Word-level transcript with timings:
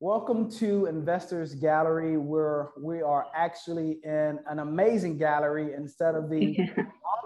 Welcome 0.00 0.48
to 0.58 0.86
Investors 0.86 1.56
Gallery, 1.56 2.18
where 2.18 2.68
we 2.80 3.02
are 3.02 3.26
actually 3.34 3.98
in 4.04 4.38
an 4.48 4.60
amazing 4.60 5.18
gallery 5.18 5.74
instead 5.76 6.14
of 6.14 6.30
the 6.30 6.56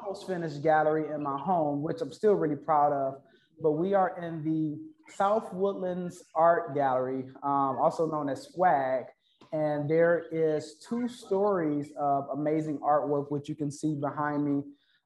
almost 0.03 0.27
finished 0.27 0.63
gallery 0.63 1.05
in 1.15 1.23
my 1.23 1.39
home, 1.39 1.83
which 1.83 2.01
I'm 2.01 2.15
still 2.15 2.33
really 2.33 2.57
proud 2.57 2.95
of. 2.95 3.21
But 3.61 3.73
we 3.73 3.93
are 3.93 4.17
in 4.19 4.43
the 4.43 4.79
South 5.15 5.53
Woodlands 5.53 6.25
Art 6.35 6.75
Gallery, 6.75 7.27
um, 7.43 7.77
also 7.79 8.11
known 8.11 8.31
as 8.31 8.49
SWAG. 8.55 9.05
And 9.53 9.87
there 9.87 10.25
is 10.33 10.77
two 10.89 11.09
stories 11.09 11.93
of 11.99 12.29
amazing 12.33 12.79
artwork, 12.79 13.31
which 13.31 13.51
you 13.51 13.55
can 13.55 13.71
see 13.71 13.97
behind 13.97 14.47
me. 14.47 14.63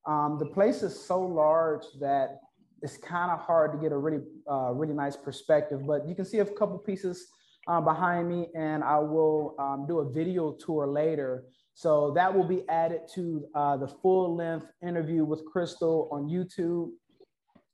Um, 0.07 0.37
the 0.39 0.46
place 0.46 0.85
is 0.85 1.05
so 1.05 1.21
large 1.21 1.83
that 1.98 2.43
it's 2.80 2.96
kind 2.96 3.33
of 3.33 3.41
hard 3.41 3.73
to 3.73 3.79
get 3.79 3.91
a 3.91 3.98
really, 3.98 4.23
uh, 4.48 4.71
really 4.73 4.95
nice 4.95 5.17
perspective, 5.17 5.85
but 5.85 6.07
you 6.07 6.14
can 6.14 6.25
see 6.25 6.39
a 6.39 6.45
couple 6.45 6.79
pieces 6.79 7.27
uh, 7.67 7.80
behind 7.80 8.29
me 8.29 8.48
and 8.55 8.85
I 8.85 8.99
will 8.99 9.54
um, 9.59 9.86
do 9.86 9.99
a 9.99 10.11
video 10.11 10.53
tour 10.53 10.86
later. 10.86 11.45
So 11.75 12.13
that 12.13 12.35
will 12.35 12.46
be 12.46 12.67
added 12.68 13.03
to 13.14 13.46
uh, 13.54 13.77
the 13.77 13.89
full 13.89 14.35
length 14.35 14.67
interview 14.82 15.25
with 15.25 15.45
Crystal 15.45 16.09
on 16.11 16.29
YouTube. 16.29 16.90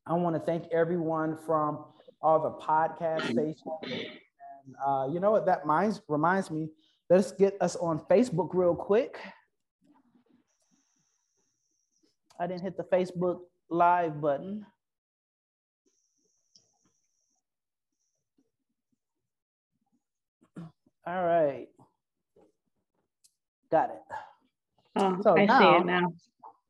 I 0.07 0.15
want 0.15 0.35
to 0.35 0.41
thank 0.41 0.65
everyone 0.73 1.39
from 1.47 1.85
all 2.21 2.41
the 2.43 2.51
podcast 2.65 3.23
stations. 3.31 3.61
And 3.85 4.75
uh, 4.85 5.09
you 5.13 5.21
know 5.21 5.31
what? 5.31 5.47
That 5.47 5.67
minds, 5.67 6.01
reminds 6.09 6.51
me, 6.51 6.69
let's 7.11 7.33
get 7.33 7.57
us 7.61 7.77
on 7.77 8.01
Facebook 8.11 8.51
real 8.55 8.75
quick. 8.75 9.19
I 12.41 12.47
didn't 12.47 12.63
hit 12.63 12.77
the 12.77 12.85
Facebook 12.85 13.41
live 13.71 14.21
button. 14.21 14.67
All 21.07 21.25
right. 21.25 21.67
Got 23.71 23.91
it. 23.91 24.03
Oh, 24.97 25.19
so 25.23 25.37
I 25.37 25.47
now, 25.47 25.59
see 25.59 25.81
it 25.81 25.87
now. 25.87 26.13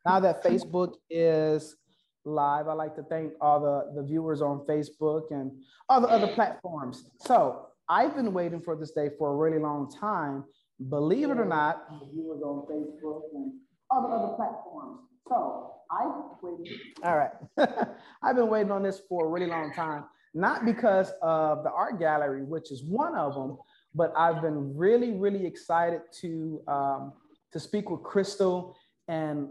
Now 0.06 0.20
that 0.20 0.42
Facebook 0.42 0.94
is 1.10 1.76
live, 2.24 2.68
I'd 2.68 2.74
like 2.74 2.94
to 2.96 3.02
thank 3.02 3.32
all 3.40 3.60
the, 3.60 4.00
the 4.00 4.06
viewers 4.06 4.40
on 4.40 4.64
Facebook 4.66 5.30
and 5.30 5.50
all 5.88 6.00
the 6.00 6.08
other 6.08 6.28
platforms. 6.28 7.10
So 7.18 7.66
I've 7.88 8.14
been 8.14 8.32
waiting 8.32 8.60
for 8.60 8.76
this 8.76 8.92
day 8.92 9.10
for 9.18 9.32
a 9.32 9.36
really 9.36 9.58
long 9.58 9.90
time. 9.90 10.44
Believe 10.88 11.30
it 11.30 11.38
or 11.38 11.44
not, 11.44 11.84
viewers 12.12 12.40
on 12.42 12.66
Facebook 12.66 13.22
and 13.34 13.52
all 13.90 14.02
the 14.02 14.08
other 14.08 14.34
platforms. 14.34 15.00
So 15.28 15.74
I've 15.90 16.12
waited. 16.42 16.72
All 17.04 17.16
right. 17.16 17.88
I've 18.22 18.36
been 18.36 18.48
waiting 18.48 18.72
on 18.72 18.82
this 18.82 19.00
for 19.08 19.26
a 19.26 19.28
really 19.28 19.46
long 19.46 19.72
time, 19.74 20.04
not 20.34 20.64
because 20.64 21.12
of 21.20 21.64
the 21.64 21.70
art 21.70 21.98
gallery, 21.98 22.44
which 22.44 22.72
is 22.72 22.82
one 22.84 23.14
of 23.14 23.34
them, 23.34 23.58
but 23.94 24.12
I've 24.16 24.40
been 24.40 24.76
really, 24.76 25.12
really 25.12 25.46
excited 25.46 26.00
to 26.20 26.62
um, 26.66 27.12
to 27.52 27.60
speak 27.60 27.90
with 27.90 28.02
Crystal, 28.02 28.76
and 29.08 29.48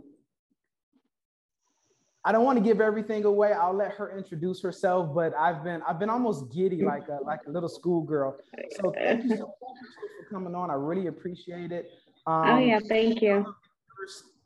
I 2.24 2.32
don't 2.32 2.44
want 2.44 2.58
to 2.58 2.64
give 2.64 2.82
everything 2.82 3.26
away. 3.26 3.54
I'll 3.54 3.76
let 3.76 3.92
her 3.94 4.18
introduce 4.18 4.62
herself, 4.62 5.14
but 5.14 5.34
I've 5.38 5.64
been 5.64 5.82
I've 5.88 6.00
been 6.00 6.10
almost 6.10 6.52
giddy 6.52 6.84
like 6.84 7.08
a 7.08 7.20
like 7.24 7.42
a 7.48 7.52
little 7.52 7.70
schoolgirl. 7.70 8.38
So 8.82 8.92
thank 8.96 9.24
you 9.24 9.38
so 9.38 9.46
much 9.46 9.78
for 10.30 10.34
coming 10.34 10.56
on. 10.56 10.70
I 10.70 10.76
really 10.76 11.08
appreciate 11.08 11.72
it. 11.72 11.90
Um, 12.28 12.50
oh 12.50 12.58
yeah, 12.60 12.80
thank 12.88 13.22
you. 13.22 13.54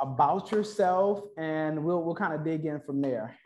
About 0.02 0.52
yourself, 0.52 1.22
and 1.38 1.84
we'll 1.84 2.04
we'll 2.04 2.16
kind 2.16 2.34
of 2.34 2.44
dig 2.44 2.66
in 2.66 2.82
from 2.82 3.02
there. 3.02 3.38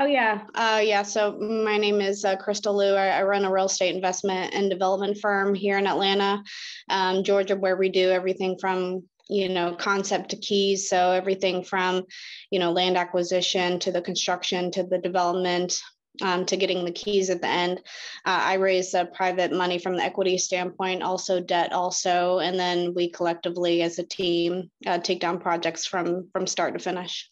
Oh 0.00 0.06
yeah, 0.06 0.42
uh, 0.54 0.80
yeah. 0.80 1.02
So 1.02 1.32
my 1.32 1.76
name 1.76 2.00
is 2.00 2.24
uh, 2.24 2.36
Crystal 2.36 2.76
Lou. 2.76 2.94
I, 2.94 3.08
I, 3.08 3.22
run 3.24 3.44
a 3.44 3.50
real 3.50 3.66
estate 3.66 3.96
investment 3.96 4.54
and 4.54 4.70
development 4.70 5.18
firm 5.18 5.56
here 5.56 5.76
in 5.76 5.88
Atlanta, 5.88 6.40
um, 6.88 7.24
Georgia, 7.24 7.56
where 7.56 7.76
we 7.76 7.88
do 7.88 8.08
everything 8.08 8.56
from 8.60 9.02
you 9.28 9.48
know 9.48 9.74
concept 9.74 10.30
to 10.30 10.36
keys. 10.36 10.88
So 10.88 11.10
everything 11.10 11.64
from 11.64 12.04
you 12.52 12.60
know 12.60 12.70
land 12.70 12.96
acquisition 12.96 13.80
to 13.80 13.90
the 13.90 14.00
construction 14.00 14.70
to 14.72 14.84
the 14.84 14.98
development. 14.98 15.80
Um, 16.20 16.46
to 16.46 16.56
getting 16.56 16.84
the 16.84 16.90
keys 16.90 17.30
at 17.30 17.40
the 17.40 17.46
end, 17.46 17.78
uh, 18.24 18.40
I 18.42 18.54
raise 18.54 18.92
private 19.14 19.52
money 19.52 19.78
from 19.78 19.96
the 19.96 20.02
equity 20.02 20.36
standpoint, 20.36 21.04
also 21.04 21.38
debt, 21.38 21.72
also, 21.72 22.40
and 22.40 22.58
then 22.58 22.92
we 22.92 23.08
collectively 23.08 23.82
as 23.82 24.00
a 24.00 24.02
team 24.02 24.68
uh, 24.84 24.98
take 24.98 25.20
down 25.20 25.38
projects 25.38 25.86
from 25.86 26.28
from 26.32 26.48
start 26.48 26.74
to 26.74 26.80
finish 26.80 27.30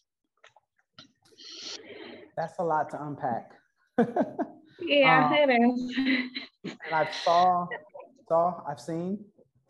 that's 2.37 2.59
a 2.59 2.63
lot 2.63 2.89
to 2.91 3.03
unpack. 3.03 3.51
yeah, 4.79 5.25
um, 5.25 5.33
it 5.33 5.49
is. 5.49 5.97
and 6.63 6.93
I 6.93 7.09
saw, 7.23 7.67
saw, 8.29 8.61
I've 8.69 8.79
seen, 8.79 9.25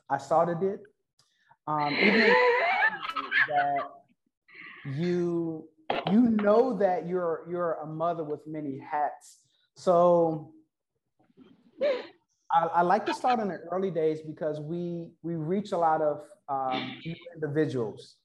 I 0.10 0.18
started 0.18 0.62
it. 0.62 0.82
Um, 1.66 1.94
even 1.94 2.20
that 3.50 3.80
you 4.96 5.68
you 6.12 6.22
know 6.22 6.78
that 6.78 7.08
you're 7.08 7.46
you're 7.50 7.74
a 7.84 7.86
mother 7.86 8.24
with 8.24 8.42
many 8.46 8.80
hats. 8.80 9.40
So 9.76 10.52
I, 12.52 12.68
I, 12.76 12.82
like 12.82 13.06
to 13.08 13.14
start 13.14 13.40
in 13.40 13.50
the 13.50 13.60
early 13.72 13.92
days 13.92 14.22
because 14.22 14.60
we 14.60 15.12
we 15.24 15.36
reach 15.36 15.72
a 15.72 15.78
lot 15.78 16.02
of 16.02 16.22
um, 16.50 16.96
individuals. 17.36 18.16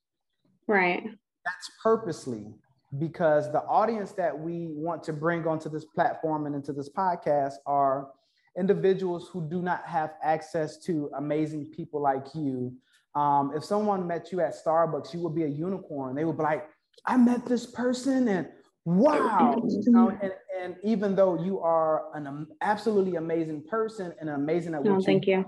Right. 0.69 1.03
That's 1.05 1.71
purposely 1.83 2.55
because 2.99 3.51
the 3.53 3.63
audience 3.63 4.13
that 4.13 4.39
we 4.39 4.69
want 4.71 5.03
to 5.05 5.13
bring 5.13 5.47
onto 5.47 5.69
this 5.69 5.85
platform 5.85 6.47
and 6.47 6.55
into 6.55 6.73
this 6.73 6.91
podcast 6.91 7.55
are 7.67 8.11
individuals 8.59 9.29
who 9.33 9.49
do 9.49 9.63
not 9.63 9.87
have 9.87 10.13
access 10.23 10.79
to 10.79 11.11
amazing 11.17 11.67
people 11.67 12.01
like 12.03 12.27
you. 12.35 12.73
Um, 13.15 13.53
if 13.57 13.65
someone 13.65 14.07
met 14.07 14.31
you 14.31 14.41
at 14.41 14.55
Starbucks, 14.55 15.15
you 15.15 15.21
would 15.21 15.35
be 15.35 15.45
a 15.45 15.49
unicorn. 15.49 16.15
They 16.15 16.25
would 16.25 16.37
be 16.37 16.43
like, 16.43 16.69
I 17.07 17.17
met 17.17 17.47
this 17.47 17.67
person 17.67 18.29
and 18.29 18.49
wow. 18.85 19.57
You 19.65 19.91
know, 19.91 20.11
and, 20.11 20.33
and 20.61 20.77
even 20.85 21.15
though 21.15 21.43
you 21.43 21.61
are 21.61 22.15
an 22.15 22.27
um, 22.27 22.49
absolutely 22.61 23.17
amazing 23.17 23.65
person 23.69 24.13
and 24.21 24.29
amazing 24.29 24.75
at 24.75 24.83
what 24.83 24.91
no, 24.91 24.97
you 24.99 25.03
thank 25.03 25.27
you. 25.27 25.45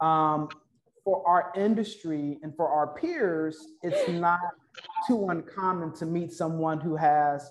Um, 0.00 0.48
for 1.04 1.26
our 1.26 1.52
industry 1.56 2.38
and 2.42 2.54
for 2.54 2.68
our 2.68 2.94
peers, 2.94 3.56
it's 3.82 4.08
not 4.10 4.40
too 5.08 5.28
uncommon 5.30 5.92
to 5.94 6.06
meet 6.06 6.32
someone 6.32 6.80
who 6.80 6.94
has 6.94 7.50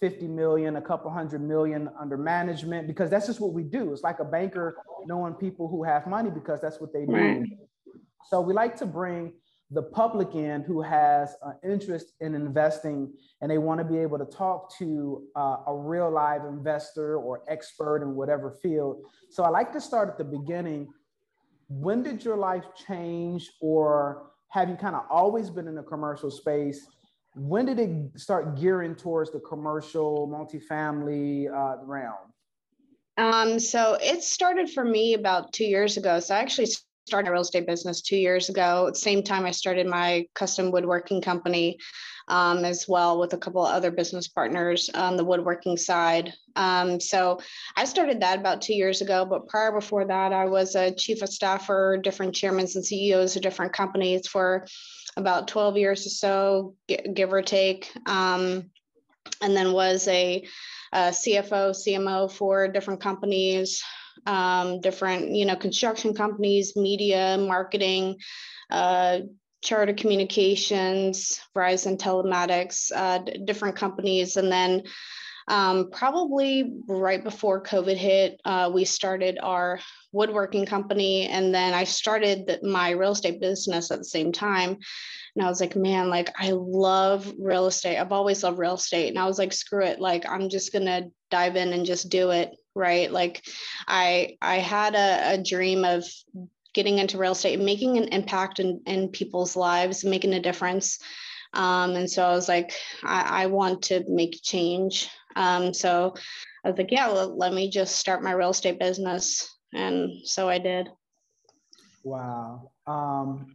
50 0.00 0.28
million, 0.28 0.76
a 0.76 0.82
couple 0.82 1.10
hundred 1.10 1.40
million 1.40 1.90
under 1.98 2.16
management, 2.16 2.86
because 2.86 3.10
that's 3.10 3.26
just 3.26 3.40
what 3.40 3.52
we 3.52 3.64
do. 3.64 3.92
It's 3.92 4.02
like 4.02 4.20
a 4.20 4.24
banker 4.24 4.76
knowing 5.06 5.34
people 5.34 5.66
who 5.66 5.82
have 5.82 6.06
money 6.06 6.30
because 6.30 6.60
that's 6.60 6.80
what 6.80 6.92
they 6.92 7.04
do. 7.04 7.12
Right. 7.12 7.42
So 8.28 8.40
we 8.40 8.52
like 8.52 8.76
to 8.76 8.86
bring 8.86 9.32
the 9.70 9.82
public 9.82 10.34
in 10.34 10.62
who 10.62 10.80
has 10.80 11.34
an 11.42 11.54
interest 11.68 12.12
in 12.20 12.34
investing 12.34 13.12
and 13.40 13.50
they 13.50 13.58
want 13.58 13.78
to 13.78 13.84
be 13.84 13.98
able 13.98 14.18
to 14.18 14.24
talk 14.24 14.74
to 14.78 15.24
uh, 15.36 15.56
a 15.66 15.74
real 15.74 16.10
live 16.10 16.44
investor 16.44 17.16
or 17.16 17.42
expert 17.48 18.02
in 18.02 18.14
whatever 18.14 18.50
field. 18.62 19.02
So 19.30 19.42
I 19.42 19.48
like 19.48 19.72
to 19.72 19.80
start 19.80 20.08
at 20.08 20.16
the 20.16 20.24
beginning. 20.24 20.88
When 21.68 22.02
did 22.02 22.24
your 22.24 22.36
life 22.36 22.64
change 22.86 23.50
or 23.60 24.30
have 24.50 24.70
you 24.70 24.76
kind 24.76 24.96
of 24.96 25.02
always 25.10 25.50
been 25.50 25.68
in 25.68 25.74
the 25.74 25.82
commercial 25.82 26.30
space? 26.30 26.86
When 27.34 27.66
did 27.66 27.78
it 27.78 28.20
start 28.20 28.58
gearing 28.58 28.94
towards 28.94 29.30
the 29.30 29.40
commercial 29.40 30.28
multifamily 30.28 31.52
uh, 31.52 31.84
realm? 31.84 32.14
Um, 33.16 33.58
so 33.58 33.98
it 34.00 34.22
started 34.22 34.70
for 34.70 34.84
me 34.84 35.14
about 35.14 35.52
two 35.52 35.64
years 35.64 35.96
ago. 35.96 36.20
So 36.20 36.34
I 36.34 36.38
actually 36.38 36.68
started 37.06 37.28
a 37.28 37.32
real 37.32 37.40
estate 37.40 37.66
business 37.66 38.02
two 38.02 38.16
years 38.16 38.48
ago. 38.48 38.86
At 38.86 38.94
the 38.94 39.00
same 39.00 39.22
time, 39.22 39.44
I 39.44 39.50
started 39.50 39.86
my 39.86 40.26
custom 40.34 40.70
woodworking 40.70 41.20
company 41.20 41.78
um, 42.28 42.64
as 42.64 42.86
well 42.86 43.18
with 43.18 43.32
a 43.32 43.38
couple 43.38 43.64
of 43.64 43.72
other 43.72 43.90
business 43.90 44.28
partners 44.28 44.90
on 44.94 45.16
the 45.16 45.24
woodworking 45.24 45.76
side. 45.76 46.32
Um, 46.56 47.00
so 47.00 47.40
I 47.76 47.86
started 47.86 48.20
that 48.20 48.38
about 48.38 48.62
two 48.62 48.74
years 48.74 49.00
ago, 49.00 49.24
but 49.24 49.48
prior 49.48 49.72
before 49.72 50.04
that, 50.06 50.32
I 50.32 50.44
was 50.44 50.76
a 50.76 50.94
chief 50.94 51.22
of 51.22 51.30
staff 51.30 51.66
for 51.66 51.96
different 51.96 52.34
chairmen 52.34 52.66
and 52.74 52.84
CEOs 52.84 53.36
of 53.36 53.42
different 53.42 53.72
companies 53.72 54.26
for 54.28 54.66
about 55.18 55.48
12 55.48 55.76
years 55.76 56.06
or 56.06 56.10
so, 56.10 56.74
give 56.86 57.32
or 57.32 57.42
take. 57.42 57.92
Um, 58.06 58.70
and 59.42 59.56
then 59.56 59.72
was 59.72 60.06
a, 60.08 60.46
a, 60.92 60.98
CFO, 61.10 61.70
CMO 61.70 62.30
for 62.30 62.68
different 62.68 63.00
companies, 63.00 63.82
um, 64.26 64.80
different, 64.80 65.34
you 65.34 65.44
know, 65.44 65.56
construction 65.56 66.14
companies, 66.14 66.76
media, 66.76 67.36
marketing, 67.38 68.16
uh, 68.70 69.18
Charter 69.62 69.92
Communications, 69.92 71.40
Verizon 71.54 71.98
Telematics, 71.98 72.92
uh, 72.94 73.18
different 73.44 73.76
companies, 73.76 74.36
and 74.36 74.52
then 74.52 74.84
um, 75.48 75.90
probably 75.90 76.74
right 76.86 77.24
before 77.24 77.62
COVID 77.62 77.96
hit, 77.96 78.40
uh, 78.44 78.70
we 78.72 78.84
started 78.84 79.38
our 79.42 79.80
woodworking 80.12 80.66
company. 80.66 81.26
And 81.26 81.54
then 81.54 81.74
I 81.74 81.84
started 81.84 82.46
the, 82.46 82.60
my 82.66 82.90
real 82.90 83.12
estate 83.12 83.40
business 83.40 83.90
at 83.90 83.98
the 83.98 84.04
same 84.04 84.32
time. 84.32 84.78
And 85.36 85.44
I 85.44 85.48
was 85.48 85.60
like, 85.60 85.76
man, 85.76 86.08
like 86.08 86.30
I 86.38 86.52
love 86.52 87.32
real 87.38 87.66
estate. 87.66 87.98
I've 87.98 88.12
always 88.12 88.42
loved 88.42 88.58
real 88.58 88.74
estate. 88.74 89.08
And 89.08 89.18
I 89.18 89.26
was 89.26 89.38
like, 89.38 89.52
screw 89.52 89.84
it. 89.84 90.00
Like 90.00 90.28
I'm 90.28 90.48
just 90.48 90.72
to 90.72 91.10
dive 91.30 91.56
in 91.56 91.72
and 91.72 91.86
just 91.86 92.08
do 92.08 92.30
it. 92.30 92.50
Right. 92.74 93.10
Like 93.10 93.44
I, 93.86 94.36
I 94.40 94.58
had 94.58 94.94
a, 94.94 95.34
a 95.34 95.42
dream 95.42 95.84
of 95.84 96.04
getting 96.74 96.98
into 96.98 97.18
real 97.18 97.32
estate 97.32 97.54
and 97.54 97.64
making 97.64 97.98
an 97.98 98.04
impact 98.08 98.60
in, 98.60 98.80
in 98.86 99.08
people's 99.08 99.56
lives, 99.56 100.04
making 100.04 100.34
a 100.34 100.40
difference. 100.40 100.98
Um, 101.52 101.96
and 101.96 102.10
so 102.10 102.24
I 102.24 102.30
was 102.30 102.48
like, 102.48 102.72
I, 103.02 103.44
I 103.44 103.46
want 103.46 103.82
to 103.84 104.04
make 104.06 104.40
change. 104.42 105.08
Um, 105.34 105.72
so 105.72 106.14
I 106.64 106.70
was 106.70 106.78
like, 106.78 106.90
yeah, 106.90 107.08
well, 107.08 107.36
let 107.36 107.52
me 107.52 107.70
just 107.70 107.96
start 107.96 108.22
my 108.22 108.32
real 108.32 108.50
estate 108.50 108.78
business. 108.78 109.57
And 109.72 110.10
so 110.24 110.48
I 110.48 110.58
did. 110.58 110.88
Wow. 112.04 112.70
Um, 112.86 113.54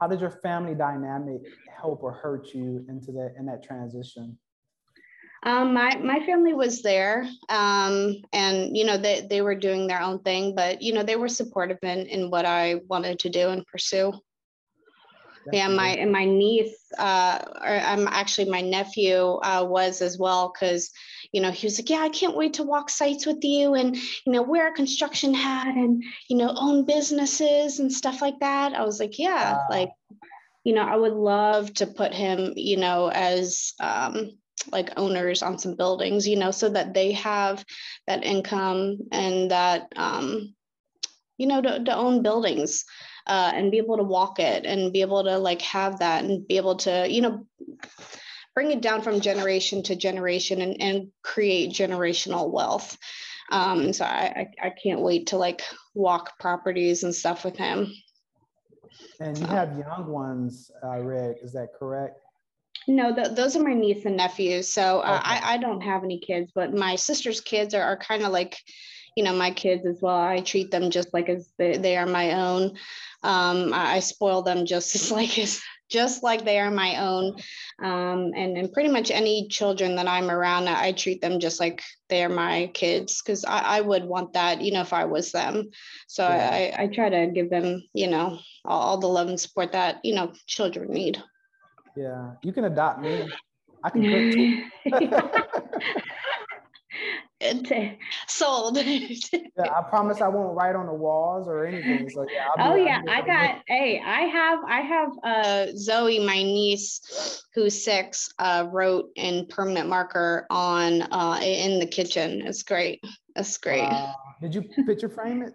how 0.00 0.08
did 0.08 0.20
your 0.20 0.30
family 0.30 0.74
dynamic 0.74 1.42
help 1.74 2.02
or 2.02 2.12
hurt 2.12 2.54
you 2.54 2.84
into 2.88 3.12
that 3.12 3.34
in 3.38 3.46
that 3.46 3.62
transition? 3.62 4.38
Um, 5.44 5.74
my 5.74 5.96
my 5.96 6.24
family 6.24 6.54
was 6.54 6.82
there, 6.82 7.28
um, 7.48 8.16
and 8.32 8.76
you 8.76 8.84
know 8.84 8.96
they 8.96 9.26
they 9.28 9.40
were 9.40 9.56
doing 9.56 9.86
their 9.86 10.00
own 10.00 10.20
thing, 10.20 10.54
but 10.54 10.82
you 10.82 10.92
know 10.92 11.02
they 11.02 11.16
were 11.16 11.28
supportive 11.28 11.78
in 11.82 12.06
in 12.06 12.30
what 12.30 12.44
I 12.44 12.80
wanted 12.88 13.18
to 13.20 13.30
do 13.30 13.48
and 13.48 13.66
pursue. 13.66 14.12
That's 15.46 15.56
yeah, 15.56 15.68
my 15.68 15.88
and 15.88 16.12
my 16.12 16.24
niece, 16.24 16.78
uh, 16.96 17.40
or 17.60 17.68
I'm 17.68 18.06
um, 18.06 18.08
actually 18.08 18.50
my 18.50 18.60
nephew 18.60 19.16
uh, 19.16 19.66
was 19.68 20.00
as 20.00 20.16
well 20.16 20.52
because, 20.52 20.90
you 21.32 21.40
know, 21.40 21.50
he 21.50 21.66
was 21.66 21.78
like, 21.78 21.90
yeah, 21.90 22.00
I 22.00 22.10
can't 22.10 22.36
wait 22.36 22.54
to 22.54 22.62
walk 22.62 22.90
sites 22.90 23.26
with 23.26 23.42
you 23.42 23.74
and 23.74 23.96
you 23.96 24.32
know 24.32 24.42
wear 24.42 24.68
a 24.68 24.74
construction 24.74 25.34
hat 25.34 25.74
and 25.74 26.04
you 26.28 26.36
know 26.36 26.54
own 26.56 26.84
businesses 26.84 27.80
and 27.80 27.92
stuff 27.92 28.20
like 28.20 28.38
that. 28.40 28.74
I 28.74 28.84
was 28.84 29.00
like, 29.00 29.18
yeah, 29.18 29.54
wow. 29.54 29.66
like, 29.70 29.90
you 30.64 30.74
know, 30.74 30.82
I 30.82 30.96
would 30.96 31.14
love 31.14 31.72
to 31.74 31.86
put 31.86 32.12
him, 32.12 32.52
you 32.56 32.76
know, 32.76 33.08
as 33.08 33.72
um, 33.80 34.32
like 34.70 34.90
owners 34.96 35.42
on 35.42 35.58
some 35.58 35.74
buildings, 35.74 36.28
you 36.28 36.36
know, 36.36 36.50
so 36.50 36.68
that 36.68 36.94
they 36.94 37.12
have 37.12 37.64
that 38.06 38.24
income 38.24 38.98
and 39.10 39.50
that 39.50 39.92
um, 39.96 40.54
you 41.38 41.46
know 41.46 41.60
to, 41.60 41.82
to 41.82 41.94
own 41.94 42.22
buildings 42.22 42.84
uh, 43.26 43.52
and 43.54 43.70
be 43.70 43.78
able 43.78 43.96
to 43.96 44.02
walk 44.02 44.38
it 44.38 44.64
and 44.64 44.92
be 44.92 45.00
able 45.00 45.24
to 45.24 45.38
like 45.38 45.62
have 45.62 45.98
that 45.98 46.24
and 46.24 46.46
be 46.46 46.56
able 46.56 46.76
to 46.76 47.06
you 47.10 47.20
know 47.20 47.46
bring 48.54 48.70
it 48.70 48.82
down 48.82 49.02
from 49.02 49.20
generation 49.20 49.82
to 49.84 49.96
generation 49.96 50.60
and, 50.60 50.80
and 50.80 51.08
create 51.22 51.70
generational 51.70 52.50
wealth. 52.50 52.96
Um, 53.50 53.92
so 53.92 54.04
I, 54.04 54.48
I, 54.62 54.66
I 54.68 54.70
can't 54.70 55.00
wait 55.00 55.28
to 55.28 55.36
like 55.36 55.62
walk 55.94 56.38
properties 56.38 57.02
and 57.02 57.14
stuff 57.14 57.44
with 57.44 57.56
him. 57.56 57.92
And 59.20 59.38
you 59.38 59.46
have 59.46 59.78
young 59.78 60.06
ones 60.06 60.70
uh, 60.84 60.98
rick 60.98 61.38
is 61.42 61.52
that 61.52 61.68
correct? 61.78 62.18
No, 62.88 63.14
th- 63.14 63.36
those 63.36 63.56
are 63.56 63.62
my 63.62 63.74
niece 63.74 64.04
and 64.04 64.16
nephews. 64.16 64.72
So 64.72 65.00
uh, 65.00 65.20
okay. 65.20 65.40
I, 65.44 65.54
I 65.54 65.56
don't 65.58 65.82
have 65.82 66.02
any 66.02 66.18
kids, 66.18 66.50
but 66.54 66.74
my 66.74 66.96
sister's 66.96 67.40
kids 67.40 67.74
are, 67.74 67.82
are 67.82 67.96
kind 67.96 68.22
of 68.22 68.32
like 68.32 68.58
you 69.16 69.24
know 69.24 69.34
my 69.34 69.50
kids 69.50 69.86
as 69.86 70.00
well. 70.00 70.16
I 70.16 70.40
treat 70.40 70.70
them 70.70 70.90
just 70.90 71.12
like 71.12 71.28
as 71.28 71.48
they, 71.58 71.76
they 71.76 71.96
are 71.96 72.06
my 72.06 72.32
own. 72.32 72.76
Um, 73.22 73.72
I, 73.72 73.96
I, 73.96 73.98
spoil 74.00 74.42
them 74.42 74.66
just 74.66 74.94
as 74.96 75.12
like 75.12 75.38
as 75.38 75.60
just 75.92 76.22
like 76.22 76.44
they 76.44 76.58
are 76.58 76.70
my 76.70 76.96
own 76.96 77.36
um, 77.82 78.32
and, 78.34 78.56
and 78.56 78.72
pretty 78.72 78.88
much 78.88 79.10
any 79.10 79.46
children 79.48 79.96
that 79.96 80.08
i'm 80.08 80.30
around 80.30 80.68
i 80.68 80.92
treat 80.92 81.20
them 81.20 81.38
just 81.38 81.60
like 81.60 81.82
they 82.08 82.24
are 82.24 82.28
my 82.28 82.70
kids 82.74 83.22
because 83.22 83.44
I, 83.44 83.78
I 83.78 83.80
would 83.80 84.04
want 84.04 84.32
that 84.32 84.60
you 84.60 84.72
know 84.72 84.80
if 84.80 84.92
i 84.92 85.04
was 85.04 85.32
them. 85.32 85.70
So 86.06 86.26
yeah. 86.26 86.50
I, 86.78 86.82
I 86.84 86.86
try 86.88 87.08
to 87.08 87.26
give 87.32 87.50
them 87.50 87.82
you 87.92 88.08
know 88.08 88.38
all, 88.64 88.80
all 88.80 88.98
the 88.98 89.06
love 89.06 89.28
and 89.28 89.40
support 89.40 89.72
that 89.72 90.00
you 90.04 90.14
know 90.14 90.32
children 90.46 90.92
need. 90.92 91.22
Yeah. 91.96 92.32
You 92.42 92.52
can 92.52 92.64
adopt 92.64 93.00
me. 93.00 93.28
I 93.84 93.90
can 93.90 94.02
cook 94.02 95.42
sold. 98.26 98.78
yeah, 98.78 99.16
I 99.58 99.82
promise 99.88 100.20
I 100.20 100.28
won't 100.28 100.56
write 100.56 100.76
on 100.76 100.86
the 100.86 100.94
walls 100.94 101.48
or 101.48 101.66
anything. 101.66 102.08
So 102.08 102.26
yeah. 102.32 102.48
oh 102.58 102.74
yeah, 102.74 103.02
I 103.08 103.22
got. 103.22 103.62
Hey, 103.66 104.00
I 104.04 104.20
have. 104.22 104.58
I 104.66 104.80
have. 104.80 105.08
Uh, 105.22 105.66
Zoe, 105.76 106.24
my 106.24 106.42
niece, 106.42 107.42
who's 107.54 107.84
six, 107.84 108.32
uh, 108.38 108.66
wrote 108.70 109.10
in 109.16 109.46
permanent 109.46 109.88
marker 109.88 110.46
on 110.50 111.02
uh 111.02 111.40
in 111.42 111.78
the 111.78 111.86
kitchen. 111.86 112.42
It's 112.46 112.62
great. 112.62 113.04
That's 113.34 113.56
great. 113.58 113.84
Uh, 113.84 114.12
did 114.40 114.54
you 114.54 114.62
picture 114.86 115.08
frame 115.08 115.42
it? 115.42 115.54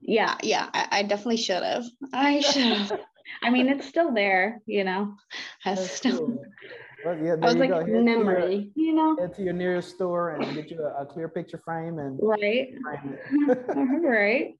Yeah, 0.00 0.36
yeah. 0.42 0.68
I, 0.74 0.88
I 0.90 1.02
definitely 1.02 1.36
should 1.36 1.62
have. 1.62 1.84
I 2.12 2.40
should 2.40 2.62
have. 2.62 3.00
I 3.42 3.50
mean, 3.50 3.68
it's 3.68 3.86
still 3.86 4.12
there. 4.12 4.60
You 4.66 4.84
know. 4.84 5.14
That's 5.64 5.90
still. 5.90 6.18
Cool. 6.18 6.44
Well, 7.04 7.18
yeah, 7.18 7.34
I 7.42 7.46
was 7.46 7.56
like 7.56 7.70
go. 7.70 7.84
memory, 7.84 8.70
your, 8.74 8.86
you 8.86 8.94
know. 8.94 9.16
Head 9.16 9.34
to 9.34 9.42
your 9.42 9.52
nearest 9.52 9.94
store 9.94 10.30
and 10.30 10.54
get 10.54 10.70
you 10.70 10.82
a, 10.82 11.02
a 11.02 11.06
clear 11.06 11.28
picture 11.28 11.58
frame 11.58 11.98
and 11.98 12.18
right, 12.22 12.74
right. 14.02 14.54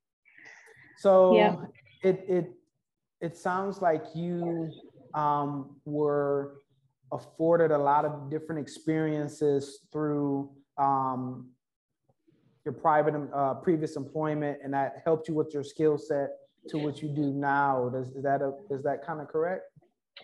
So 0.99 1.37
yeah. 1.37 1.57
it 2.03 2.25
it 2.29 2.53
it 3.21 3.37
sounds 3.37 3.81
like 3.81 4.05
you 4.15 4.71
um, 5.15 5.77
were 5.85 6.57
afforded 7.13 7.71
a 7.71 7.79
lot 7.79 8.05
of 8.05 8.31
different 8.31 8.61
experiences 8.61 9.81
through 9.93 10.51
um, 10.79 11.51
your 12.65 12.73
private 12.73 13.15
uh, 13.35 13.55
previous 13.55 13.97
employment, 13.97 14.59
and 14.65 14.73
that 14.75 15.03
helped 15.05 15.29
you 15.29 15.35
with 15.35 15.53
your 15.55 15.65
skill 15.65 15.99
set 15.99 16.31
to 16.69 16.79
what 16.79 17.03
you 17.03 17.09
do 17.09 17.33
now. 17.33 17.89
Does 17.93 18.09
is 18.09 18.23
that 18.23 18.41
a, 18.41 18.53
is 18.71 18.83
that 18.85 19.05
kind 19.05 19.21
of 19.21 19.29
correct? 19.29 19.65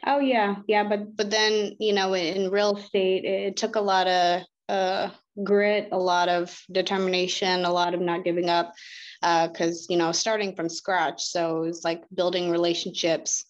Oh 0.06 0.20
yeah, 0.20 0.56
yeah, 0.66 0.84
but 0.84 1.16
but 1.16 1.30
then 1.30 1.76
you 1.78 1.92
know 1.92 2.14
in 2.14 2.50
real 2.50 2.76
estate 2.76 3.24
it 3.24 3.56
took 3.56 3.76
a 3.76 3.80
lot 3.80 4.06
of 4.06 4.42
uh, 4.68 5.10
grit, 5.42 5.88
a 5.92 5.98
lot 5.98 6.28
of 6.28 6.58
determination, 6.70 7.64
a 7.64 7.72
lot 7.72 7.94
of 7.94 8.00
not 8.00 8.24
giving 8.24 8.48
up, 8.48 8.72
because 9.20 9.82
uh, 9.82 9.92
you 9.92 9.98
know 9.98 10.12
starting 10.12 10.54
from 10.54 10.68
scratch. 10.68 11.22
So 11.22 11.64
it's 11.64 11.84
like 11.84 12.02
building 12.14 12.50
relationships, 12.50 13.44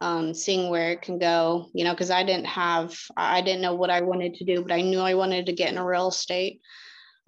um, 0.00 0.34
seeing 0.34 0.70
where 0.70 0.90
it 0.90 1.02
can 1.02 1.18
go. 1.18 1.70
You 1.74 1.84
know, 1.84 1.92
because 1.92 2.10
I 2.10 2.24
didn't 2.24 2.46
have, 2.46 2.98
I 3.16 3.40
didn't 3.42 3.62
know 3.62 3.74
what 3.74 3.90
I 3.90 4.00
wanted 4.00 4.34
to 4.34 4.44
do, 4.44 4.62
but 4.62 4.72
I 4.72 4.82
knew 4.82 5.00
I 5.00 5.14
wanted 5.14 5.46
to 5.46 5.52
get 5.52 5.70
into 5.70 5.84
real 5.84 6.08
estate. 6.08 6.60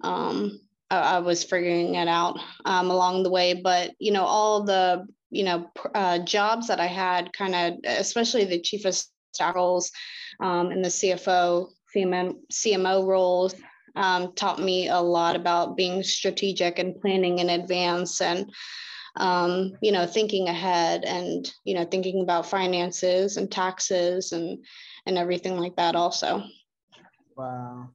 Um, 0.03 0.59
I, 0.89 1.15
I 1.15 1.19
was 1.19 1.43
figuring 1.43 1.95
it 1.95 2.07
out 2.07 2.39
um, 2.65 2.89
along 2.91 3.23
the 3.23 3.31
way, 3.31 3.53
but 3.53 3.91
you 3.99 4.11
know 4.11 4.25
all 4.25 4.63
the 4.63 5.07
you 5.35 5.43
know 5.43 5.69
uh, 5.93 6.19
jobs 6.19 6.67
that 6.67 6.79
I 6.79 6.87
had, 6.87 7.33
kind 7.33 7.55
of 7.55 7.79
especially 7.83 8.45
the 8.45 8.61
chief 8.61 8.85
of 8.85 8.95
staff 9.33 9.55
roles 9.55 9.91
um, 10.39 10.71
and 10.71 10.83
the 10.83 10.89
CFO, 10.89 11.67
CMM, 11.95 12.35
CMO 12.51 13.05
roles. 13.05 13.55
Um, 13.97 14.33
taught 14.33 14.59
me 14.59 14.89
a 14.89 14.99
lot 14.99 15.37
about 15.37 15.77
being 15.77 16.03
strategic 16.03 16.79
and 16.79 16.99
planning 16.99 17.39
in 17.39 17.49
advance 17.49 18.19
and 18.19 18.51
um, 19.17 19.73
you 19.81 19.91
know 19.91 20.05
thinking 20.05 20.49
ahead 20.49 21.05
and 21.05 21.51
you 21.63 21.75
know 21.75 21.85
thinking 21.85 22.21
about 22.21 22.45
finances 22.45 23.37
and 23.37 23.49
taxes 23.49 24.31
and 24.33 24.63
and 25.05 25.17
everything 25.17 25.57
like 25.57 25.75
that 25.77 25.95
also 25.95 26.43
wow 27.37 27.89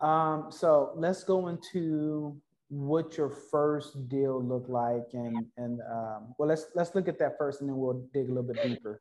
um, 0.00 0.46
so 0.50 0.92
let's 0.96 1.24
go 1.24 1.48
into 1.48 2.36
what 2.68 3.16
your 3.16 3.30
first 3.30 4.08
deal 4.08 4.42
looked 4.42 4.68
like 4.68 5.06
and 5.12 5.46
and 5.56 5.80
um, 5.82 6.34
well 6.38 6.48
let's 6.48 6.66
let's 6.74 6.94
look 6.94 7.08
at 7.08 7.18
that 7.18 7.38
first 7.38 7.60
and 7.60 7.70
then 7.70 7.76
we'll 7.76 8.04
dig 8.12 8.26
a 8.26 8.28
little 8.28 8.42
bit 8.42 8.62
deeper. 8.62 9.00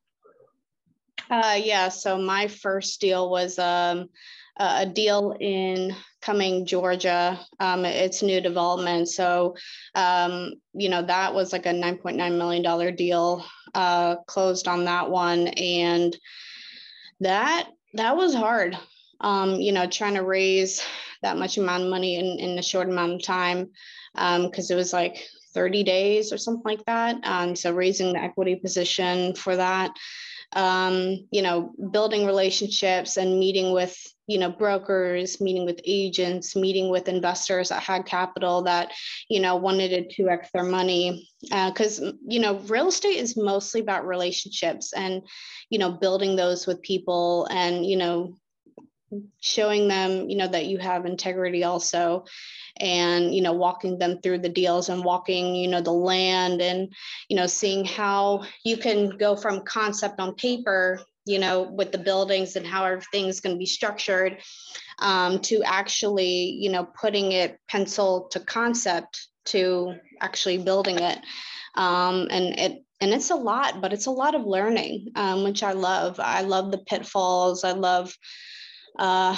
Uh, 1.31 1.60
yeah 1.62 1.89
so 1.89 2.17
my 2.17 2.48
first 2.48 3.01
deal 3.01 3.29
was 3.29 3.57
um, 3.57 4.07
a 4.57 4.86
deal 4.86 5.36
in 5.39 5.95
Cumming 6.22 6.67
georgia. 6.67 7.39
Um, 7.60 7.86
it's 7.86 8.22
new 8.22 8.39
development 8.39 9.10
so 9.10 9.55
um, 9.95 10.53
you 10.74 10.89
know 10.89 11.01
that 11.01 11.34
was 11.34 11.51
like 11.51 11.65
a 11.65 11.74
9.9 11.74 12.17
million 12.38 12.62
dollar 12.62 12.91
deal 12.91 13.43
uh, 13.74 14.17
closed 14.27 14.67
on 14.67 14.86
that 14.86 15.10
one 15.10 15.48
and 15.48 16.15
that 17.19 17.69
that 17.93 18.15
was 18.15 18.36
hard 18.36 18.77
um, 19.22 19.55
you 19.55 19.72
know 19.72 19.88
trying 19.88 20.15
to 20.15 20.24
raise 20.24 20.84
that 21.22 21.38
much 21.38 21.57
amount 21.57 21.84
of 21.84 21.89
money 21.89 22.17
in, 22.17 22.39
in 22.39 22.60
a 22.60 22.63
short 22.63 22.89
amount 22.89 23.13
of 23.13 23.24
time 23.24 23.69
because 24.13 24.72
um, 24.72 24.75
it 24.75 24.75
was 24.75 24.93
like 24.93 25.27
30 25.55 25.84
days 25.84 26.31
or 26.31 26.38
something 26.38 26.63
like 26.65 26.86
that. 26.86 27.17
Um, 27.24 27.55
so 27.55 27.74
raising 27.74 28.13
the 28.13 28.22
equity 28.22 28.55
position 28.55 29.34
for 29.34 29.55
that, 29.55 29.91
um, 30.53 31.27
you 31.31 31.41
know, 31.41 31.74
building 31.91 32.25
relationships 32.25 33.17
and 33.17 33.39
meeting 33.39 33.74
with, 33.74 33.98
you 34.27 34.38
know, 34.38 34.51
brokers, 34.51 35.41
meeting 35.41 35.65
with 35.65 35.81
agents, 35.86 36.55
meeting 36.55 36.89
with 36.89 37.07
investors 37.07 37.69
that 37.69 37.81
had 37.81 38.05
capital 38.05 38.63
that, 38.63 38.91
you 39.29 39.39
know, 39.39 39.55
wanted 39.55 40.10
to 40.10 40.24
2x 40.24 40.51
their 40.53 40.63
money. 40.63 41.27
Because, 41.41 42.01
uh, 42.01 42.12
you 42.27 42.39
know, 42.39 42.60
real 42.67 42.89
estate 42.89 43.17
is 43.17 43.38
mostly 43.38 43.81
about 43.81 44.07
relationships 44.07 44.93
and, 44.93 45.22
you 45.69 45.79
know, 45.79 45.91
building 45.91 46.36
those 46.36 46.67
with 46.67 46.81
people 46.81 47.48
and, 47.50 47.86
you 47.86 47.98
know, 47.98 48.36
showing 49.41 49.88
them 49.88 50.29
you 50.29 50.38
know 50.38 50.48
that 50.48 50.65
you 50.65 50.77
have 50.77 51.05
integrity 51.05 51.63
also 51.63 52.25
and 52.77 53.34
you 53.34 53.41
know 53.41 53.53
walking 53.53 53.98
them 53.98 54.19
through 54.22 54.38
the 54.38 54.50
deals 54.50 54.89
and 54.89 55.03
walking 55.03 55.55
you 55.55 55.67
know 55.67 55.81
the 55.81 55.91
land 55.91 56.62
and 56.62 56.93
you 57.29 57.36
know 57.36 57.48
seeing 57.48 57.86
how 57.86 58.43
you 58.63 58.77
can 58.77 59.10
go 59.17 59.36
from 59.36 59.62
concept 59.62 60.19
on 60.19 60.36
paper 60.36 61.00
you 61.25 61.39
know 61.39 61.63
with 61.63 61.91
the 61.91 61.98
buildings 61.98 62.55
and 62.55 62.67
how 62.67 62.86
everything's 62.86 63.39
going 63.39 63.55
to 63.55 63.60
be 63.60 63.65
structured 63.65 64.38
um, 65.00 65.39
to 65.39 65.63
actually 65.63 66.57
you 66.60 66.69
know 66.69 66.86
putting 67.00 67.31
it 67.31 67.60
pencil 67.67 68.27
to 68.31 68.39
concept 68.39 69.27
to 69.45 69.95
actually 70.22 70.57
building 70.57 71.00
it. 71.00 71.19
Um, 71.75 72.27
and 72.31 72.60
it 72.60 72.84
and 73.01 73.13
it's 73.13 73.29
a 73.29 73.36
lot 73.36 73.81
but 73.81 73.91
it's 73.91 74.05
a 74.05 74.12
lot 74.12 74.36
of 74.36 74.45
learning 74.45 75.12
um, 75.15 75.43
which 75.43 75.62
i 75.63 75.74
love. 75.74 76.19
I 76.19 76.41
love 76.41 76.72
the 76.72 76.77
pitfalls. 76.77 77.63
I 77.65 77.74
love 77.74 78.15
uh, 78.97 79.35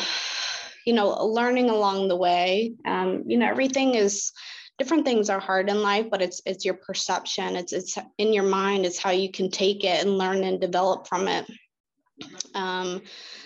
you 0.85 0.93
know 0.93 1.25
learning 1.25 1.69
along 1.69 2.07
the 2.07 2.15
way. 2.15 2.73
Um, 2.85 3.23
you 3.27 3.37
know 3.37 3.47
everything 3.47 3.95
is 3.95 4.31
different 4.77 5.05
things 5.05 5.29
are 5.29 5.39
hard 5.39 5.69
in 5.69 5.81
life 5.81 6.05
but 6.11 6.21
it's 6.21 6.41
it's 6.45 6.65
your 6.65 6.75
perception. 6.75 7.55
It's 7.55 7.73
it's 7.73 7.97
in 8.17 8.33
your 8.33 8.43
mind 8.43 8.85
it's 8.85 8.99
how 8.99 9.11
you 9.11 9.31
can 9.31 9.49
take 9.51 9.83
it 9.83 10.05
and 10.05 10.17
learn 10.17 10.43
and 10.43 10.61
develop 10.61 11.07
from 11.07 11.27
it. 11.27 11.45
Um, 12.55 13.01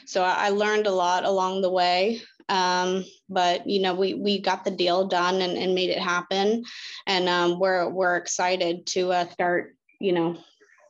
so 0.06 0.24
I, 0.24 0.50
learned 0.50 0.88
a 0.88 0.92
lot 0.92 1.26
along 1.26 1.62
the 1.62 1.70
way. 1.70 2.22
Um, 2.48 3.06
but 3.30 3.68
you 3.68 3.82
know 3.82 3.94
we 3.94 4.14
we 4.14 4.42
got 4.42 4.66
the 4.66 4.72
deal 4.72 5.08
done 5.08 5.42
and, 5.42 5.58
and 5.58 5.74
made 5.74 5.90
it 5.90 6.00
happen. 6.00 6.64
And 7.08 7.30
um, 7.30 7.60
we're 7.60 7.90
we're 7.90 8.18
excited 8.18 8.86
to 8.88 9.12
uh, 9.12 9.30
start 9.30 9.76
you 10.00 10.12
know 10.12 10.38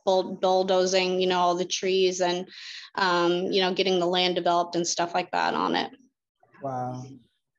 bull, 0.04 0.34
bulldozing 0.34 1.20
you 1.20 1.26
know 1.26 1.38
all 1.38 1.54
the 1.54 1.64
trees 1.64 2.20
and 2.20 2.48
um, 2.94 3.46
you 3.46 3.60
know 3.60 3.72
getting 3.72 3.98
the 3.98 4.06
land 4.06 4.34
developed 4.34 4.76
and 4.76 4.86
stuff 4.86 5.14
like 5.14 5.30
that 5.32 5.54
on 5.54 5.76
it. 5.76 5.90
Wow. 6.62 7.04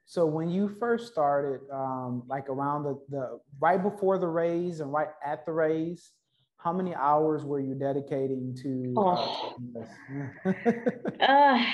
So 0.06 0.26
when 0.28 0.50
you 0.50 0.70
first 0.70 1.12
started 1.12 1.62
um, 1.72 2.24
like 2.28 2.48
around 2.48 2.84
the, 2.84 3.00
the 3.10 3.40
right 3.60 3.82
before 3.82 4.20
the 4.20 4.28
raise 4.28 4.80
and 4.80 4.94
right 4.94 5.08
at 5.26 5.46
the 5.46 5.52
raise 5.52 6.12
how 6.64 6.72
many 6.72 6.96
hours 6.96 7.44
were 7.44 7.60
you 7.60 7.76
dedicating 7.76 8.56
to 8.56 8.94
oh. 8.96 9.56
uh, 11.20 11.24
uh, 11.24 11.66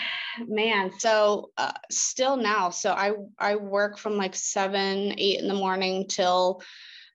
man. 0.48 0.92
So 0.98 1.52
uh, 1.58 1.74
still 1.92 2.38
now 2.38 2.72
so 2.72 2.92
i 2.92 3.12
i 3.38 3.56
work 3.56 3.98
from 4.00 4.18
like 4.18 4.36
7 4.36 5.14
8 5.18 5.40
in 5.40 5.48
the 5.48 5.54
morning 5.54 6.08
till 6.08 6.64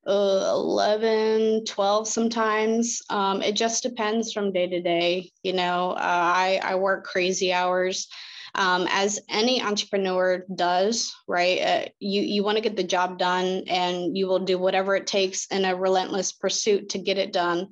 uh, 0.07 0.53
11 0.55 1.65
12 1.65 2.09
sometimes. 2.09 3.03
Um, 3.11 3.43
it 3.43 3.57
just 3.57 3.83
depends 3.83 4.33
from 4.33 4.53
day 4.53 4.67
to 4.67 4.81
day 4.81 5.31
you 5.43 5.53
know 5.53 5.93
uh, 5.93 5.97
i 6.01 6.61
i 6.63 6.75
work 6.75 7.05
crazy 7.05 7.53
hours 7.53 8.09
um, 8.55 8.87
as 8.91 9.21
any 9.29 9.63
entrepreneur 9.63 10.45
does, 10.55 11.15
right? 11.27 11.61
Uh, 11.61 11.89
you 11.99 12.23
you 12.23 12.45
want 12.45 12.57
to 12.57 12.63
get 12.63 12.77
the 12.77 12.85
job 12.85 13.19
done, 13.19 13.65
and 13.67 14.17
you 14.17 14.27
will 14.27 14.39
do 14.39 14.59
whatever 14.59 14.95
it 14.95 15.07
takes 15.07 15.47
in 15.47 15.65
a 15.65 15.75
relentless 15.75 16.33
pursuit 16.33 16.91
to 16.91 16.99
get 16.99 17.19
it 17.19 17.33
done. 17.33 17.69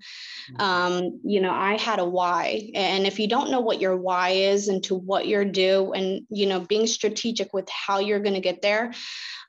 Um, 0.59 1.21
you 1.25 1.41
know, 1.41 1.53
I 1.53 1.77
had 1.77 2.01
a 2.01 2.05
why, 2.05 2.71
and 2.75 3.07
if 3.07 3.21
you 3.21 3.29
don't 3.29 3.51
know 3.51 3.61
what 3.61 3.81
your 3.81 3.97
why 3.97 4.31
is 4.31 4.69
and 4.69 4.83
to 4.85 4.95
what 4.95 5.29
you're 5.29 5.45
due, 5.45 5.93
and 5.93 6.27
you 6.31 6.47
know, 6.47 6.61
being 6.61 6.87
strategic 6.87 7.53
with 7.53 7.69
how 7.69 8.01
you're 8.01 8.21
going 8.21 8.35
to 8.35 8.41
get 8.41 8.62
there, 8.62 8.93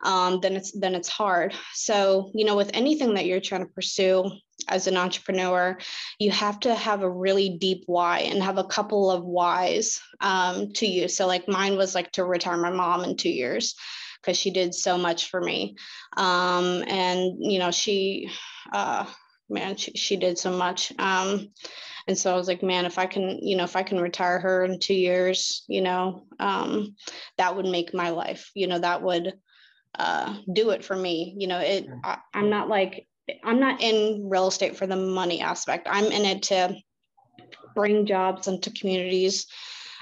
um, 0.03 0.39
then 0.41 0.55
it's 0.55 0.71
then 0.71 0.93
it's 0.93 1.09
hard. 1.09 1.55
So 1.73 2.31
you 2.35 2.45
know, 2.45 2.55
with 2.55 2.71
anything 2.73 3.15
that 3.15 3.25
you're 3.25 3.41
trying 3.41 3.65
to 3.65 3.73
pursue, 3.73 4.31
as 4.67 4.87
an 4.87 4.97
entrepreneur, 4.97 5.77
you 6.19 6.31
have 6.31 6.59
to 6.61 6.73
have 6.73 7.01
a 7.01 7.09
really 7.09 7.57
deep 7.57 7.83
why 7.85 8.19
and 8.19 8.41
have 8.41 8.57
a 8.57 8.63
couple 8.63 9.11
of 9.11 9.23
whys 9.23 9.99
um, 10.21 10.71
to 10.73 10.85
you. 10.85 11.07
So, 11.07 11.27
like 11.27 11.47
mine 11.47 11.77
was 11.77 11.95
like 11.95 12.11
to 12.13 12.25
retire 12.25 12.57
my 12.57 12.71
mom 12.71 13.03
in 13.03 13.17
two 13.17 13.29
years 13.29 13.75
because 14.23 14.37
she 14.37 14.51
did 14.51 14.73
so 14.73 14.97
much 14.97 15.29
for 15.29 15.41
me. 15.41 15.75
Um, 16.15 16.83
and, 16.87 17.35
you 17.39 17.59
know, 17.59 17.71
she, 17.71 18.31
uh, 18.71 19.05
man, 19.49 19.75
she, 19.75 19.91
she 19.91 20.15
did 20.15 20.37
so 20.37 20.51
much. 20.51 20.93
Um, 20.97 21.49
and 22.07 22.17
so 22.17 22.33
I 22.33 22.37
was 22.37 22.47
like, 22.47 22.63
man, 22.63 22.85
if 22.85 22.97
I 22.97 23.05
can, 23.05 23.39
you 23.41 23.57
know, 23.57 23.63
if 23.63 23.75
I 23.75 23.83
can 23.83 23.99
retire 23.99 24.39
her 24.39 24.63
in 24.63 24.79
two 24.79 24.93
years, 24.93 25.63
you 25.67 25.81
know, 25.81 26.25
um, 26.39 26.95
that 27.37 27.55
would 27.55 27.65
make 27.65 27.93
my 27.93 28.09
life, 28.09 28.49
you 28.55 28.67
know, 28.67 28.79
that 28.79 29.01
would 29.01 29.33
uh, 29.97 30.37
do 30.51 30.71
it 30.71 30.83
for 30.83 30.95
me. 30.95 31.35
You 31.37 31.47
know, 31.47 31.59
it, 31.59 31.87
I, 32.03 32.17
I'm 32.33 32.49
not 32.49 32.69
like, 32.69 33.07
I'm 33.43 33.59
not 33.59 33.81
in 33.81 34.29
real 34.29 34.47
estate 34.47 34.75
for 34.75 34.87
the 34.87 34.95
money 34.95 35.41
aspect. 35.41 35.87
I'm 35.89 36.05
in 36.05 36.25
it 36.25 36.43
to 36.43 36.75
bring 37.75 38.05
jobs 38.05 38.47
into 38.47 38.71
communities 38.71 39.47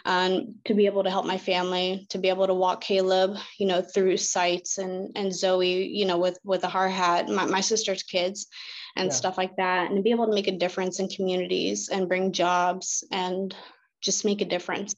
and 0.04 0.56
to 0.66 0.74
be 0.74 0.88
able 0.88 1.04
to 1.04 1.12
help 1.12 1.26
my 1.26 1.38
family, 1.38 2.08
to 2.10 2.18
be 2.18 2.30
able 2.30 2.48
to 2.48 2.54
walk 2.54 2.82
Caleb, 2.82 3.38
you 3.60 3.68
know, 3.68 3.82
through 3.82 4.18
sites 4.18 4.80
and 4.80 5.12
and 5.16 5.34
Zoe, 5.34 5.88
you 5.88 6.06
know, 6.06 6.18
with 6.18 6.40
with 6.44 6.64
a 6.64 6.70
hard 6.70 6.92
hat, 6.92 7.30
my, 7.30 7.46
my 7.46 7.62
sister's 7.62 8.04
kids 8.04 8.48
and 8.96 9.08
yeah. 9.08 9.14
stuff 9.14 9.38
like 9.38 9.56
that, 9.58 9.88
and 9.88 9.98
to 9.98 10.02
be 10.02 10.12
able 10.12 10.26
to 10.26 10.34
make 10.34 10.48
a 10.48 10.58
difference 10.58 11.00
in 11.00 11.08
communities 11.08 11.90
and 11.90 12.10
bring 12.10 12.32
jobs 12.32 13.04
and 13.12 13.56
just 14.02 14.26
make 14.26 14.42
a 14.42 14.46
difference 14.46 14.96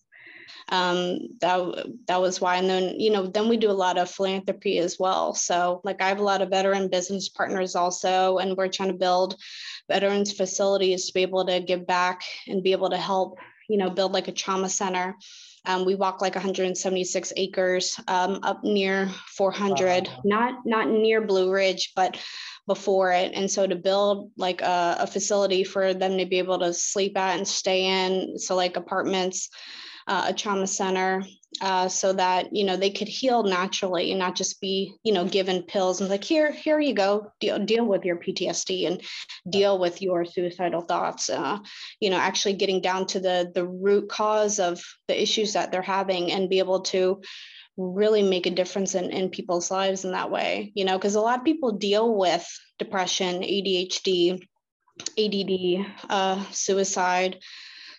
um, 0.69 1.19
that 1.41 1.85
that 2.07 2.21
was 2.21 2.41
why. 2.41 2.57
And 2.57 2.69
then 2.69 2.99
you 2.99 3.11
know, 3.11 3.27
then 3.27 3.49
we 3.49 3.57
do 3.57 3.71
a 3.71 3.81
lot 3.85 3.97
of 3.97 4.09
philanthropy 4.09 4.77
as 4.79 4.97
well. 4.99 5.33
So 5.33 5.81
like 5.83 6.01
I 6.01 6.09
have 6.09 6.19
a 6.19 6.23
lot 6.23 6.41
of 6.41 6.49
veteran 6.49 6.89
business 6.89 7.29
partners 7.29 7.75
also, 7.75 8.37
and 8.37 8.55
we're 8.57 8.67
trying 8.67 8.91
to 8.91 8.97
build 8.97 9.35
veterans 9.89 10.31
facilities 10.31 11.07
to 11.07 11.13
be 11.13 11.21
able 11.21 11.45
to 11.45 11.59
give 11.59 11.85
back 11.85 12.21
and 12.47 12.63
be 12.63 12.71
able 12.71 12.89
to 12.89 12.97
help 12.97 13.37
you 13.69 13.77
know 13.77 13.89
build 13.89 14.13
like 14.13 14.27
a 14.27 14.31
trauma 14.31 14.69
center. 14.69 15.15
Um, 15.65 15.85
we 15.85 15.95
walk 15.95 16.21
like 16.21 16.35
176 16.35 17.33
acres 17.37 17.97
um, 18.09 18.39
up 18.43 18.65
near 18.65 19.09
400, 19.37 20.07
wow. 20.07 20.21
not 20.25 20.65
not 20.65 20.89
near 20.89 21.21
Blue 21.21 21.51
Ridge, 21.51 21.93
but 21.95 22.17
before 22.67 23.11
it. 23.11 23.33
And 23.33 23.49
so 23.49 23.67
to 23.67 23.75
build 23.75 24.31
like 24.37 24.61
a, 24.61 24.97
a, 24.99 25.07
facility 25.07 25.63
for 25.63 25.93
them 25.93 26.17
to 26.17 26.25
be 26.25 26.37
able 26.37 26.59
to 26.59 26.73
sleep 26.73 27.17
at 27.17 27.37
and 27.37 27.47
stay 27.47 27.85
in, 27.85 28.39
so 28.39 28.55
like 28.55 28.77
apartments, 28.77 29.49
uh, 30.07 30.25
a 30.27 30.33
trauma 30.33 30.67
center 30.67 31.23
uh, 31.61 31.87
so 31.87 32.13
that 32.13 32.55
you 32.55 32.63
know 32.63 32.75
they 32.75 32.89
could 32.89 33.07
heal 33.07 33.43
naturally 33.43 34.11
and 34.11 34.19
not 34.19 34.35
just 34.35 34.59
be 34.59 34.95
you 35.03 35.13
know 35.13 35.25
given 35.25 35.63
pills 35.63 36.01
and 36.01 36.09
like 36.09 36.23
here 36.23 36.51
here 36.51 36.79
you 36.79 36.93
go 36.93 37.31
deal, 37.39 37.59
deal 37.59 37.85
with 37.85 38.03
your 38.03 38.17
ptsd 38.17 38.87
and 38.87 39.01
deal 39.49 39.77
with 39.77 40.01
your 40.01 40.25
suicidal 40.25 40.81
thoughts 40.81 41.29
uh, 41.29 41.57
you 41.99 42.09
know 42.09 42.17
actually 42.17 42.53
getting 42.53 42.81
down 42.81 43.05
to 43.05 43.19
the 43.19 43.51
the 43.53 43.65
root 43.65 44.09
cause 44.09 44.59
of 44.59 44.81
the 45.07 45.21
issues 45.21 45.53
that 45.53 45.71
they're 45.71 45.81
having 45.81 46.31
and 46.31 46.49
be 46.49 46.59
able 46.59 46.81
to 46.81 47.21
really 47.77 48.21
make 48.21 48.45
a 48.45 48.51
difference 48.51 48.95
in, 48.95 49.09
in 49.09 49.29
people's 49.29 49.71
lives 49.71 50.05
in 50.05 50.11
that 50.11 50.31
way 50.31 50.71
you 50.75 50.85
know 50.85 50.97
because 50.97 51.15
a 51.15 51.21
lot 51.21 51.39
of 51.39 51.45
people 51.45 51.71
deal 51.71 52.15
with 52.15 52.47
depression 52.79 53.41
adhd 53.41 54.41
add 55.17 55.85
uh, 56.09 56.43
suicide 56.51 57.39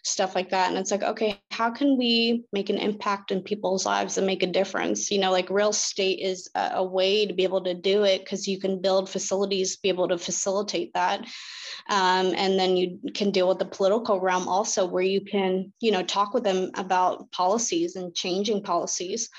stuff 0.04 0.34
like 0.34 0.50
that. 0.50 0.68
And 0.68 0.78
it's 0.78 0.90
like, 0.90 1.02
okay, 1.02 1.40
how 1.50 1.70
can 1.70 1.96
we 1.96 2.44
make 2.52 2.68
an 2.68 2.76
impact 2.76 3.30
in 3.30 3.42
people's 3.42 3.86
lives 3.86 4.18
and 4.18 4.26
make 4.26 4.42
a 4.42 4.46
difference? 4.46 5.10
You 5.10 5.18
know, 5.18 5.32
like 5.32 5.48
real 5.48 5.70
estate 5.70 6.20
is 6.20 6.50
a, 6.54 6.72
a 6.74 6.84
way 6.84 7.26
to 7.26 7.32
be 7.32 7.44
able 7.44 7.64
to 7.64 7.74
do 7.74 8.04
it 8.04 8.22
because 8.22 8.46
you 8.46 8.60
can 8.60 8.82
build 8.82 9.08
facilities, 9.08 9.76
be 9.76 9.88
able 9.88 10.08
to 10.08 10.18
facilitate 10.18 10.92
that. 10.92 11.20
Um, 11.88 12.34
and 12.36 12.58
then 12.58 12.76
you 12.76 13.00
can 13.14 13.30
deal 13.30 13.48
with 13.48 13.58
the 13.58 13.64
political 13.64 14.20
realm 14.20 14.46
also, 14.46 14.86
where 14.86 15.02
you 15.02 15.22
can, 15.22 15.72
you 15.80 15.90
know, 15.90 16.02
talk 16.02 16.34
with 16.34 16.44
them 16.44 16.70
about 16.74 17.32
policies 17.32 17.96
and 17.96 18.14
changing 18.14 18.62
policies. 18.62 19.30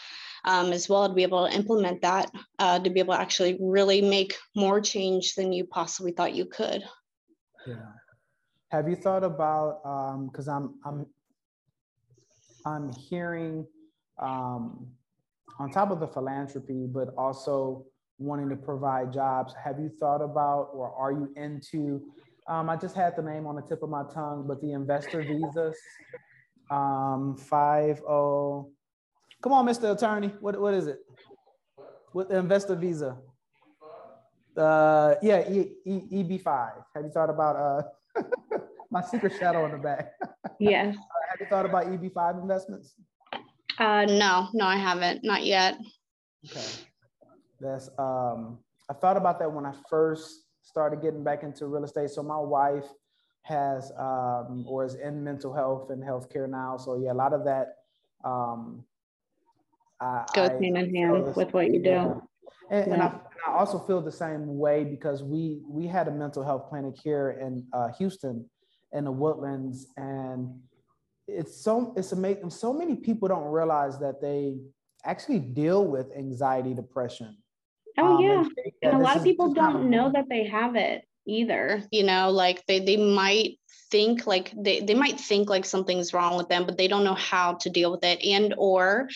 Um, 0.47 0.71
as 0.73 0.87
well 0.87 1.07
to 1.07 1.13
be 1.13 1.23
able 1.23 1.47
to 1.47 1.55
implement 1.55 2.03
that 2.03 2.29
uh, 2.59 2.77
to 2.79 2.89
be 2.91 2.99
able 2.99 3.15
to 3.15 3.19
actually 3.19 3.57
really 3.59 4.01
make 4.01 4.35
more 4.55 4.79
change 4.79 5.33
than 5.33 5.51
you 5.51 5.65
possibly 5.65 6.11
thought 6.11 6.35
you 6.35 6.45
could. 6.45 6.83
Yeah, 7.65 7.75
have 8.69 8.87
you 8.87 8.95
thought 8.95 9.23
about 9.23 9.81
because 10.27 10.47
um, 10.47 10.79
I'm 10.85 11.05
I'm 12.65 12.83
I'm 12.87 12.93
hearing 12.93 13.65
um, 14.19 14.87
on 15.59 15.71
top 15.71 15.91
of 15.91 15.99
the 15.99 16.07
philanthropy, 16.07 16.85
but 16.87 17.09
also 17.17 17.85
wanting 18.17 18.49
to 18.49 18.55
provide 18.55 19.11
jobs. 19.13 19.53
Have 19.63 19.79
you 19.79 19.89
thought 19.99 20.21
about 20.21 20.69
or 20.73 20.93
are 20.93 21.11
you 21.11 21.31
into? 21.35 22.01
Um, 22.47 22.69
I 22.69 22.75
just 22.75 22.95
had 22.95 23.15
the 23.15 23.23
name 23.23 23.47
on 23.47 23.55
the 23.55 23.61
tip 23.61 23.81
of 23.81 23.89
my 23.89 24.03
tongue, 24.13 24.45
but 24.47 24.61
the 24.61 24.73
investor 24.73 25.21
visas. 25.21 25.77
Um, 26.69 27.37
five 27.37 28.01
oh. 28.07 28.71
Come 29.45 29.53
on, 29.53 29.67
Mr. 29.67 29.95
Attorney. 29.95 30.33
What 30.39 30.59
what 30.59 30.73
is 30.73 30.87
it? 30.87 30.97
With 32.15 32.29
the 32.29 32.37
investor 32.39 32.73
visa? 32.73 33.15
Uh, 34.57 35.13
yeah, 35.21 35.47
e, 35.47 35.71
e, 35.85 36.23
EB5. 36.23 36.71
Have 36.95 37.03
you 37.03 37.11
thought 37.11 37.29
about 37.29 37.55
uh 37.55 38.21
my 38.89 39.03
secret 39.03 39.33
shadow 39.37 39.65
in 39.65 39.71
the 39.73 39.77
back. 39.77 40.13
Yes. 40.59 40.95
have 41.29 41.39
you 41.39 41.45
thought 41.47 41.65
about 41.65 41.85
EB5 41.87 42.41
investments? 42.41 42.95
Uh, 43.77 44.05
no, 44.05 44.47
no, 44.53 44.65
I 44.65 44.77
haven't, 44.77 45.23
not 45.23 45.43
yet. 45.43 45.77
Okay. 46.49 46.65
That's 47.59 47.89
um, 47.99 48.57
I 48.89 48.93
thought 48.93 49.17
about 49.17 49.37
that 49.39 49.51
when 49.51 49.65
I 49.65 49.73
first 49.89 50.45
started 50.63 51.01
getting 51.01 51.23
back 51.23 51.43
into 51.43 51.67
real 51.67 51.83
estate. 51.83 52.09
So 52.09 52.23
my 52.23 52.39
wife 52.39 52.85
has 53.43 53.91
um, 53.99 54.63
or 54.65 54.85
is 54.85 54.95
in 54.95 55.23
mental 55.23 55.53
health 55.53 55.91
and 55.91 56.01
healthcare 56.01 56.49
now. 56.49 56.77
So 56.77 56.97
yeah, 56.97 57.11
a 57.11 57.19
lot 57.23 57.33
of 57.33 57.43
that 57.43 57.75
um, 58.23 58.85
I, 60.01 60.25
goes 60.33 60.49
hand 60.49 60.77
in 60.77 60.95
hand 60.95 61.35
with 61.35 61.53
what 61.53 61.73
you 61.73 61.81
do. 61.81 61.89
Yeah. 61.89 62.13
And, 62.71 62.87
yeah. 62.87 62.93
and, 62.93 63.01
I, 63.01 63.05
and, 63.07 63.19
I, 63.47 63.51
also 63.51 63.79
feel 63.79 64.01
the 64.01 64.11
same 64.11 64.57
way 64.57 64.83
because 64.83 65.23
we 65.23 65.61
we 65.67 65.87
had 65.87 66.07
a 66.07 66.11
mental 66.11 66.43
health 66.43 66.67
clinic 66.69 66.95
here 67.01 67.37
in 67.41 67.65
uh, 67.73 67.89
Houston 67.97 68.49
in 68.93 69.05
the 69.05 69.11
Woodlands, 69.11 69.87
and 69.97 70.59
it's 71.27 71.61
so 71.61 71.93
it's 71.95 72.11
amazing. 72.11 72.49
So 72.49 72.73
many 72.73 72.95
people 72.95 73.27
don't 73.27 73.45
realize 73.51 73.99
that 73.99 74.21
they 74.21 74.57
actually 75.03 75.39
deal 75.39 75.85
with 75.85 76.07
anxiety, 76.17 76.73
depression. 76.73 77.37
Oh 77.97 78.15
um, 78.15 78.21
yeah, 78.21 78.39
and, 78.39 78.51
and 78.81 78.93
a 78.95 78.99
lot 78.99 79.17
of 79.17 79.23
people 79.23 79.53
don't 79.53 79.89
know 79.89 80.11
that 80.11 80.25
they 80.29 80.45
have 80.47 80.75
it 80.75 81.03
either. 81.27 81.83
You 81.91 82.03
know, 82.03 82.31
like 82.31 82.65
they 82.67 82.79
they 82.79 82.97
might 82.97 83.59
think 83.91 84.25
like 84.25 84.51
they, 84.55 84.79
they 84.79 84.93
might 84.93 85.19
think 85.19 85.49
like 85.49 85.65
something's 85.65 86.13
wrong 86.13 86.37
with 86.37 86.49
them 86.49 86.65
but 86.65 86.77
they 86.77 86.87
don't 86.87 87.03
know 87.03 87.13
how 87.15 87.53
to 87.53 87.69
deal 87.69 87.91
with 87.91 88.03
it 88.03 88.23
and 88.23 88.53
or 88.57 89.07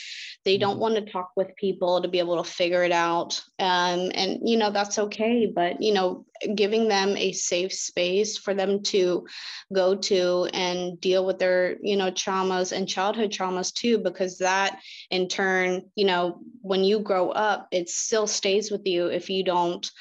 they 0.45 0.57
don't 0.57 0.73
mm-hmm. 0.73 0.81
want 0.81 0.95
to 0.95 1.11
talk 1.11 1.31
with 1.35 1.55
people 1.55 2.01
to 2.01 2.07
be 2.07 2.19
able 2.19 2.41
to 2.41 2.49
figure 2.49 2.83
it 2.83 2.91
out 2.91 3.41
um, 3.59 4.11
and 4.13 4.39
you 4.47 4.57
know 4.57 4.71
that's 4.71 4.99
okay 4.99 5.51
but 5.53 5.81
you 5.81 5.93
know 5.93 6.25
giving 6.55 6.87
them 6.87 7.17
a 7.17 7.31
safe 7.31 7.73
space 7.73 8.37
for 8.37 8.53
them 8.53 8.81
to 8.81 9.25
go 9.73 9.95
to 9.95 10.47
and 10.53 10.99
deal 11.01 11.25
with 11.25 11.39
their 11.39 11.77
you 11.81 11.97
know 11.97 12.11
traumas 12.11 12.71
and 12.71 12.87
childhood 12.87 13.31
traumas 13.31 13.73
too 13.73 13.97
because 13.97 14.37
that 14.37 14.79
in 15.09 15.27
turn 15.27 15.83
you 15.95 16.05
know 16.05 16.39
when 16.61 16.83
you 16.83 16.99
grow 16.99 17.29
up 17.29 17.67
it 17.71 17.89
still 17.89 18.27
stays 18.27 18.71
with 18.71 18.85
you 18.85 19.07
if 19.07 19.29
you 19.29 19.43
don't 19.43 19.91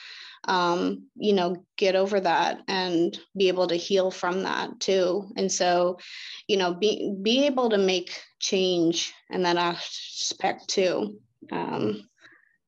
um, 0.44 1.06
you 1.16 1.32
know, 1.32 1.64
get 1.76 1.96
over 1.96 2.20
that 2.20 2.60
and 2.68 3.18
be 3.36 3.48
able 3.48 3.66
to 3.68 3.74
heal 3.74 4.10
from 4.10 4.42
that 4.44 4.80
too. 4.80 5.30
And 5.36 5.50
so, 5.50 5.98
you 6.46 6.56
know, 6.56 6.74
be 6.74 7.14
be 7.22 7.46
able 7.46 7.70
to 7.70 7.78
make 7.78 8.20
change 8.38 9.12
in 9.30 9.42
that 9.42 9.56
aspect 9.56 10.68
too. 10.68 11.18
Um, 11.50 12.08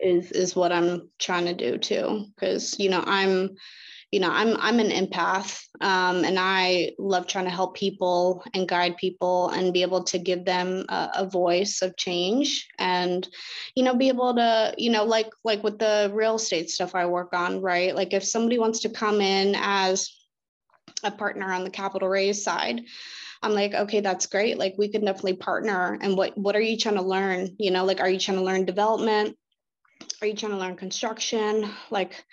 is 0.01 0.33
is 0.33 0.57
what 0.57 0.73
I'm 0.73 1.11
trying 1.19 1.47
to 1.47 1.55
do 1.55 1.79
too. 1.79 2.27
Because 2.35 2.79
you 2.79 2.91
know, 2.91 3.03
I'm 3.07 3.57
you 4.11 4.21
know 4.21 4.31
i'm 4.31 4.57
i'm 4.59 4.79
an 4.81 4.91
empath 4.91 5.63
um, 5.81 6.25
and 6.25 6.39
i 6.39 6.91
love 6.99 7.27
trying 7.27 7.45
to 7.45 7.51
help 7.51 7.77
people 7.77 8.43
and 8.55 8.69
guide 8.69 8.97
people 8.97 9.49
and 9.51 9.73
be 9.73 9.83
able 9.83 10.05
to 10.05 10.19
give 10.19 10.45
them 10.45 10.85
a, 10.89 11.11
a, 11.17 11.29
voice 11.29 11.81
of 11.83 11.97
change 11.97 12.69
and 12.79 13.29
you 13.75 13.83
know 13.83 13.95
be 13.95 14.09
able 14.09 14.35
to 14.35 14.75
you 14.77 14.91
know 14.91 15.05
like 15.05 15.31
like 15.45 15.63
with 15.63 15.79
the 15.79 16.11
real 16.13 16.37
estate 16.37 16.71
stuff 16.71 16.95
i 16.95 17.07
work 17.07 17.33
on 17.33 17.61
right 17.61 17.95
like 17.95 18.13
if 18.13 18.25
somebody 18.25 18.59
wants 18.59 18.81
to 18.81 18.89
come 18.89 19.21
in 19.21 19.55
as 19.59 20.13
a 21.05 21.11
partner 21.11 21.53
on 21.53 21.65
the 21.65 21.71
capital 21.71 22.09
raise 22.09 22.43
side 22.43 22.83
I'm 23.43 23.55
like, 23.55 23.73
okay, 23.73 24.01
that's 24.01 24.27
great. 24.27 24.59
Like 24.59 24.75
we 24.77 24.89
can 24.89 25.03
definitely 25.03 25.37
partner. 25.37 25.99
And 26.03 26.17
what 26.17 26.37
what 26.37 26.55
are 26.57 26.61
you 26.61 26.77
trying 26.77 26.97
to 26.97 27.03
learn? 27.03 27.57
You 27.59 27.71
know, 27.71 27.87
like 27.87 28.01
are 28.01 28.11
you 28.11 28.19
trying 28.19 28.37
to 28.37 28.45
learn 28.45 28.67
development? 28.67 29.37
Are 30.23 30.27
you 30.27 30.35
trying 30.35 30.53
to 30.53 30.59
learn 30.59 30.77
construction? 30.77 31.71
Like 31.91 32.25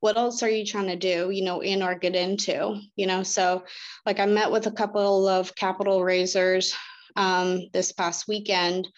what 0.00 0.16
else 0.16 0.42
are 0.42 0.48
you 0.50 0.64
trying 0.64 0.88
to 0.88 0.96
do 0.96 1.30
you 1.30 1.44
know 1.44 1.60
in 1.60 1.82
or 1.82 1.94
get 1.94 2.16
into 2.16 2.80
you 2.96 3.06
know? 3.06 3.22
So 3.22 3.64
like 4.04 4.20
i 4.20 4.26
met 4.26 4.50
with 4.50 4.66
a 4.66 4.72
couple 4.72 5.28
of 5.28 5.54
capital 5.54 6.02
raisers 6.04 6.74
um, 7.16 7.68
this 7.72 7.92
past 7.92 8.28
weekend 8.28 8.88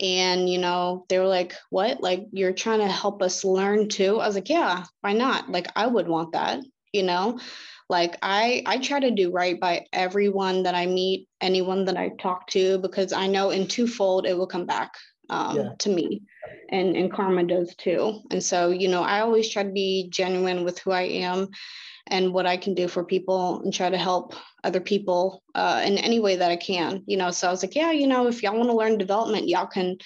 and 0.00 0.48
you 0.48 0.58
know 0.58 1.04
they 1.08 1.18
were 1.18 1.26
like 1.26 1.54
what? 1.70 2.02
Like 2.02 2.26
you're 2.32 2.52
trying 2.52 2.80
to 2.80 2.88
help 2.88 3.22
us 3.22 3.44
learn 3.44 3.88
too? 3.88 4.20
I 4.20 4.26
was 4.26 4.34
like 4.34 4.48
yeah 4.48 4.84
why 5.00 5.12
not? 5.12 5.50
Like 5.50 5.68
i 5.76 5.86
would 5.86 6.08
want 6.08 6.32
that 6.32 6.60
you 6.92 7.02
know? 7.02 7.38
Like 7.88 8.16
i 8.22 8.62
i 8.66 8.78
try 8.78 9.00
to 9.00 9.10
do 9.10 9.30
right 9.30 9.58
by 9.58 9.86
everyone 9.92 10.64
that 10.64 10.74
i 10.74 10.86
meet 10.86 11.28
anyone 11.40 11.84
that 11.84 11.96
i 11.96 12.10
talk 12.18 12.46
to 12.48 12.78
because 12.78 13.12
i 13.12 13.26
know 13.26 13.50
in 13.50 13.66
twofold 13.66 14.26
it 14.26 14.36
will 14.36 14.46
come 14.46 14.66
back 14.66 14.92
um, 15.32 15.56
yeah. 15.56 15.70
to 15.78 15.88
me 15.88 16.22
and 16.68 16.96
and 16.96 17.12
karma 17.12 17.42
does 17.44 17.74
too 17.76 18.20
and 18.30 18.42
so 18.42 18.70
you 18.70 18.88
know 18.88 19.02
i 19.02 19.20
always 19.20 19.48
try 19.48 19.62
to 19.62 19.70
be 19.70 20.08
genuine 20.10 20.64
with 20.64 20.78
who 20.78 20.90
i 20.90 21.02
am 21.02 21.48
and 22.08 22.32
what 22.32 22.46
i 22.46 22.56
can 22.56 22.74
do 22.74 22.86
for 22.86 23.04
people 23.04 23.62
and 23.62 23.72
try 23.72 23.88
to 23.88 23.98
help 23.98 24.34
other 24.64 24.80
people 24.80 25.42
uh, 25.54 25.82
in 25.84 25.98
any 25.98 26.20
way 26.20 26.36
that 26.36 26.50
i 26.50 26.56
can 26.56 27.02
you 27.06 27.16
know 27.16 27.30
so 27.30 27.48
i 27.48 27.50
was 27.50 27.62
like 27.62 27.74
yeah 27.74 27.90
you 27.90 28.06
know 28.06 28.26
if 28.26 28.42
y'all 28.42 28.56
want 28.56 28.68
to 28.68 28.76
learn 28.76 28.98
development 28.98 29.48
y'all 29.48 29.66
can 29.66 29.96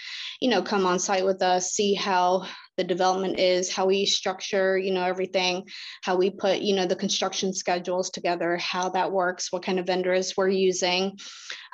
you 0.40 0.48
know 0.48 0.62
come 0.62 0.86
on 0.86 0.98
site 0.98 1.24
with 1.24 1.42
us 1.42 1.72
see 1.72 1.94
how 1.94 2.46
the 2.76 2.84
development 2.84 3.38
is, 3.38 3.72
how 3.72 3.86
we 3.86 4.06
structure, 4.06 4.76
you 4.78 4.92
know, 4.92 5.04
everything, 5.04 5.66
how 6.02 6.16
we 6.16 6.30
put, 6.30 6.60
you 6.60 6.74
know, 6.74 6.86
the 6.86 6.96
construction 6.96 7.52
schedules 7.52 8.10
together, 8.10 8.56
how 8.58 8.88
that 8.90 9.12
works, 9.12 9.52
what 9.52 9.62
kind 9.62 9.78
of 9.78 9.86
vendors 9.86 10.36
we're 10.36 10.48
using, 10.48 11.18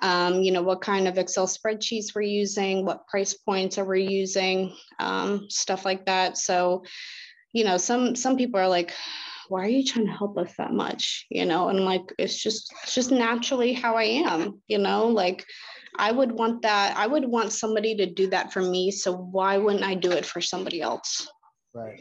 um, 0.03 0.43
you 0.43 0.53
know, 0.53 0.63
what 0.63 0.81
kind 0.81 1.09
of 1.09 1.19
Excel 1.19 1.47
spreadsheets 1.47 2.15
we're 2.15 2.23
using, 2.23 2.85
what 2.85 3.07
price 3.07 3.35
points 3.35 3.79
are 3.79 3.85
we 3.85 4.03
using, 4.03 4.75
um, 4.99 5.47
stuff 5.49 5.85
like 5.85 6.07
that. 6.07 6.39
So, 6.39 6.85
you 7.53 7.65
know, 7.65 7.77
some 7.77 8.17
some 8.17 8.37
people 8.37 8.59
are 8.61 8.69
like, 8.69 8.93
why 9.49 9.65
are 9.65 9.69
you 9.69 9.85
trying 9.85 10.07
to 10.07 10.13
help 10.13 10.39
us 10.39 10.55
that 10.57 10.73
much? 10.73 11.27
You 11.31 11.45
know, 11.45 11.69
and 11.69 11.85
like 11.85 12.13
it's 12.19 12.41
just 12.41 12.73
it's 12.83 12.95
just 12.95 13.11
naturally 13.11 13.73
how 13.73 13.97
I 13.97 14.05
am, 14.05 14.63
you 14.67 14.79
know, 14.79 15.09
like 15.09 15.45
I 15.99 16.13
would 16.13 16.33
want 16.33 16.63
that. 16.63 16.97
I 16.97 17.07
would 17.07 17.27
want 17.27 17.53
somebody 17.53 17.95
to 17.97 18.07
do 18.07 18.29
that 18.29 18.53
for 18.53 18.63
me. 18.63 18.91
So 18.91 19.15
why 19.15 19.59
wouldn't 19.59 19.85
I 19.85 19.95
do 19.95 20.11
it 20.11 20.25
for 20.25 20.41
somebody 20.41 20.81
else? 20.81 21.29
Right. 21.75 21.99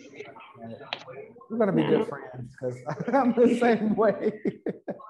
We're 1.49 1.57
gonna 1.57 1.71
be 1.71 1.81
yeah. 1.81 1.89
good 1.89 2.07
friends 2.07 2.55
because 2.59 2.77
I'm 3.13 3.33
the 3.33 3.57
same 3.57 3.95
way. 3.95 4.33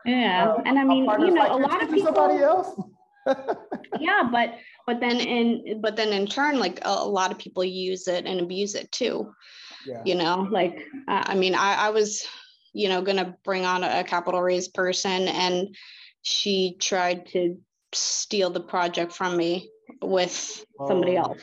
Yeah, 0.05 0.53
uh, 0.57 0.61
and 0.65 0.77
I 0.77 0.83
mean, 0.83 1.05
you 1.05 1.31
know, 1.31 1.41
like, 1.41 1.51
a 1.51 1.55
lot 1.55 1.83
of 1.83 1.89
people. 1.89 2.13
Somebody 2.13 2.43
else. 2.43 2.79
yeah, 3.99 4.27
but 4.31 4.55
but 4.85 4.99
then 4.99 5.19
in 5.19 5.81
but 5.81 5.95
then 5.95 6.13
in 6.13 6.27
turn, 6.27 6.59
like 6.59 6.79
a, 6.85 6.89
a, 6.89 7.07
lot 7.07 7.31
of 7.31 7.37
people 7.37 7.63
use 7.63 8.07
it 8.07 8.25
and 8.25 8.39
abuse 8.39 8.75
it 8.75 8.91
too. 8.91 9.31
Yeah. 9.85 10.01
You 10.05 10.15
know, 10.15 10.47
like 10.49 10.79
uh, 11.07 11.23
I 11.25 11.35
mean, 11.35 11.55
I, 11.55 11.87
I 11.87 11.89
was, 11.89 12.25
you 12.73 12.89
know, 12.89 13.01
gonna 13.01 13.35
bring 13.43 13.65
on 13.65 13.83
a, 13.83 13.99
a 13.99 14.03
capital 14.03 14.41
raise 14.41 14.67
person, 14.67 15.27
and 15.27 15.75
she 16.23 16.77
tried 16.79 17.27
to 17.27 17.57
steal 17.93 18.49
the 18.49 18.59
project 18.59 19.11
from 19.11 19.35
me 19.35 19.69
with 20.01 20.65
somebody 20.87 21.17
oh. 21.17 21.23
else 21.23 21.41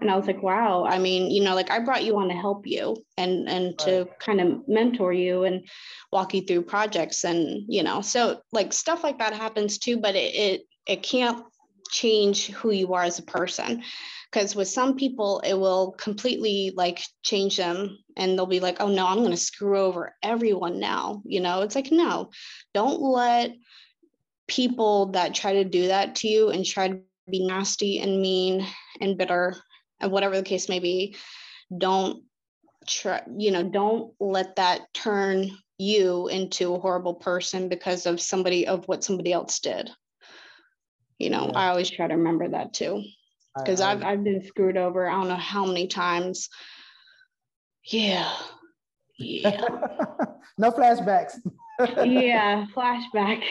and 0.00 0.10
i 0.10 0.16
was 0.16 0.26
like 0.26 0.42
wow 0.42 0.84
i 0.84 0.98
mean 0.98 1.30
you 1.30 1.42
know 1.42 1.54
like 1.54 1.70
i 1.70 1.78
brought 1.78 2.04
you 2.04 2.16
on 2.18 2.28
to 2.28 2.34
help 2.34 2.66
you 2.66 2.96
and 3.16 3.48
and 3.48 3.66
right. 3.66 3.78
to 3.78 4.08
kind 4.18 4.40
of 4.40 4.66
mentor 4.68 5.12
you 5.12 5.44
and 5.44 5.66
walk 6.12 6.34
you 6.34 6.42
through 6.42 6.62
projects 6.62 7.24
and 7.24 7.64
you 7.68 7.82
know 7.82 8.00
so 8.00 8.40
like 8.52 8.72
stuff 8.72 9.02
like 9.02 9.18
that 9.18 9.34
happens 9.34 9.78
too 9.78 9.98
but 9.98 10.14
it 10.14 10.34
it, 10.34 10.60
it 10.86 11.02
can't 11.02 11.44
change 11.90 12.48
who 12.48 12.70
you 12.70 12.92
are 12.94 13.04
as 13.04 13.18
a 13.18 13.22
person 13.22 13.82
because 14.30 14.54
with 14.54 14.68
some 14.68 14.94
people 14.94 15.40
it 15.40 15.54
will 15.54 15.92
completely 15.92 16.72
like 16.76 17.02
change 17.22 17.56
them 17.56 17.98
and 18.16 18.36
they'll 18.36 18.46
be 18.46 18.60
like 18.60 18.76
oh 18.80 18.88
no 18.88 19.06
i'm 19.06 19.18
going 19.18 19.30
to 19.30 19.36
screw 19.36 19.78
over 19.78 20.14
everyone 20.22 20.78
now 20.78 21.22
you 21.24 21.40
know 21.40 21.62
it's 21.62 21.74
like 21.74 21.90
no 21.90 22.30
don't 22.74 23.00
let 23.00 23.52
people 24.48 25.06
that 25.12 25.34
try 25.34 25.52
to 25.54 25.64
do 25.64 25.88
that 25.88 26.16
to 26.16 26.28
you 26.28 26.50
and 26.50 26.64
try 26.64 26.88
to 26.88 27.00
be 27.30 27.46
nasty 27.46 28.00
and 28.00 28.20
mean 28.20 28.66
and 29.00 29.18
bitter 29.18 29.54
and 30.00 30.10
whatever 30.10 30.36
the 30.36 30.42
case 30.42 30.68
may 30.68 30.78
be 30.78 31.14
don't 31.76 32.24
try 32.86 33.22
you 33.36 33.50
know 33.50 33.62
don't 33.62 34.12
let 34.18 34.56
that 34.56 34.82
turn 34.94 35.50
you 35.78 36.26
into 36.28 36.74
a 36.74 36.80
horrible 36.80 37.14
person 37.14 37.68
because 37.68 38.06
of 38.06 38.20
somebody 38.20 38.66
of 38.66 38.86
what 38.86 39.04
somebody 39.04 39.32
else 39.32 39.60
did. 39.60 39.90
You 41.18 41.30
know 41.30 41.50
yeah. 41.52 41.58
i 41.58 41.68
always 41.68 41.90
try 41.90 42.08
to 42.08 42.16
remember 42.16 42.48
that 42.48 42.72
too. 42.72 43.02
Because 43.56 43.80
i've 43.80 44.02
i've 44.02 44.24
been 44.24 44.44
screwed 44.44 44.76
over 44.76 45.08
i 45.08 45.12
don't 45.12 45.28
know 45.28 45.36
how 45.36 45.64
many 45.64 45.86
times. 45.86 46.48
Yeah. 47.84 48.30
Yeah. 49.20 49.66
No 50.58 50.70
flashbacks. 50.70 51.32
Yeah 51.80 52.66
flashback 52.72 53.42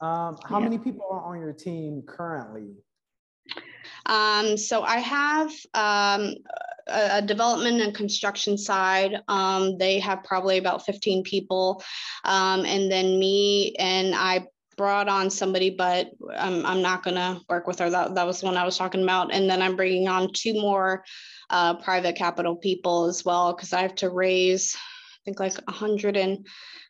um, 0.00 0.38
how 0.44 0.58
yeah. 0.58 0.64
many 0.64 0.78
people 0.78 1.06
are 1.10 1.22
on 1.22 1.40
your 1.40 1.52
team 1.52 2.02
currently? 2.06 2.74
Um, 4.06 4.56
so 4.56 4.82
I 4.82 4.98
have 4.98 5.50
um, 5.74 6.34
a, 6.88 7.18
a, 7.18 7.22
development 7.22 7.80
and 7.80 7.94
construction 7.94 8.56
side. 8.56 9.20
Um, 9.28 9.78
they 9.78 9.98
have 10.00 10.24
probably 10.24 10.58
about 10.58 10.86
15 10.86 11.22
people. 11.22 11.82
Um, 12.24 12.64
and 12.64 12.90
then 12.90 13.18
me 13.18 13.74
and 13.78 14.14
I 14.14 14.46
brought 14.76 15.08
on 15.08 15.28
somebody, 15.28 15.70
but 15.70 16.10
I'm, 16.34 16.64
I'm 16.64 16.82
not 16.82 17.02
going 17.02 17.16
to 17.16 17.40
work 17.48 17.66
with 17.66 17.78
her. 17.80 17.90
That, 17.90 18.14
that 18.14 18.26
was 18.26 18.40
the 18.40 18.46
one 18.46 18.56
I 18.56 18.64
was 18.64 18.78
talking 18.78 19.02
about. 19.02 19.32
And 19.32 19.48
then 19.48 19.60
I'm 19.60 19.76
bringing 19.76 20.08
on 20.08 20.32
two 20.32 20.54
more 20.54 21.04
uh, 21.50 21.74
private 21.74 22.16
capital 22.16 22.56
people 22.56 23.04
as 23.04 23.24
well, 23.24 23.52
because 23.52 23.72
I 23.72 23.82
have 23.82 23.96
to 23.96 24.08
raise, 24.08 24.76
think 25.30 25.40
like 25.40 25.66
100 25.66 26.16
and 26.16 26.46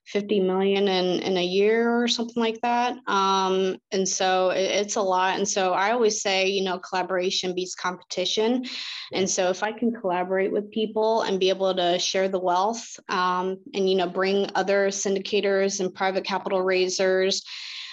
50 0.06 0.40
million 0.40 0.88
in, 0.88 1.20
in 1.20 1.36
a 1.36 1.44
year 1.44 2.02
or 2.02 2.08
something 2.08 2.42
like 2.42 2.60
that. 2.62 2.96
Um, 3.06 3.76
and 3.92 4.08
so 4.08 4.50
it, 4.50 4.62
it's 4.62 4.96
a 4.96 5.02
lot. 5.02 5.38
And 5.38 5.46
so 5.46 5.72
I 5.72 5.92
always 5.92 6.22
say, 6.22 6.48
you 6.48 6.64
know, 6.64 6.78
collaboration 6.78 7.54
beats 7.54 7.74
competition. 7.74 8.64
And 9.12 9.28
so 9.28 9.50
if 9.50 9.62
I 9.62 9.72
can 9.72 9.92
collaborate 9.92 10.52
with 10.52 10.70
people 10.70 11.22
and 11.22 11.38
be 11.38 11.50
able 11.50 11.74
to 11.74 11.98
share 11.98 12.28
the 12.28 12.40
wealth 12.40 12.98
um, 13.08 13.58
and, 13.74 13.88
you 13.88 13.96
know, 13.96 14.08
bring 14.08 14.50
other 14.54 14.88
syndicators 14.88 15.80
and 15.80 15.94
private 15.94 16.24
capital 16.24 16.62
raisers 16.62 17.42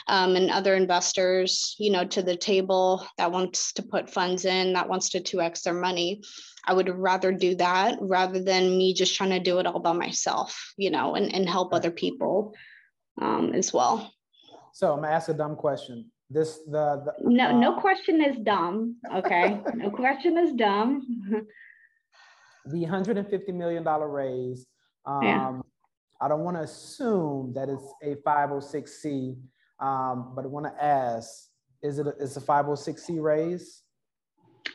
um, 0.08 0.38
and 0.38 0.50
other 0.50 0.74
investors, 0.76 1.76
you 1.78 1.92
know, 1.92 2.06
to 2.06 2.22
the 2.22 2.38
table 2.38 3.06
that 3.18 3.32
wants 3.32 3.74
to 3.74 3.84
put 3.84 4.10
funds 4.10 4.46
in, 4.46 4.74
that 4.74 4.88
wants 4.88 5.10
to 5.10 5.20
2x 5.20 5.64
their 5.64 5.74
money. 5.74 6.22
I 6.68 6.74
would 6.74 6.90
rather 6.90 7.32
do 7.32 7.56
that 7.56 7.98
rather 8.02 8.42
than 8.44 8.78
me 8.78 8.94
just 8.94 9.16
trying 9.16 9.30
to 9.30 9.40
do 9.40 9.60
it 9.60 9.66
all 9.66 9.80
by 9.80 9.94
myself, 9.94 10.74
you 10.78 10.92
know, 10.92 11.16
and, 11.16 11.34
and 11.34 11.48
help 11.50 11.74
other 11.74 11.92
people 11.92 12.54
um, 13.22 13.54
as 13.54 13.72
well. 13.72 14.12
So 14.74 14.92
I'm 14.92 15.02
gonna 15.02 15.14
ask 15.14 15.30
a 15.30 15.34
dumb 15.34 15.56
question. 15.56 16.12
This 16.30 16.60
the, 16.66 17.02
the 17.06 17.14
no 17.22 17.48
uh, 17.48 17.52
no 17.54 17.80
question 17.80 18.22
is 18.22 18.38
dumb. 18.38 18.98
Okay, 19.16 19.62
no 19.76 19.90
question 19.90 20.38
is 20.38 20.52
dumb. 20.54 21.02
the 22.66 22.82
150 22.82 23.52
million 23.54 23.84
dollar 23.84 24.10
raise. 24.10 24.66
Um, 25.08 25.24
yeah. 25.24 25.54
I 26.20 26.28
don't 26.28 26.42
want 26.42 26.58
to 26.58 26.64
assume 26.64 27.54
that 27.54 27.70
it's 27.70 27.94
a 28.04 28.16
506c, 28.28 29.38
um, 29.80 30.34
but 30.36 30.44
I 30.44 30.48
want 30.50 30.66
to 30.66 30.84
ask: 30.84 31.48
Is 31.82 31.98
it 31.98 32.08
a, 32.08 32.10
is 32.18 32.36
a 32.36 32.42
506c 32.42 33.22
raise? 33.22 33.84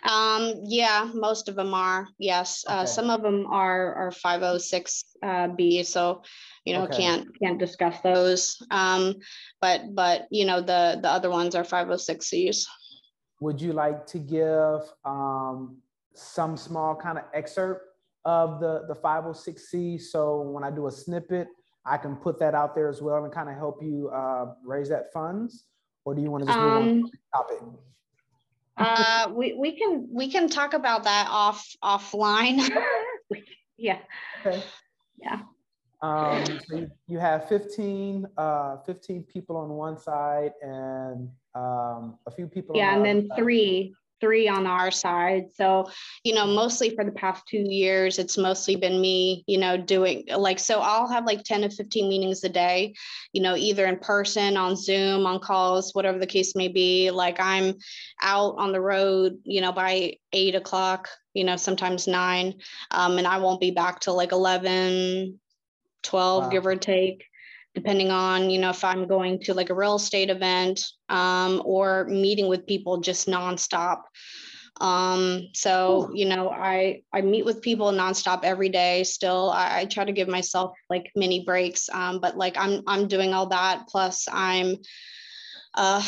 Um, 0.09 0.55
yeah, 0.65 1.11
most 1.15 1.49
of 1.49 1.55
them 1.55 1.75
are. 1.75 2.09
Yes, 2.19 2.65
uh, 2.69 2.73
okay. 2.73 2.83
uh, 2.83 2.87
some 2.87 3.11
of 3.11 3.23
them 3.23 3.47
are 3.47 3.95
are 3.95 4.11
506b. 4.11 5.81
Uh, 5.81 5.85
so, 5.85 6.23
you 6.65 6.75
know, 6.75 6.85
okay. 6.85 6.97
can't 6.97 7.29
can't 7.41 7.59
discuss 7.59 8.01
those. 8.01 8.57
Um, 8.71 9.15
but 9.61 9.95
but 9.95 10.27
you 10.31 10.45
know, 10.45 10.61
the 10.61 10.99
the 11.01 11.09
other 11.09 11.31
ones 11.31 11.55
are 11.55 11.65
506cs. 11.65 12.65
Would 13.41 13.61
you 13.61 13.73
like 13.73 14.07
to 14.07 14.19
give 14.19 14.83
um, 15.05 15.79
some 16.15 16.57
small 16.57 16.95
kind 16.95 17.19
of 17.19 17.25
excerpt 17.35 17.87
of 18.25 18.61
the 18.61 18.85
the 18.89 18.95
506c? 18.95 20.01
So 20.01 20.43
when 20.43 20.65
I 20.65 20.71
do 20.71 20.87
a 20.87 20.91
snippet, 20.91 21.49
I 21.85 21.97
can 21.97 22.17
put 22.17 22.39
that 22.41 22.55
out 22.55 22.75
there 22.75 22.89
as 22.89 23.03
well 23.03 23.25
and 23.25 23.33
kind 23.33 23.49
of 23.49 23.57
help 23.57 23.83
you 23.83 24.11
uh, 24.11 24.55
raise 24.65 24.89
that 24.91 25.13
funds. 25.13 25.65
Or 26.05 26.15
do 26.15 26.23
you 26.23 26.31
want 26.31 26.43
to 26.43 26.47
just 26.49 26.59
move 26.59 26.73
um, 26.73 26.83
on 26.83 26.89
to 26.89 27.11
the 27.11 27.19
topic? 27.33 27.59
Uh, 28.77 29.31
we 29.33 29.55
we 29.55 29.73
can 29.73 30.09
we 30.11 30.31
can 30.31 30.49
talk 30.49 30.75
about 30.75 31.05
that 31.05 31.29
off 31.31 31.75
offline. 31.83 32.69
yeah. 33.77 33.99
Okay. 34.45 34.63
Yeah. 35.19 35.41
Um, 36.01 36.45
so 36.67 36.77
you, 36.79 36.91
you 37.07 37.19
have 37.21 37.49
15, 37.49 38.27
uh, 38.37 38.79
15 38.79 39.23
people 39.23 39.57
on 39.57 39.69
one 39.69 39.97
side 39.97 40.53
and 40.61 41.31
um, 41.55 42.19
a 42.27 42.31
few 42.35 42.49
people. 42.49 42.77
Yeah, 42.77 42.97
and 42.97 43.05
then 43.05 43.29
side. 43.29 43.39
three 43.39 43.95
three 44.23 44.49
on 44.49 44.69
our 44.69 44.93
side. 44.93 45.47
So, 45.57 45.91
you 46.23 46.33
know, 46.33 46.47
mostly 46.47 46.95
for 46.95 47.05
the 47.05 47.11
past 47.11 47.43
two 47.49 47.59
years, 47.59 48.21
it's 48.21 48.39
mostly 48.39 48.77
been 48.77 49.01
me, 49.01 49.43
you 49.49 49.59
know, 49.59 49.77
doing 49.77 50.25
like, 50.35 50.61
so 50.61 50.81
I'll 50.81 51.09
have 51.09 51.27
like 51.27 51.43
10 51.43 51.63
to 51.63 51.71
15 51.71 52.09
meetings 52.09 52.45
a 52.45 52.49
day, 52.49 52.95
you 53.33 53.43
know, 53.43 53.57
either 53.57 53.85
in 53.85 53.99
person, 53.99 54.57
on 54.57 54.77
Zoom, 54.77 55.27
on 55.27 55.41
calls, 55.41 55.93
whatever 55.93 56.21
the 56.21 56.27
case 56.27 56.55
may 56.55 56.69
be. 56.69 57.11
Like 57.11 57.41
I'm 57.41 57.75
out 58.23 58.55
on 58.59 58.71
the 58.71 58.81
road, 58.81 59.41
you 59.43 59.61
know, 59.61 59.73
by 59.73 60.15
eight 60.33 60.55
o'clock, 60.55 61.09
you 61.35 61.43
know, 61.43 61.57
sometimes 61.57 62.07
nine, 62.07 62.55
um, 62.93 63.19
and 63.19 63.27
I 63.27 63.39
won't 63.39 63.61
be 63.61 63.73
back 63.73 63.99
till 63.99 64.17
like 64.17 64.31
11, 64.31 65.41
12, 66.05 66.45
wow. 66.45 66.49
give 66.49 66.65
or 66.65 66.77
take 66.77 67.25
depending 67.75 68.11
on 68.11 68.51
you 68.51 68.59
know 68.59 68.71
if 68.71 68.85
i'm 68.85 69.07
going 69.07 69.41
to 69.41 69.55
like 69.55 69.71
a 69.71 69.75
real 69.75 69.97
estate 69.97 70.31
event 70.31 70.85
um, 71.09 71.63
or 71.65 72.05
meeting 72.05 72.49
with 72.49 72.67
people 72.67 73.01
just 73.01 73.29
nonstop. 73.29 74.03
Um, 74.81 75.49
so 75.55 76.11
you 76.15 76.25
know 76.25 76.49
i 76.51 77.03
i 77.13 77.21
meet 77.21 77.45
with 77.45 77.63
people 77.63 77.93
nonstop 77.93 78.43
every 78.43 78.69
day 78.69 79.05
still. 79.05 79.51
I, 79.51 79.81
I 79.81 79.85
try 79.85 80.05
to 80.05 80.13
give 80.13 80.29
myself 80.29 80.73
like 80.91 81.11
mini 81.15 81.45
breaks 81.45 81.89
um, 81.93 82.21
but 82.21 82.37
like 82.37 82.57
i'm 82.57 82.83
i'm 82.87 83.07
doing 83.07 83.33
all 83.35 83.47
that 83.49 83.87
plus 83.89 84.27
i'm 84.31 84.77
uh 85.75 86.03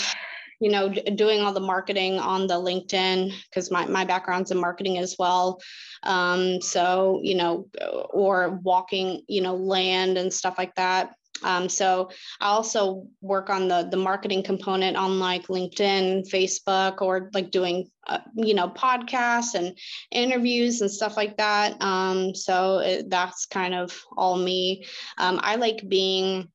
you 0.60 0.70
know 0.70 0.88
doing 0.88 1.40
all 1.40 1.52
the 1.52 1.60
marketing 1.60 2.18
on 2.18 2.46
the 2.46 2.54
linkedin 2.54 3.32
because 3.50 3.70
my, 3.70 3.86
my 3.86 4.04
background's 4.04 4.50
in 4.50 4.58
marketing 4.58 4.98
as 4.98 5.16
well. 5.18 5.60
Um, 6.02 6.60
so 6.62 7.20
you 7.22 7.34
know 7.34 7.68
or 8.10 8.60
walking 8.62 9.22
you 9.28 9.42
know 9.42 9.56
land 9.56 10.16
and 10.16 10.32
stuff 10.32 10.56
like 10.56 10.74
that 10.76 11.14
um, 11.44 11.68
so 11.68 12.10
I 12.40 12.46
also 12.46 13.06
work 13.20 13.50
on 13.50 13.68
the 13.68 13.86
the 13.90 13.98
marketing 13.98 14.42
component 14.42 14.96
on 14.96 15.20
like 15.20 15.46
LinkedIn, 15.48 16.28
Facebook, 16.28 17.02
or 17.02 17.30
like 17.34 17.50
doing 17.50 17.90
uh, 18.06 18.20
you 18.34 18.54
know 18.54 18.68
podcasts 18.70 19.54
and 19.54 19.78
interviews 20.10 20.80
and 20.80 20.90
stuff 20.90 21.16
like 21.16 21.36
that. 21.36 21.80
Um, 21.80 22.34
so 22.34 22.78
it, 22.78 23.10
that's 23.10 23.46
kind 23.46 23.74
of 23.74 23.96
all 24.16 24.36
me. 24.36 24.86
Um, 25.18 25.38
I 25.42 25.56
like 25.56 25.86
being 25.86 26.48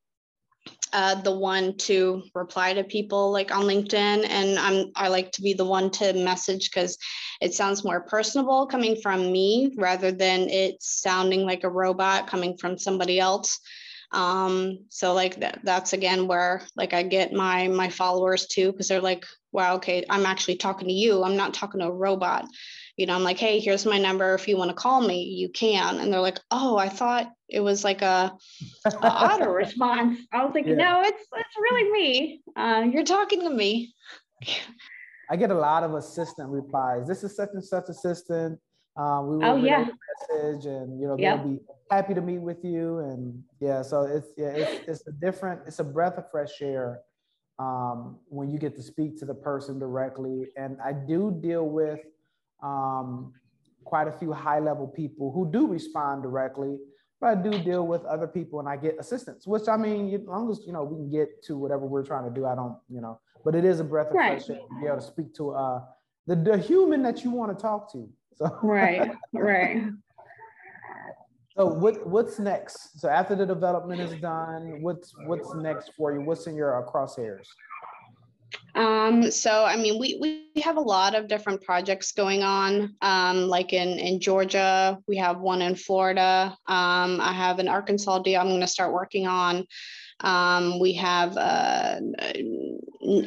uh, 0.91 1.21
the 1.21 1.37
one 1.37 1.77
to 1.77 2.23
reply 2.33 2.73
to 2.73 2.83
people 2.83 3.31
like 3.31 3.55
on 3.55 3.65
LinkedIn, 3.65 4.27
and 4.27 4.57
I'm 4.57 4.91
I 4.95 5.09
like 5.09 5.31
to 5.33 5.43
be 5.43 5.53
the 5.53 5.65
one 5.65 5.91
to 5.91 6.13
message 6.13 6.71
because 6.71 6.97
it 7.41 7.53
sounds 7.53 7.83
more 7.83 8.01
personable 8.01 8.65
coming 8.65 8.99
from 9.01 9.31
me 9.31 9.71
rather 9.77 10.11
than 10.11 10.49
it 10.49 10.81
sounding 10.81 11.45
like 11.45 11.63
a 11.63 11.69
robot 11.69 12.25
coming 12.25 12.57
from 12.57 12.77
somebody 12.77 13.19
else 13.19 13.59
um 14.11 14.79
so 14.89 15.13
like 15.13 15.39
that 15.39 15.59
that's 15.63 15.93
again 15.93 16.27
where 16.27 16.63
like 16.75 16.93
i 16.93 17.03
get 17.03 17.31
my 17.31 17.67
my 17.67 17.89
followers 17.89 18.47
too 18.47 18.71
because 18.71 18.87
they're 18.87 19.01
like 19.01 19.23
wow 19.51 19.75
okay 19.75 20.03
i'm 20.09 20.25
actually 20.25 20.55
talking 20.55 20.87
to 20.87 20.93
you. 20.93 21.23
I'm 21.23 21.37
not 21.37 21.53
talking 21.53 21.79
to 21.81 21.87
a 21.87 21.91
robot. 21.91 22.45
You 22.97 23.05
know 23.05 23.15
i'm 23.15 23.23
like 23.23 23.37
hey 23.37 23.59
here's 23.59 23.85
my 23.85 23.99
number. 23.99 24.33
If 24.33 24.47
you 24.47 24.57
want 24.57 24.69
to 24.69 24.75
call 24.75 25.01
me 25.01 25.23
you 25.23 25.49
can. 25.49 25.99
And 25.99 26.11
they're 26.11 26.19
like 26.19 26.39
oh 26.49 26.77
i 26.77 26.89
thought 26.89 27.31
it 27.47 27.59
was 27.59 27.83
like 27.83 28.01
a, 28.01 28.31
a 28.85 29.07
auto 29.07 29.49
response. 29.51 30.19
I 30.31 30.43
was 30.43 30.53
like 30.55 30.65
yeah. 30.65 30.75
no 30.75 31.01
it's 31.01 31.23
it's 31.33 31.55
really 31.57 31.91
me. 31.91 32.41
Uh, 32.55 32.85
you're 32.91 33.03
talking 33.03 33.41
to 33.41 33.49
me. 33.49 33.93
I 35.29 35.35
get 35.35 35.51
a 35.51 35.55
lot 35.55 35.83
of 35.83 35.93
assistant 35.93 36.49
replies. 36.49 37.07
This 37.07 37.23
is 37.23 37.35
such 37.35 37.49
and 37.53 37.63
such 37.63 37.89
assistant 37.89 38.59
um, 38.97 39.27
we 39.29 39.37
will 39.37 39.45
oh, 39.45 39.55
yeah. 39.55 39.85
message 40.29 40.65
and 40.65 40.99
you 40.99 41.07
know 41.07 41.15
yep. 41.17 41.37
they'll 41.37 41.53
be 41.53 41.59
happy 41.91 42.13
to 42.13 42.21
meet 42.21 42.39
with 42.39 42.63
you 42.63 42.99
and 42.99 43.43
yeah 43.59 43.81
so 43.81 44.01
it's 44.01 44.29
yeah 44.37 44.49
it's, 44.49 44.87
it's 44.87 45.07
a 45.07 45.11
different 45.11 45.61
it's 45.65 45.79
a 45.79 45.83
breath 45.83 46.17
of 46.17 46.29
fresh 46.29 46.61
air 46.61 46.99
um, 47.57 48.17
when 48.27 48.49
you 48.49 48.57
get 48.57 48.75
to 48.75 48.83
speak 48.83 49.17
to 49.19 49.25
the 49.25 49.33
person 49.33 49.79
directly 49.79 50.47
and 50.55 50.77
i 50.83 50.91
do 50.91 51.35
deal 51.41 51.67
with 51.67 51.99
um, 52.61 53.33
quite 53.83 54.07
a 54.07 54.11
few 54.11 54.31
high 54.31 54.59
level 54.59 54.87
people 54.87 55.31
who 55.31 55.49
do 55.51 55.67
respond 55.67 56.21
directly 56.21 56.77
but 57.21 57.27
i 57.27 57.35
do 57.35 57.51
deal 57.63 57.87
with 57.87 58.03
other 58.05 58.27
people 58.27 58.59
and 58.59 58.67
i 58.67 58.75
get 58.75 58.95
assistance 58.99 59.47
which 59.47 59.67
i 59.67 59.77
mean 59.77 60.13
as 60.13 60.21
long 60.27 60.49
as 60.51 60.61
you 60.65 60.73
know 60.73 60.83
we 60.83 60.95
can 60.95 61.09
get 61.09 61.41
to 61.43 61.57
whatever 61.57 61.85
we're 61.85 62.05
trying 62.05 62.23
to 62.23 62.33
do 62.33 62.45
i 62.45 62.53
don't 62.53 62.77
you 62.89 63.01
know 63.01 63.19
but 63.43 63.55
it 63.55 63.65
is 63.65 63.79
a 63.79 63.83
breath 63.83 64.07
of 64.07 64.13
right. 64.13 64.43
fresh 64.43 64.49
air 64.49 64.63
to 64.67 64.81
be 64.81 64.87
able 64.87 64.97
to 64.97 65.01
speak 65.01 65.33
to 65.33 65.51
uh, 65.51 65.81
the, 66.27 66.35
the 66.35 66.57
human 66.57 67.01
that 67.01 67.23
you 67.23 67.31
want 67.31 67.55
to 67.55 67.59
talk 67.59 67.91
to 67.91 68.07
so 68.35 68.57
right, 68.63 69.11
right. 69.33 69.83
So 71.55 71.65
what 71.65 72.07
what's 72.07 72.39
next? 72.39 73.01
So 73.01 73.09
after 73.09 73.35
the 73.35 73.45
development 73.45 73.99
is 73.99 74.13
done, 74.21 74.81
what's 74.81 75.13
what's 75.25 75.53
next 75.55 75.91
for 75.97 76.13
you? 76.13 76.21
What's 76.21 76.47
in 76.47 76.55
your 76.55 76.81
uh, 76.81 76.89
crosshairs? 76.89 77.47
Um, 78.75 79.29
so 79.29 79.65
I 79.65 79.75
mean, 79.75 79.99
we 79.99 80.17
we 80.21 80.61
have 80.61 80.77
a 80.77 80.81
lot 80.81 81.15
of 81.15 81.27
different 81.27 81.61
projects 81.61 82.13
going 82.13 82.43
on. 82.43 82.95
Um, 83.01 83.47
like 83.47 83.73
in 83.73 83.99
in 83.99 84.21
Georgia, 84.21 84.97
we 85.07 85.17
have 85.17 85.39
one 85.39 85.61
in 85.61 85.75
Florida. 85.75 86.55
Um, 86.67 87.19
I 87.19 87.33
have 87.33 87.59
an 87.59 87.67
Arkansas 87.67 88.19
deal 88.19 88.39
I'm 88.39 88.47
going 88.47 88.61
to 88.61 88.67
start 88.67 88.93
working 88.93 89.27
on. 89.27 89.65
Um, 90.21 90.79
we 90.79 90.93
have 90.93 91.35
uh, 91.37 91.99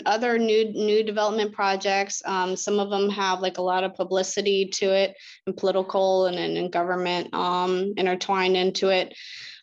other 0.06 0.38
new 0.38 0.72
new 0.72 1.02
development 1.02 1.52
projects. 1.52 2.22
Um, 2.24 2.56
some 2.56 2.78
of 2.78 2.90
them 2.90 3.08
have 3.10 3.40
like 3.40 3.58
a 3.58 3.62
lot 3.62 3.84
of 3.84 3.94
publicity 3.94 4.66
to 4.74 4.86
it 4.94 5.14
and 5.46 5.56
political 5.56 6.26
and, 6.26 6.38
and, 6.38 6.56
and 6.56 6.72
government 6.72 7.32
um, 7.34 7.94
intertwined 7.96 8.56
into 8.56 8.90
it. 8.90 9.14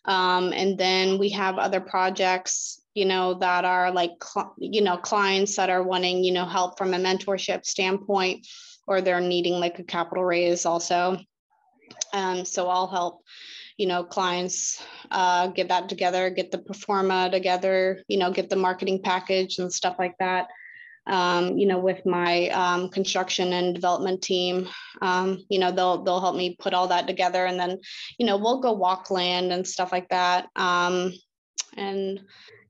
Um, 0.04 0.52
and 0.52 0.78
then 0.78 1.18
we 1.18 1.30
have 1.30 1.58
other 1.58 1.80
projects, 1.80 2.80
you 2.94 3.04
know, 3.04 3.34
that 3.34 3.64
are 3.64 3.92
like, 3.92 4.12
you 4.58 4.82
know, 4.82 4.96
clients 4.96 5.56
that 5.56 5.70
are 5.70 5.82
wanting, 5.82 6.24
you 6.24 6.32
know, 6.32 6.46
help 6.46 6.78
from 6.78 6.94
a 6.94 6.98
mentorship 6.98 7.64
standpoint, 7.64 8.46
or 8.86 9.00
they're 9.00 9.20
needing 9.20 9.54
like 9.54 9.78
a 9.78 9.84
capital 9.84 10.24
raise 10.24 10.66
also. 10.66 11.18
Um, 12.12 12.44
so 12.44 12.68
I'll 12.68 12.88
help 12.88 13.22
you 13.80 13.86
know, 13.86 14.04
clients 14.04 14.82
uh, 15.10 15.46
get 15.46 15.68
that 15.68 15.88
together, 15.88 16.28
get 16.28 16.50
the 16.50 16.58
pro 16.58 16.74
forma 16.74 17.30
together, 17.32 18.02
you 18.08 18.18
know, 18.18 18.30
get 18.30 18.50
the 18.50 18.56
marketing 18.56 19.00
package 19.02 19.58
and 19.58 19.72
stuff 19.72 19.96
like 19.98 20.14
that. 20.18 20.48
Um, 21.06 21.56
you 21.56 21.66
know, 21.66 21.78
with 21.78 22.04
my 22.04 22.50
um, 22.50 22.90
construction 22.90 23.54
and 23.54 23.74
development 23.74 24.20
team, 24.20 24.68
um, 25.00 25.46
you 25.48 25.58
know, 25.58 25.72
they'll 25.72 26.04
they'll 26.04 26.20
help 26.20 26.36
me 26.36 26.56
put 26.60 26.74
all 26.74 26.88
that 26.88 27.06
together, 27.06 27.46
and 27.46 27.58
then, 27.58 27.78
you 28.18 28.26
know, 28.26 28.36
we'll 28.36 28.60
go 28.60 28.72
walk 28.72 29.10
land 29.10 29.50
and 29.50 29.66
stuff 29.66 29.92
like 29.92 30.10
that, 30.10 30.50
um, 30.56 31.14
and 31.74 32.20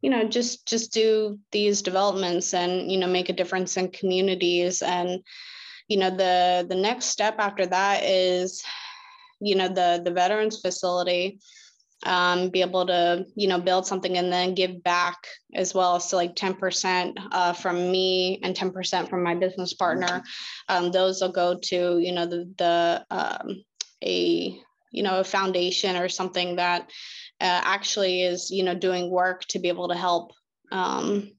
you 0.03 0.11
know, 0.11 0.29
just 0.29 0.65
just 0.69 0.93
do 0.93 1.41
these 1.51 1.83
developments 1.83 2.55
and 2.55 2.91
you 2.91 2.99
know 2.99 3.09
make 3.09 3.31
a 3.31 3.39
difference 3.41 3.77
in 3.77 3.91
communities, 3.91 4.81
and 4.81 5.21
you 5.89 5.97
know, 5.97 6.11
the 6.11 6.65
the 6.69 6.77
next 6.77 7.07
step 7.07 7.35
after 7.41 7.67
that 7.67 8.05
is 8.05 8.63
you 9.41 9.57
know 9.57 9.69
the 9.69 10.01
the 10.05 10.11
veterans 10.11 10.61
facility 10.61 11.41
um, 12.07 12.49
be 12.49 12.63
able 12.63 12.87
to 12.87 13.27
you 13.35 13.49
know 13.49 13.61
build 13.61 13.87
something 13.87 14.17
and 14.17 14.33
then 14.33 14.55
give 14.55 14.83
back 14.83 15.19
as 15.55 15.75
well 15.75 16.01
so 16.01 16.17
like 16.17 16.35
10% 16.35 17.15
uh, 17.33 17.53
from 17.53 17.91
me 17.91 18.41
and 18.43 18.57
10% 18.57 19.11
from 19.11 19.23
my 19.23 19.35
business 19.35 19.75
partner. 19.75 20.23
Um, 20.69 20.91
those 20.91 21.21
will 21.21 21.33
go 21.33 21.59
to 21.65 21.99
you 21.99 22.13
know 22.13 22.27
the 22.27 22.53
the 22.57 23.07
um, 23.11 23.63
a 24.03 24.59
you 24.93 25.03
know 25.03 25.21
a 25.21 25.25
foundation 25.25 25.97
or 25.97 26.09
something 26.09 26.57
that 26.57 26.91
uh, 27.41 27.61
actually 27.65 28.23
is 28.23 28.51
you 28.51 28.65
know 28.65 28.75
doing 28.75 29.11
work 29.11 29.45
to 29.49 29.59
be 29.59 29.69
able 29.69 29.89
to 29.89 29.95
help 29.95 30.33
um, 30.73 31.31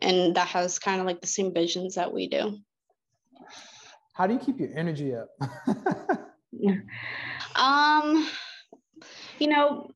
and 0.00 0.36
that 0.36 0.48
has 0.48 0.78
kind 0.78 1.00
of 1.00 1.06
like 1.06 1.20
the 1.20 1.26
same 1.26 1.52
visions 1.52 1.96
that 1.96 2.12
we 2.12 2.28
do. 2.28 2.58
How 4.14 4.26
do 4.26 4.34
you 4.34 4.40
keep 4.40 4.58
your 4.58 4.70
energy 4.74 5.14
up 5.14 5.28
um 7.56 8.28
you 9.38 9.48
know 9.48 9.90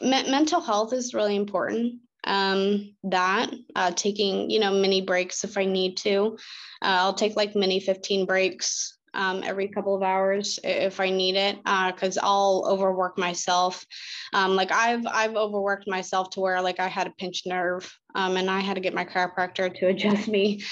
me- 0.00 0.30
mental 0.30 0.60
health 0.60 0.92
is 0.92 1.14
really 1.14 1.36
important. 1.36 2.00
Um, 2.24 2.94
that 3.04 3.50
uh, 3.74 3.92
taking 3.92 4.50
you 4.50 4.60
know 4.60 4.72
mini 4.72 5.00
breaks 5.00 5.44
if 5.44 5.56
i 5.56 5.64
need 5.64 5.96
to. 5.98 6.36
Uh, 6.82 6.98
i'll 7.00 7.14
take 7.14 7.36
like 7.36 7.54
mini 7.54 7.80
15 7.80 8.26
breaks 8.26 8.97
um, 9.14 9.42
every 9.44 9.68
couple 9.68 9.94
of 9.94 10.02
hours 10.02 10.58
if 10.64 11.00
I 11.00 11.10
need 11.10 11.36
it, 11.36 11.56
because 11.64 12.18
uh, 12.18 12.22
I'll 12.22 12.64
overwork 12.68 13.18
myself. 13.18 13.84
Um, 14.32 14.56
like 14.56 14.72
I've 14.72 15.06
I've 15.06 15.36
overworked 15.36 15.88
myself 15.88 16.30
to 16.30 16.40
where 16.40 16.60
like 16.60 16.80
I 16.80 16.88
had 16.88 17.06
a 17.06 17.14
pinched 17.18 17.46
nerve, 17.46 17.90
um, 18.14 18.36
and 18.36 18.50
I 18.50 18.60
had 18.60 18.74
to 18.74 18.80
get 18.80 18.94
my 18.94 19.04
chiropractor 19.04 19.74
to 19.74 19.86
adjust 19.88 20.28
me 20.28 20.62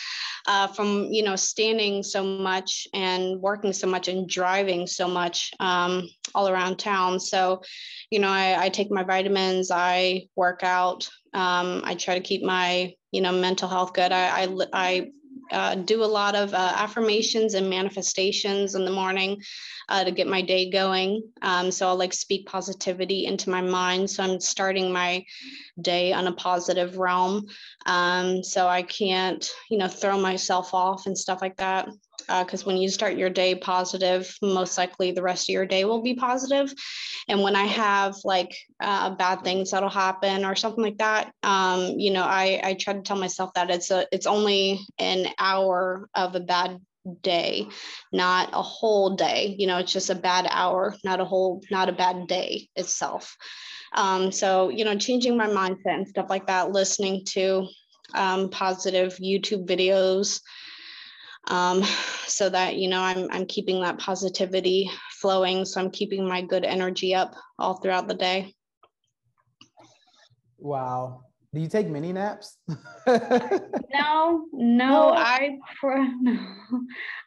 uh, 0.47 0.67
from 0.69 1.05
you 1.11 1.23
know 1.23 1.37
standing 1.37 2.03
so 2.03 2.23
much 2.23 2.87
and 2.95 3.41
working 3.41 3.73
so 3.73 3.87
much 3.87 4.09
and 4.09 4.29
driving 4.29 4.87
so 4.87 5.09
much 5.09 5.53
um, 5.61 6.09
all 6.35 6.49
around 6.49 6.79
town. 6.79 7.19
So, 7.19 7.63
you 8.11 8.19
know, 8.19 8.29
I, 8.29 8.65
I 8.65 8.69
take 8.69 8.91
my 8.91 9.03
vitamins, 9.03 9.71
I 9.71 10.29
work 10.37 10.63
out, 10.63 11.09
um, 11.35 11.83
I 11.85 11.95
try 11.95 12.15
to 12.15 12.25
keep 12.25 12.43
my 12.43 12.95
you 13.11 13.21
know 13.21 13.33
mental 13.33 13.69
health 13.69 13.93
good. 13.93 14.13
I 14.13 14.45
I, 14.45 14.57
I 14.73 15.11
uh, 15.51 15.75
do 15.75 16.03
a 16.03 16.07
lot 16.07 16.35
of 16.35 16.53
uh, 16.53 16.73
affirmations 16.77 17.55
and 17.55 17.69
manifestations 17.69 18.75
in 18.75 18.85
the 18.85 18.91
morning 18.91 19.41
uh, 19.89 20.05
to 20.05 20.11
get 20.11 20.27
my 20.27 20.43
day 20.43 20.71
going. 20.71 21.23
Um, 21.43 21.71
so 21.71 21.87
I'll 21.89 21.97
like 21.97 22.13
speak 22.13 22.47
positivity 22.47 23.27
into 23.27 23.51
my 23.51 23.61
mind. 23.61 24.11
So 24.11 24.23
I'm 24.23 24.41
starting 24.41 24.93
my 24.93 25.25
day 25.81 26.13
on 26.13 26.27
a 26.27 26.33
positive 26.33 26.97
realm. 26.99 27.47
Um, 27.87 28.43
so 28.43 28.67
I 28.67 28.83
can't, 28.83 29.49
you 29.71 29.79
know, 29.79 29.89
throw 29.89 30.19
myself 30.19 30.75
off 30.75 31.07
and 31.07 31.17
stuff 31.17 31.41
like 31.41 31.57
that 31.59 31.89
because 32.27 32.63
uh, 32.63 32.65
when 32.65 32.77
you 32.77 32.89
start 32.89 33.17
your 33.17 33.31
day 33.31 33.55
positive, 33.55 34.35
most 34.43 34.77
likely 34.77 35.13
the 35.13 35.23
rest 35.23 35.49
of 35.49 35.53
your 35.53 35.67
day 35.67 35.85
will 35.85 36.03
be 36.03 36.15
positive. 36.15 36.73
And 37.29 37.43
when 37.43 37.57
I 37.57 37.65
have 37.65 38.17
like 38.25 38.57
uh, 38.81 39.11
bad 39.11 39.43
things 39.43 39.71
that'll 39.71 39.89
happen 39.89 40.45
or 40.45 40.55
something 40.55 40.83
like 40.83 40.99
that, 40.99 41.33
um, 41.43 41.95
you 41.99 42.11
know, 42.13 42.25
I, 42.25 42.61
I 42.63 42.75
try 42.75 42.95
to 42.95 43.03
tell 43.03 43.17
myself 43.17 43.53
that 43.55 43.71
it's 43.71 43.91
a 43.91 44.07
it's 44.13 44.27
only 44.27 44.81
an 44.99 45.29
hour 45.39 46.09
of 46.15 46.35
a 46.35 46.41
bad 46.41 46.81
day, 47.23 47.69
not 48.13 48.51
a 48.53 48.63
whole 48.63 49.15
day. 49.15 49.55
You 49.59 49.67
know, 49.67 49.79
it's 49.79 49.93
just 49.93 50.11
a 50.11 50.15
bad 50.15 50.47
hour, 50.51 50.95
not 51.05 51.21
a 51.21 51.25
whole, 51.25 51.63
not 51.71 51.89
a 51.89 51.93
bad 51.93 52.27
day 52.27 52.69
itself. 52.75 53.37
Um, 53.95 54.33
so 54.33 54.69
you 54.69 54.85
know, 54.85 54.99
changing 54.99 55.37
my 55.37 55.47
mindset 55.47 55.95
and 55.95 56.09
stuff 56.09 56.27
like 56.29 56.49
that, 56.49 56.73
listening 56.73 57.25
to 57.31 57.67
um, 58.15 58.51
positive 58.51 59.17
YouTube 59.17 59.67
videos 59.67 60.41
um, 61.49 61.83
so 62.27 62.49
that 62.49 62.77
you 62.77 62.89
know 62.89 63.01
I'm 63.01 63.29
I'm 63.31 63.47
keeping 63.47 63.81
that 63.81 63.99
positivity 63.99 64.91
flowing. 65.21 65.65
So 65.65 65.81
I'm 65.81 65.91
keeping 65.91 66.27
my 66.27 66.43
good 66.43 66.65
energy 66.65 67.15
up 67.15 67.35
all 67.59 67.75
throughout 67.75 68.09
the 68.09 68.15
day. 68.15 68.55
Wow. 70.59 71.23
Do 71.55 71.63
you 71.63 71.69
take 71.69 71.89
mini 71.89 72.13
naps? 72.13 72.59
no, 73.07 74.47
no, 74.53 75.15
I 75.17 75.57
no, 75.83 76.39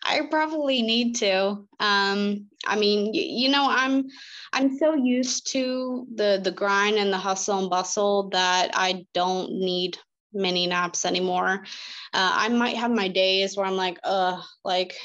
I 0.03 0.21
probably 0.29 0.83
need 0.83 1.15
to. 1.15 1.65
Um, 1.79 2.45
I 2.67 2.75
mean, 2.77 3.13
you, 3.13 3.23
you 3.23 3.49
know, 3.49 3.67
I'm 3.67 4.05
I'm 4.53 4.77
so 4.77 4.93
used 4.93 5.51
to 5.53 6.05
the 6.13 6.39
the 6.43 6.51
grind 6.51 6.97
and 6.97 7.11
the 7.11 7.17
hustle 7.17 7.57
and 7.57 7.69
bustle 7.71 8.29
that 8.29 8.69
I 8.75 9.07
don't 9.15 9.51
need 9.51 9.97
mini 10.33 10.67
naps 10.67 11.05
anymore. 11.05 11.63
Uh, 12.13 12.31
I 12.33 12.49
might 12.49 12.77
have 12.77 12.91
my 12.91 13.07
days 13.07 13.55
where 13.55 13.65
I'm 13.65 13.75
like, 13.75 13.99
uh, 14.03 14.41
like 14.63 14.95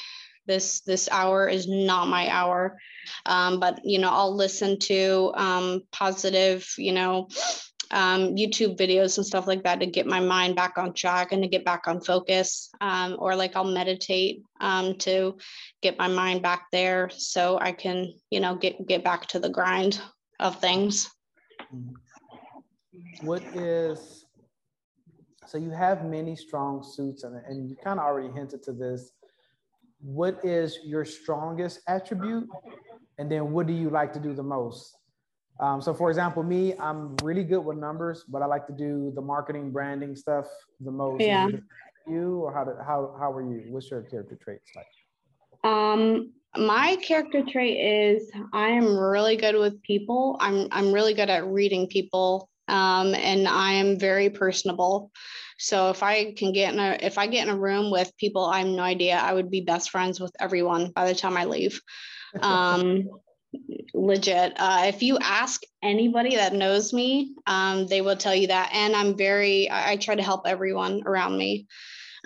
this 0.47 0.81
this 0.81 1.09
hour 1.11 1.49
is 1.49 1.67
not 1.69 2.09
my 2.09 2.29
hour. 2.29 2.79
Um, 3.27 3.61
but 3.61 3.81
you 3.85 3.99
know, 3.99 4.11
I'll 4.11 4.35
listen 4.35 4.79
to 4.81 5.33
um, 5.35 5.83
positive, 5.93 6.69
you 6.79 6.93
know, 6.93 7.29
um, 7.91 8.35
YouTube 8.35 8.77
videos 8.77 9.19
and 9.19 9.27
stuff 9.27 9.47
like 9.47 9.63
that 9.65 9.81
to 9.81 9.87
get 9.87 10.07
my 10.07 10.21
mind 10.21 10.57
back 10.57 10.79
on 10.79 10.93
track 10.95 11.33
and 11.33 11.43
to 11.43 11.49
get 11.49 11.65
back 11.65 11.87
on 11.87 12.01
focus. 12.01 12.71
Um, 12.81 13.17
or 13.19 13.37
like 13.37 13.57
I'll 13.57 13.65
meditate 13.65 14.43
um, 14.61 14.97
to 14.99 15.37
get 15.83 15.99
my 15.99 16.09
mind 16.09 16.43
back 16.43 16.67
there 16.73 17.11
so 17.11 17.59
I 17.61 17.73
can, 17.73 18.13
you 18.31 18.41
know, 18.41 18.57
get 18.57 18.87
get 18.87 19.05
back 19.05 19.27
to 19.29 19.39
the 19.39 19.51
grind 19.51 20.01
of 20.41 20.61
things. 20.61 21.09
What 23.21 23.43
is 23.55 24.24
so 25.47 25.59
you 25.59 25.71
have 25.71 26.05
many 26.05 26.37
strong 26.37 26.83
suits, 26.83 27.25
and, 27.25 27.37
and 27.47 27.69
you 27.69 27.77
kind 27.77 27.99
of 27.99 28.07
already 28.07 28.33
hinted 28.33 28.63
to 28.65 28.73
this. 28.73 29.13
What 30.01 30.45
is 30.45 30.79
your 30.85 31.05
strongest 31.05 31.81
attribute? 31.89 32.49
And 33.19 33.31
then 33.31 33.53
what 33.53 33.67
do 33.67 33.73
you 33.73 33.91
like 33.91 34.13
to 34.15 34.21
do 34.21 34.35
the 34.35 34.43
most? 34.43 34.97
Um, 35.61 35.81
so 35.81 35.95
for 35.95 36.11
example, 36.11 36.43
me, 36.43 36.75
I'm 36.79 37.17
really 37.23 37.45
good 37.45 37.61
with 37.61 37.79
numbers, 37.79 38.25
but 38.29 38.43
I 38.43 38.47
like 38.47 38.67
to 38.67 38.73
do 38.73 39.13
the 39.15 39.23
marketing 39.23 39.71
branding 39.71 40.17
stuff 40.17 40.47
the 40.81 40.91
most. 40.91 41.23
Yeah. 41.23 41.49
You 42.07 42.41
or 42.41 42.53
how, 42.53 42.65
did, 42.65 42.75
how, 42.85 43.17
how 43.19 43.33
are 43.33 43.41
you? 43.41 43.65
What's 43.69 43.91
your 43.91 44.03
character 44.03 44.37
traits 44.43 44.71
like? 44.77 44.87
Um, 45.65 46.33
my 46.57 46.97
character 46.97 47.43
trait 47.49 47.79
is 47.81 48.31
I 48.53 48.69
am 48.69 48.99
really 48.99 49.37
good 49.37 49.57
with 49.57 49.81
people. 49.83 50.37
I'm, 50.41 50.69
I'm 50.71 50.93
really 50.93 51.15
good 51.15 51.31
at 51.31 51.47
reading 51.47 51.87
people 51.87 52.51
um, 52.69 53.15
and 53.15 53.49
I 53.49 53.73
am 53.73 53.99
very 53.99 54.31
personable. 54.31 55.11
So 55.59 55.91
if 55.91 56.03
I 56.03 56.33
can 56.33 56.53
get 56.53 56.75
in 56.75 56.81
a 56.81 56.99
if 57.01 57.19
I 57.19 57.27
get 57.27 57.47
in 57.47 57.55
a 57.55 57.59
room 57.59 57.91
with 57.91 58.17
people 58.17 58.45
I 58.45 58.59
have 58.61 58.69
no 58.69 58.83
idea, 58.83 59.17
I 59.17 59.33
would 59.33 59.51
be 59.51 59.61
best 59.61 59.91
friends 59.91 60.21
with 60.21 60.35
everyone 60.41 60.91
by 60.91 61.07
the 61.07 61.15
time 61.15 61.37
I 61.37 61.45
leave. 61.45 61.81
Um, 62.41 63.09
legit. 63.95 64.55
Uh, 64.57 64.85
if 64.87 65.03
you 65.03 65.19
ask 65.19 65.63
anybody 65.83 66.37
that 66.37 66.53
knows 66.53 66.93
me, 66.93 67.35
um, 67.47 67.87
they 67.87 68.01
will 68.01 68.17
tell 68.17 68.35
you 68.35 68.49
that. 68.49 68.71
And 68.73 68.97
I'm 68.97 69.17
very 69.17 69.71
I, 69.71 69.93
I 69.93 69.97
try 69.97 70.17
to 70.17 70.23
help 70.23 70.47
everyone 70.47 71.03
around 71.07 71.37
me. 71.37 71.67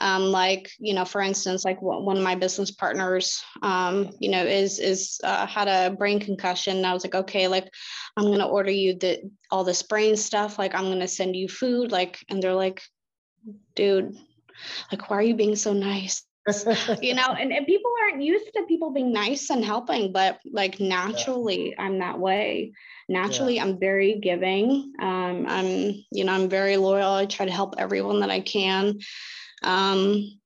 Um, 0.01 0.25
like 0.25 0.71
you 0.79 0.95
know 0.95 1.05
for 1.05 1.21
instance 1.21 1.65
like 1.65 1.81
one 1.81 2.17
of 2.17 2.23
my 2.23 2.35
business 2.35 2.71
partners 2.71 3.43
um, 3.63 4.11
you 4.21 4.31
know 4.31 4.45
is 4.45 4.79
is 4.79 5.21
uh, 5.25 5.47
had 5.47 5.69
a 5.69 5.95
brain 5.95 6.21
concussion. 6.21 6.79
And 6.79 6.87
i 6.87 6.93
was 6.93 7.05
like 7.05 7.15
okay 7.15 7.49
like 7.49 7.69
i'm 8.17 8.25
going 8.25 8.39
to 8.39 8.47
order 8.47 8.71
you 8.71 8.95
the 8.95 9.31
all 9.51 9.65
this 9.65 9.83
brain 9.83 10.17
stuff. 10.17 10.59
Like 10.59 10.75
i'm 10.75 10.85
going 10.85 11.01
to 11.01 11.09
send 11.09 11.37
you 11.37 11.49
food. 11.49 11.93
Like 11.93 12.19
and 12.29 12.43
they're 12.43 12.55
like 12.55 12.83
dude 13.75 14.17
like 14.91 15.09
why 15.11 15.17
are 15.17 15.23
you 15.23 15.35
being 15.35 15.57
so 15.57 15.73
nice? 15.73 16.23
You 17.03 17.15
know 17.15 17.29
and, 17.39 17.53
and 17.53 17.67
people 17.67 17.91
aren't 18.03 18.23
used 18.23 18.47
to 18.55 18.63
people 18.67 18.91
being 18.91 19.13
nice 19.13 19.51
and 19.51 19.63
helping 19.63 20.13
but 20.13 20.41
like 20.51 20.81
naturally 20.81 21.71
yeah. 21.71 21.85
i'm 21.85 21.99
that 21.99 22.19
way. 22.19 22.73
Naturally 23.09 23.57
yeah. 23.57 23.65
i'm 23.65 23.79
very 23.79 24.19
giving. 24.19 24.93
Um, 25.01 25.45
i'm 25.47 25.69
you 26.11 26.25
know 26.25 26.33
i'm 26.33 26.49
very 26.49 26.77
loyal. 26.77 27.13
I 27.13 27.27
try 27.27 27.47
to 27.47 27.53
help 27.53 27.75
everyone 27.79 28.21
that 28.21 28.31
i 28.31 28.41
can 28.41 28.99
um, 29.63 30.39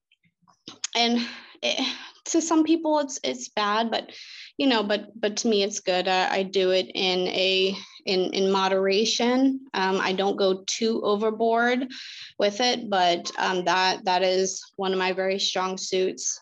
and 0.95 1.27
it, 1.63 1.95
to 2.25 2.41
some 2.41 2.65
people 2.65 3.01
it's 3.01 3.19
it's 3.25 3.49
bad 3.49 3.91
but 3.91 4.11
you 4.57 4.67
know 4.67 4.83
but 4.83 5.09
but 5.21 5.37
to 5.39 5.49
me 5.49 5.63
it's 5.63 5.81
good. 5.81 6.09
I, 6.09 6.37
I 6.37 6.43
do 6.45 6.71
it 6.71 6.91
in 6.95 7.29
a 7.29 7.77
in 8.07 8.33
in 8.33 8.51
moderation. 8.51 9.61
Um, 9.75 10.01
i 10.01 10.13
don't 10.13 10.37
go 10.37 10.65
too 10.67 11.03
overboard 11.03 11.89
with 12.39 12.61
it 12.61 12.89
but 12.89 13.31
um, 13.39 13.65
that 13.65 14.05
that 14.05 14.23
is 14.23 14.63
one 14.77 14.93
of 14.93 14.99
my 14.99 15.13
very 15.13 15.39
strong 15.39 15.79
suits 15.79 16.41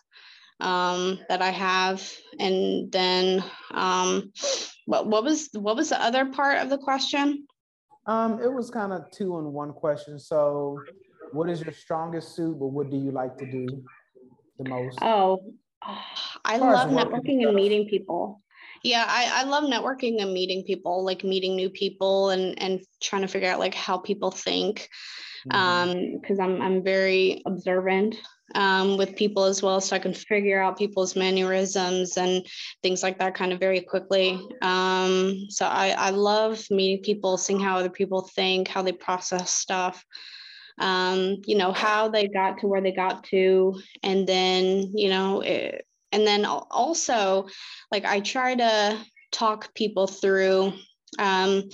um, 0.60 1.18
that 1.28 1.42
i 1.42 1.50
have. 1.50 2.08
And 2.38 2.90
then 2.92 3.42
um, 3.72 4.32
what, 4.86 5.06
what 5.06 5.24
was 5.24 5.48
what 5.52 5.76
was 5.76 5.90
the 5.90 6.02
other 6.02 6.26
part 6.26 6.58
of 6.58 6.70
the 6.70 6.78
question? 6.78 7.46
Um, 8.06 8.40
it 8.42 8.52
was 8.52 8.70
kind 8.70 8.92
of 8.92 9.10
two 9.10 9.38
in 9.38 9.52
one 9.52 9.72
question. 9.72 10.18
So 10.18 10.80
what 11.32 11.48
is 11.48 11.60
your 11.60 11.72
strongest 11.72 12.34
suit 12.34 12.58
but 12.58 12.68
what 12.68 12.90
do 12.90 12.96
you 12.96 13.10
like 13.10 13.36
to 13.36 13.50
do 13.50 13.66
the 14.58 14.68
most 14.68 14.98
oh 15.02 15.40
I 16.44 16.58
love 16.58 16.90
networking 16.90 17.46
and 17.46 17.54
meeting 17.54 17.86
people. 17.86 18.42
Yeah, 18.82 19.04
I, 19.06 19.42
I 19.42 19.42
love 19.44 19.64
networking 19.64 20.22
and 20.22 20.32
meeting 20.32 20.64
people, 20.64 21.04
like 21.04 21.24
meeting 21.24 21.56
new 21.56 21.70
people 21.70 22.30
and 22.30 22.60
and 22.62 22.80
trying 23.00 23.22
to 23.22 23.28
figure 23.28 23.50
out 23.50 23.58
like 23.58 23.74
how 23.74 23.98
people 23.98 24.30
think. 24.30 24.88
Mm-hmm. 25.50 25.56
Um, 25.56 26.18
because 26.20 26.38
I'm 26.38 26.60
I'm 26.60 26.82
very 26.82 27.42
observant 27.46 28.16
um, 28.54 28.96
with 28.98 29.16
people 29.16 29.44
as 29.44 29.62
well, 29.62 29.80
so 29.80 29.96
I 29.96 29.98
can 29.98 30.12
figure 30.12 30.62
out 30.62 30.78
people's 30.78 31.16
mannerisms 31.16 32.16
and 32.16 32.46
things 32.82 33.02
like 33.02 33.18
that 33.18 33.34
kind 33.34 33.52
of 33.52 33.60
very 33.60 33.80
quickly. 33.80 34.40
Um, 34.60 35.46
so 35.48 35.66
I, 35.66 35.90
I 35.96 36.10
love 36.10 36.62
meeting 36.70 37.02
people, 37.02 37.38
seeing 37.38 37.60
how 37.60 37.78
other 37.78 37.90
people 37.90 38.28
think, 38.34 38.68
how 38.68 38.82
they 38.82 38.92
process 38.92 39.50
stuff. 39.50 40.04
Um, 40.78 41.42
you 41.46 41.56
know 41.56 41.72
how 41.72 42.08
they 42.08 42.28
got 42.28 42.58
to 42.58 42.66
where 42.66 42.80
they 42.80 42.92
got 42.92 43.24
to, 43.24 43.80
and 44.02 44.26
then 44.26 44.92
you 44.94 45.08
know, 45.08 45.40
it, 45.40 45.86
and 46.12 46.26
then 46.26 46.44
also, 46.44 47.48
like 47.90 48.04
I 48.04 48.20
try 48.20 48.54
to 48.54 48.98
talk 49.32 49.74
people 49.74 50.06
through. 50.06 50.72
Um, 51.18 51.68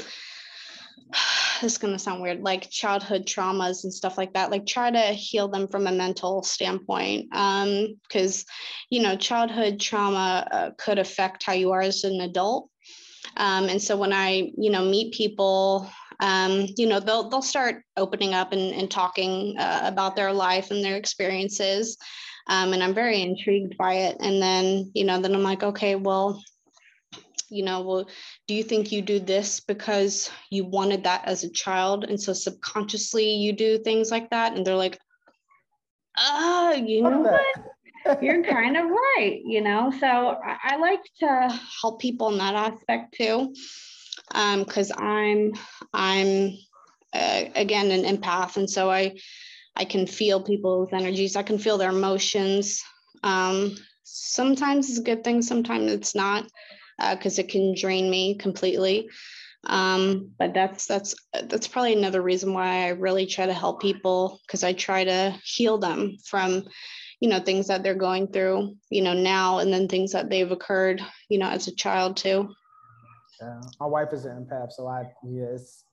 this 1.61 1.73
is 1.73 1.79
going 1.79 1.93
to 1.93 1.99
sound 1.99 2.23
weird 2.23 2.43
like 2.43 2.71
childhood 2.71 3.27
traumas 3.27 3.85
and 3.85 3.93
stuff 3.93 4.19
like 4.19 4.35
that 4.35 4.51
like 4.51 4.67
try 4.67 4.91
to 4.91 5.01
heal 5.13 5.49
them 5.49 5.69
from 5.69 5.87
a 5.87 5.93
mental 5.93 6.43
standpoint 6.43 7.35
um 7.35 7.95
because 8.03 8.45
you 8.91 9.03
know 9.03 9.17
childhood 9.17 9.81
trauma 9.81 10.47
uh, 10.51 10.71
could 10.79 10.99
affect 10.99 11.43
how 11.43 11.53
you 11.53 11.73
are 11.73 11.81
as 11.81 12.05
an 12.05 12.21
adult 12.21 12.69
um, 13.37 13.69
and 13.69 13.81
so 13.81 13.97
when 13.97 14.13
i 14.13 14.51
you 14.59 14.71
know 14.71 14.85
meet 14.85 15.15
people 15.15 15.89
um, 16.21 16.67
you 16.77 16.87
know 16.87 17.01
they'll 17.01 17.29
they'll 17.29 17.43
start 17.43 17.83
opening 17.97 18.35
up 18.35 18.53
and, 18.53 18.73
and 18.75 18.91
talking 18.91 19.57
uh, 19.59 19.81
about 19.85 20.17
their 20.17 20.33
life 20.33 20.71
and 20.71 20.85
their 20.85 20.97
experiences 20.97 21.97
um, 22.49 22.73
and 22.73 22.83
i'm 22.83 22.95
very 22.95 23.23
intrigued 23.23 23.77
by 23.77 23.95
it 23.95 24.17
and 24.21 24.41
then 24.43 24.91
you 24.95 25.05
know 25.05 25.21
then 25.21 25.35
i'm 25.35 25.43
like 25.43 25.63
okay 25.63 25.95
well 25.95 26.41
you 27.49 27.65
know, 27.65 27.81
well, 27.81 28.09
do 28.47 28.55
you 28.55 28.63
think 28.63 28.91
you 28.91 29.03
do 29.03 29.21
this 29.21 29.61
because 29.61 30.31
you 30.51 30.65
wanted 30.65 31.05
that 31.05 31.27
as 31.27 31.45
a 31.45 31.51
child? 31.51 32.05
And 32.05 32.21
so 32.21 32.33
subconsciously 32.33 33.35
you 33.35 33.53
do 33.53 33.79
things 33.79 34.11
like 34.11 34.31
that. 34.31 34.57
And 34.57 34.67
they're 34.67 34.77
like, 34.77 34.99
ah, 36.17 36.73
you 36.73 37.03
know 37.03 37.21
what? 37.21 38.23
You're 38.23 38.45
kind 38.45 38.77
of 38.77 38.85
right, 38.85 39.41
you 39.45 39.61
know? 39.61 39.93
So 39.99 40.07
I, 40.07 40.57
I 40.63 40.77
like 40.77 41.03
to 41.21 41.61
help 41.83 42.01
people 42.01 42.31
in 42.31 42.39
that 42.39 42.55
aspect 42.55 43.15
too. 43.15 43.55
Um, 44.35 44.65
cause 44.65 44.93
I'm, 44.97 45.53
I'm, 45.93 46.53
uh, 47.13 47.45
again, 47.55 47.91
an 47.91 48.05
empath. 48.05 48.57
And 48.57 48.69
so 48.69 48.91
I, 48.91 49.17
I 49.75 49.85
can 49.85 50.07
feel 50.07 50.43
people's 50.43 50.93
energies. 50.93 51.37
I 51.37 51.43
can 51.43 51.59
feel 51.59 51.79
their 51.79 51.91
emotions. 51.91 52.83
Um, 53.23 53.77
sometimes 54.03 54.89
it's 54.89 54.99
a 54.99 55.03
good 55.03 55.25
thing, 55.25 55.43
sometimes 55.43 55.93
it's 55.93 56.15
not 56.15 56.47
because 56.99 57.39
uh, 57.39 57.43
it 57.43 57.49
can 57.49 57.75
drain 57.75 58.11
me 58.11 58.37
completely. 58.37 59.09
Um, 59.67 60.31
but 60.39 60.55
that's 60.55 60.87
that's 60.87 61.15
that's 61.49 61.67
probably 61.67 61.93
another 61.93 62.23
reason 62.23 62.53
why 62.53 62.87
I 62.87 62.89
really 62.91 63.27
try 63.27 63.47
to 63.47 63.53
help 63.53 63.83
people 63.83 64.41
because 64.47 64.63
I 64.63 64.73
try 64.73 65.05
to 65.05 65.37
heal 65.45 65.79
them 65.79 66.17
from 66.25 66.65
you 67.19 67.29
know 67.29 67.41
things 67.41 67.67
that 67.67 67.83
they're 67.83 67.95
going 67.95 68.29
through 68.29 68.77
you 68.91 69.03
know 69.03 69.15
now 69.15 69.59
and 69.59 69.73
then 69.73 69.89
things 69.89 70.13
that 70.13 70.31
they've 70.31 70.51
occurred 70.51 71.03
you 71.29 71.39
know 71.39 71.49
as 71.49 71.67
a 71.67 71.75
child 71.75 72.17
too 72.17 72.55
yeah. 73.41 73.61
My 73.81 73.87
wife 73.87 74.09
is 74.13 74.25
an 74.25 74.45
empath 74.45 74.73
so 74.73 74.87
i 74.87 75.03
yeah 75.25 75.55
it's 75.55 75.85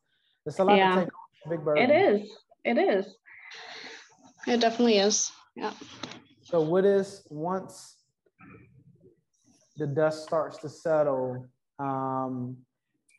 it's 0.45 0.59
a 0.59 0.63
lot 0.63 0.77
yeah. 0.77 0.95
to 0.95 1.01
take 1.01 1.09
on. 1.45 1.49
big 1.49 1.65
burden. 1.65 1.89
It 1.89 1.93
is. 1.93 2.31
It 2.65 2.77
is. 2.77 3.15
It 4.47 4.59
definitely 4.59 4.97
is. 4.97 5.31
Yeah. 5.55 5.73
So 6.41 6.61
what 6.61 6.85
is 6.85 7.25
once 7.29 7.97
the 9.77 9.87
dust 9.87 10.23
starts 10.23 10.57
to 10.59 10.69
settle 10.69 11.45
um, 11.79 12.57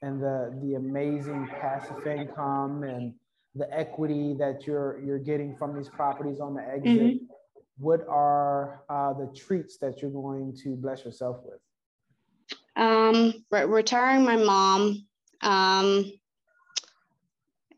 and 0.03 0.23
the 0.23 0.57
the 0.63 0.75
amazing 0.75 1.49
passive 1.61 2.07
income 2.07 2.83
and 2.83 3.15
the 3.55 3.73
equity 3.73 4.35
that 4.39 4.67
you're 4.67 5.01
you're 5.05 5.19
getting 5.19 5.57
from 5.57 5.75
these 5.75 5.89
properties 5.89 6.41
on 6.41 6.55
the 6.55 6.63
exit 6.63 6.87
mm-hmm. 6.87 7.25
what 7.79 8.07
are 8.09 8.83
uh, 8.89 9.13
the 9.15 9.33
treats 9.35 9.79
that 9.79 10.03
you're 10.03 10.11
going 10.11 10.55
to 10.63 10.77
bless 10.77 11.05
yourself 11.05 11.39
with 11.45 11.61
um, 12.77 13.35
re- 13.51 13.65
retiring 13.65 14.25
my 14.25 14.37
mom 14.37 15.07
um, 15.41 16.13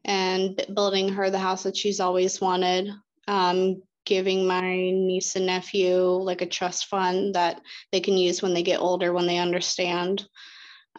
and 0.04 0.60
building 0.74 1.08
her 1.10 1.30
the 1.30 1.38
house 1.38 1.64
that 1.64 1.76
she's 1.76 2.00
always 2.00 2.40
wanted 2.40 2.90
um, 3.28 3.82
giving 4.04 4.46
my 4.46 4.74
niece 4.76 5.36
and 5.36 5.46
nephew 5.46 5.96
like 5.98 6.40
a 6.40 6.46
trust 6.46 6.86
fund 6.86 7.34
that 7.34 7.60
they 7.92 8.00
can 8.00 8.16
use 8.16 8.40
when 8.40 8.54
they 8.54 8.62
get 8.62 8.80
older 8.80 9.12
when 9.12 9.26
they 9.26 9.38
understand 9.38 10.26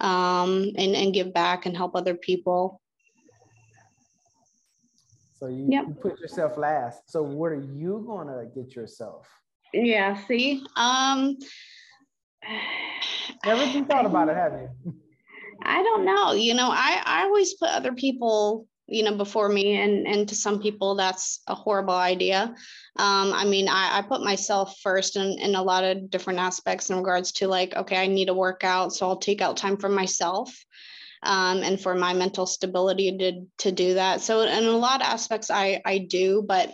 um, 0.01 0.71
and, 0.75 0.95
and 0.95 1.13
give 1.13 1.33
back 1.33 1.65
and 1.65 1.75
help 1.75 1.95
other 1.95 2.13
people. 2.13 2.81
So 5.39 5.47
you, 5.47 5.67
yep. 5.69 5.85
you 5.87 5.93
put 5.93 6.19
yourself 6.19 6.57
last. 6.57 7.11
So 7.11 7.21
what 7.21 7.51
are 7.51 7.61
you 7.61 8.03
going 8.05 8.27
to 8.27 8.45
get 8.53 8.75
yourself? 8.75 9.27
Yeah 9.73 10.15
see? 10.27 10.63
Um 10.75 11.37
never 13.45 13.63
even 13.63 13.85
thought 13.85 14.05
about 14.05 14.29
it 14.29 14.35
have 14.35 14.53
you? 14.53 14.93
I 15.63 15.83
don't 15.83 16.05
know. 16.05 16.33
You 16.33 16.53
know 16.53 16.69
i 16.69 17.01
i 17.05 17.23
always 17.23 17.53
put 17.55 17.69
other 17.69 17.93
people 17.93 18.67
you 18.87 19.03
know 19.03 19.15
before 19.15 19.49
me 19.49 19.75
and 19.75 20.07
and 20.07 20.29
to 20.29 20.35
some 20.35 20.61
people 20.61 20.95
that's 20.95 21.41
a 21.47 21.55
horrible 21.55 21.95
idea. 21.95 22.55
Um, 22.95 23.33
i 23.33 23.45
mean 23.45 23.67
I, 23.67 23.99
I 23.99 24.01
put 24.01 24.23
myself 24.23 24.79
first 24.81 25.15
in, 25.15 25.37
in 25.39 25.55
a 25.55 25.63
lot 25.63 25.83
of 25.83 26.09
different 26.09 26.39
aspects 26.39 26.89
in 26.89 26.97
regards 26.97 27.31
to 27.33 27.47
like 27.47 27.75
okay 27.75 27.97
i 27.97 28.07
need 28.07 28.25
to 28.25 28.33
work 28.33 28.63
out 28.63 28.93
so 28.93 29.07
i'll 29.07 29.17
take 29.17 29.41
out 29.41 29.57
time 29.57 29.77
for 29.77 29.89
myself 29.89 30.55
um, 31.23 31.63
and 31.63 31.79
for 31.79 31.95
my 31.95 32.13
mental 32.13 32.45
stability 32.45 33.17
to 33.17 33.45
to 33.57 33.71
do 33.71 33.95
that. 33.95 34.21
So 34.21 34.41
in 34.41 34.63
a 34.63 34.71
lot 34.71 35.01
of 35.01 35.07
aspects 35.07 35.49
i 35.49 35.81
i 35.85 35.97
do 35.97 36.43
but 36.47 36.73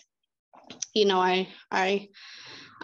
you 0.94 1.06
know 1.06 1.20
i 1.20 1.48
i 1.72 2.08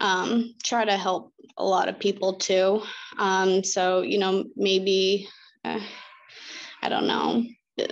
um, 0.01 0.55
try 0.63 0.85
to 0.85 0.97
help 0.97 1.33
a 1.59 1.65
lot 1.65 1.89
of 1.89 1.99
people 1.99 2.33
too. 2.35 2.81
Um, 3.17 3.63
so 3.63 4.01
you 4.01 4.17
know 4.17 4.45
maybe 4.55 5.27
uh, 5.65 5.79
i 6.81 6.89
don't 6.89 7.07
know 7.07 7.43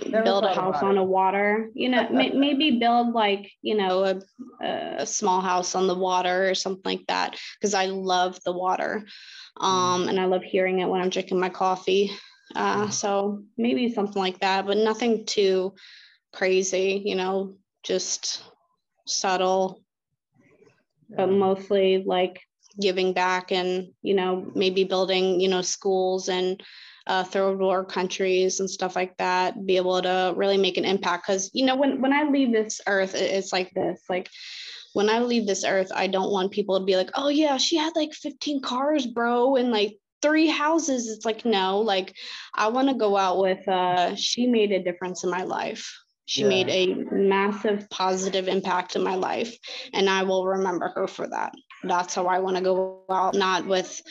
Never 0.06 0.22
build 0.22 0.44
a 0.44 0.54
house 0.54 0.82
on 0.82 0.98
a 0.98 1.04
water 1.04 1.70
you 1.74 1.88
know 1.88 2.08
maybe 2.10 2.78
build 2.78 3.14
like 3.14 3.50
you 3.62 3.74
know 3.74 4.04
a, 4.04 4.20
a 4.98 5.06
small 5.06 5.40
house 5.40 5.74
on 5.74 5.86
the 5.86 5.94
water 5.94 6.48
or 6.48 6.54
something 6.54 6.82
like 6.84 7.06
that 7.08 7.38
because 7.58 7.74
i 7.74 7.86
love 7.86 8.38
the 8.44 8.52
water. 8.52 9.06
Um, 9.60 10.04
mm. 10.04 10.08
and 10.10 10.20
i 10.20 10.26
love 10.26 10.42
hearing 10.42 10.80
it 10.80 10.88
when 10.88 11.00
i'm 11.00 11.10
drinking 11.10 11.40
my 11.40 11.48
coffee. 11.48 12.10
Uh, 12.54 12.86
mm. 12.86 12.92
so 12.92 13.42
maybe 13.58 13.92
something 13.92 14.20
like 14.20 14.40
that 14.40 14.66
but 14.66 14.78
nothing 14.78 15.26
too 15.26 15.74
crazy 16.32 17.02
you 17.04 17.14
know 17.14 17.56
just 17.82 18.42
subtle 19.06 19.82
but 21.10 21.30
mostly 21.30 22.02
like 22.06 22.40
giving 22.80 23.12
back 23.12 23.52
and 23.52 23.88
you 24.02 24.14
know 24.14 24.50
maybe 24.54 24.84
building 24.84 25.40
you 25.40 25.48
know 25.48 25.62
schools 25.62 26.28
and 26.28 26.62
uh, 27.08 27.24
third 27.24 27.58
world 27.58 27.90
countries 27.90 28.60
and 28.60 28.68
stuff 28.68 28.94
like 28.94 29.16
that 29.16 29.66
be 29.66 29.76
able 29.76 30.00
to 30.02 30.34
really 30.36 30.58
make 30.58 30.76
an 30.76 30.84
impact. 30.84 31.26
Because 31.26 31.50
you 31.54 31.64
know 31.64 31.74
when 31.74 32.00
when 32.00 32.12
i 32.12 32.24
leave 32.24 32.52
this 32.52 32.80
earth 32.86 33.14
it's 33.14 33.52
like 33.52 33.72
this 33.74 34.02
like 34.08 34.28
when 34.92 35.08
i 35.08 35.18
leave 35.18 35.46
this 35.46 35.64
earth 35.64 35.90
i 35.94 36.06
don't 36.06 36.30
want 36.30 36.52
people 36.52 36.78
to 36.78 36.84
be 36.84 36.96
like 36.96 37.10
oh 37.14 37.28
yeah 37.28 37.56
she 37.56 37.76
had 37.76 37.94
like 37.96 38.12
15 38.12 38.60
cars 38.60 39.06
bro 39.06 39.56
and 39.56 39.70
like 39.70 39.96
three 40.20 40.48
houses. 40.48 41.08
It's 41.08 41.24
like 41.24 41.44
no 41.44 41.80
like 41.80 42.14
i 42.54 42.68
want 42.68 42.88
to 42.88 42.94
go 42.94 43.16
out 43.16 43.38
with 43.38 43.66
uh 43.68 44.14
she 44.16 44.46
made 44.46 44.72
a 44.72 44.82
difference 44.82 45.24
in 45.24 45.30
my 45.30 45.44
life. 45.44 45.94
She 46.26 46.42
yeah. 46.42 46.48
made 46.48 46.68
a 46.68 46.94
massive 47.10 47.88
positive 47.88 48.48
impact 48.48 48.96
in 48.96 49.02
my 49.02 49.14
life 49.14 49.56
and 49.94 50.10
i 50.10 50.24
will 50.24 50.44
remember 50.46 50.92
her 50.94 51.06
for 51.06 51.26
that 51.26 51.54
that's 51.84 52.14
how 52.14 52.26
i 52.26 52.38
want 52.38 52.56
to 52.56 52.62
go 52.62 53.02
out 53.10 53.34
not 53.34 53.66
with 53.66 54.02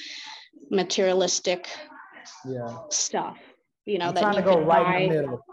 materialistic 0.69 1.67
yeah. 2.45 2.77
stuff. 2.89 3.37
You 3.85 3.99
know, 3.99 4.07
I'm 4.07 4.15
that 4.15 4.21
trying 4.21 4.35
you 4.35 4.41
to 4.41 4.45
go 4.45 4.61
right 4.61 4.85
buy. 4.85 4.97
in 4.99 5.09
the 5.09 5.15
middle. 5.15 5.45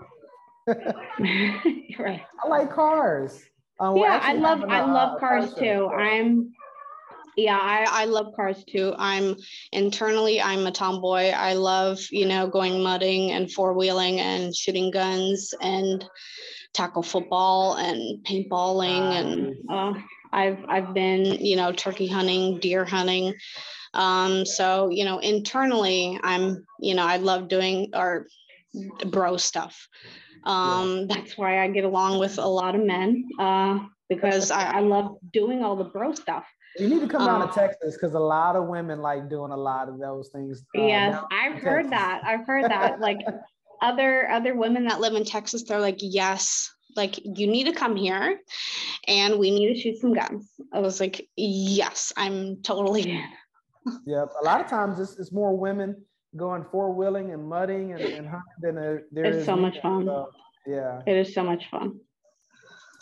right. 1.98 2.22
I 2.42 2.48
like 2.48 2.70
cars. 2.70 3.42
Um, 3.80 3.96
yeah, 3.96 4.20
I 4.22 4.34
love 4.34 4.64
I 4.64 4.84
love 4.84 5.20
cars 5.20 5.54
too. 5.54 5.88
I'm 5.88 6.52
yeah, 7.36 7.58
I, 7.60 7.86
I 7.88 8.04
love 8.04 8.32
cars 8.36 8.62
too. 8.64 8.94
I'm 8.96 9.36
internally 9.72 10.40
I'm 10.40 10.66
a 10.66 10.70
tomboy. 10.70 11.30
I 11.30 11.54
love, 11.54 11.98
you 12.10 12.26
know, 12.26 12.46
going 12.46 12.82
mudding 12.82 13.32
and 13.32 13.50
four 13.50 13.72
wheeling 13.72 14.20
and 14.20 14.54
shooting 14.54 14.92
guns 14.92 15.52
and 15.60 16.04
tackle 16.72 17.02
football 17.02 17.74
and 17.74 18.24
paintballing 18.24 19.00
and 19.00 19.56
uh, 19.68 19.94
I've 20.34 20.58
I've 20.68 20.94
been, 20.94 21.24
you 21.24 21.56
know, 21.56 21.72
turkey 21.72 22.08
hunting, 22.08 22.58
deer 22.58 22.84
hunting. 22.84 23.34
Um, 23.94 24.44
so, 24.44 24.88
you 24.88 25.04
know, 25.04 25.18
internally, 25.18 26.18
I'm, 26.22 26.66
you 26.80 26.94
know, 26.94 27.06
I 27.06 27.18
love 27.18 27.48
doing 27.48 27.90
our 27.94 28.26
bro 29.06 29.36
stuff. 29.36 29.88
Um, 30.44 31.06
yeah. 31.08 31.16
That's 31.16 31.38
why 31.38 31.62
I 31.62 31.68
get 31.68 31.84
along 31.84 32.18
with 32.18 32.38
a 32.38 32.46
lot 32.46 32.74
of 32.74 32.84
men 32.84 33.28
uh, 33.38 33.78
because 34.08 34.50
I, 34.50 34.78
I 34.78 34.80
love 34.80 35.16
doing 35.32 35.62
all 35.62 35.76
the 35.76 35.84
bro 35.84 36.12
stuff. 36.12 36.44
You 36.76 36.88
need 36.88 37.00
to 37.00 37.08
come 37.08 37.24
down 37.24 37.40
to 37.40 37.46
um, 37.46 37.52
Texas 37.52 37.94
because 37.94 38.14
a 38.14 38.20
lot 38.20 38.56
of 38.56 38.66
women 38.66 39.00
like 39.00 39.30
doing 39.30 39.52
a 39.52 39.56
lot 39.56 39.88
of 39.88 40.00
those 40.00 40.30
things. 40.30 40.64
Uh, 40.76 40.82
yes, 40.82 41.22
I've 41.30 41.62
heard 41.62 41.84
Texas. 41.84 41.90
that. 41.90 42.22
I've 42.24 42.46
heard 42.46 42.64
that. 42.64 42.98
Like 42.98 43.18
other 43.80 44.28
other 44.28 44.56
women 44.56 44.86
that 44.86 45.00
live 45.00 45.14
in 45.14 45.24
Texas, 45.24 45.62
they're 45.62 45.80
like, 45.80 45.98
yes, 46.00 46.74
like 46.96 47.18
you 47.24 47.46
need 47.46 47.64
to 47.64 47.72
come 47.72 47.96
here 47.96 48.40
and 49.06 49.38
we 49.38 49.50
need 49.50 49.74
to 49.74 49.80
shoot 49.80 49.98
some 49.98 50.14
guns. 50.14 50.50
I 50.72 50.80
was 50.80 51.00
like 51.00 51.28
yes 51.36 52.12
i'm 52.16 52.62
totally 52.62 53.02
in 53.02 53.24
yep 54.06 54.28
a 54.40 54.44
lot 54.44 54.60
of 54.60 54.66
times 54.66 54.98
it's, 54.98 55.18
it's 55.18 55.32
more 55.32 55.56
women 55.56 55.96
going 56.36 56.64
four-wheeling 56.64 57.32
and 57.32 57.48
mudding 57.48 57.92
and, 57.92 58.00
and 58.00 58.26
hunting 58.26 58.42
than 58.60 58.74
there, 58.74 59.02
there 59.12 59.24
it's 59.26 59.46
so 59.46 59.54
much 59.56 59.78
fun. 59.80 60.04
so, 60.04 60.28
yeah. 60.66 61.00
It 61.06 61.16
is 61.16 61.32
so 61.32 61.44
much 61.44 61.70
fun. 61.70 62.00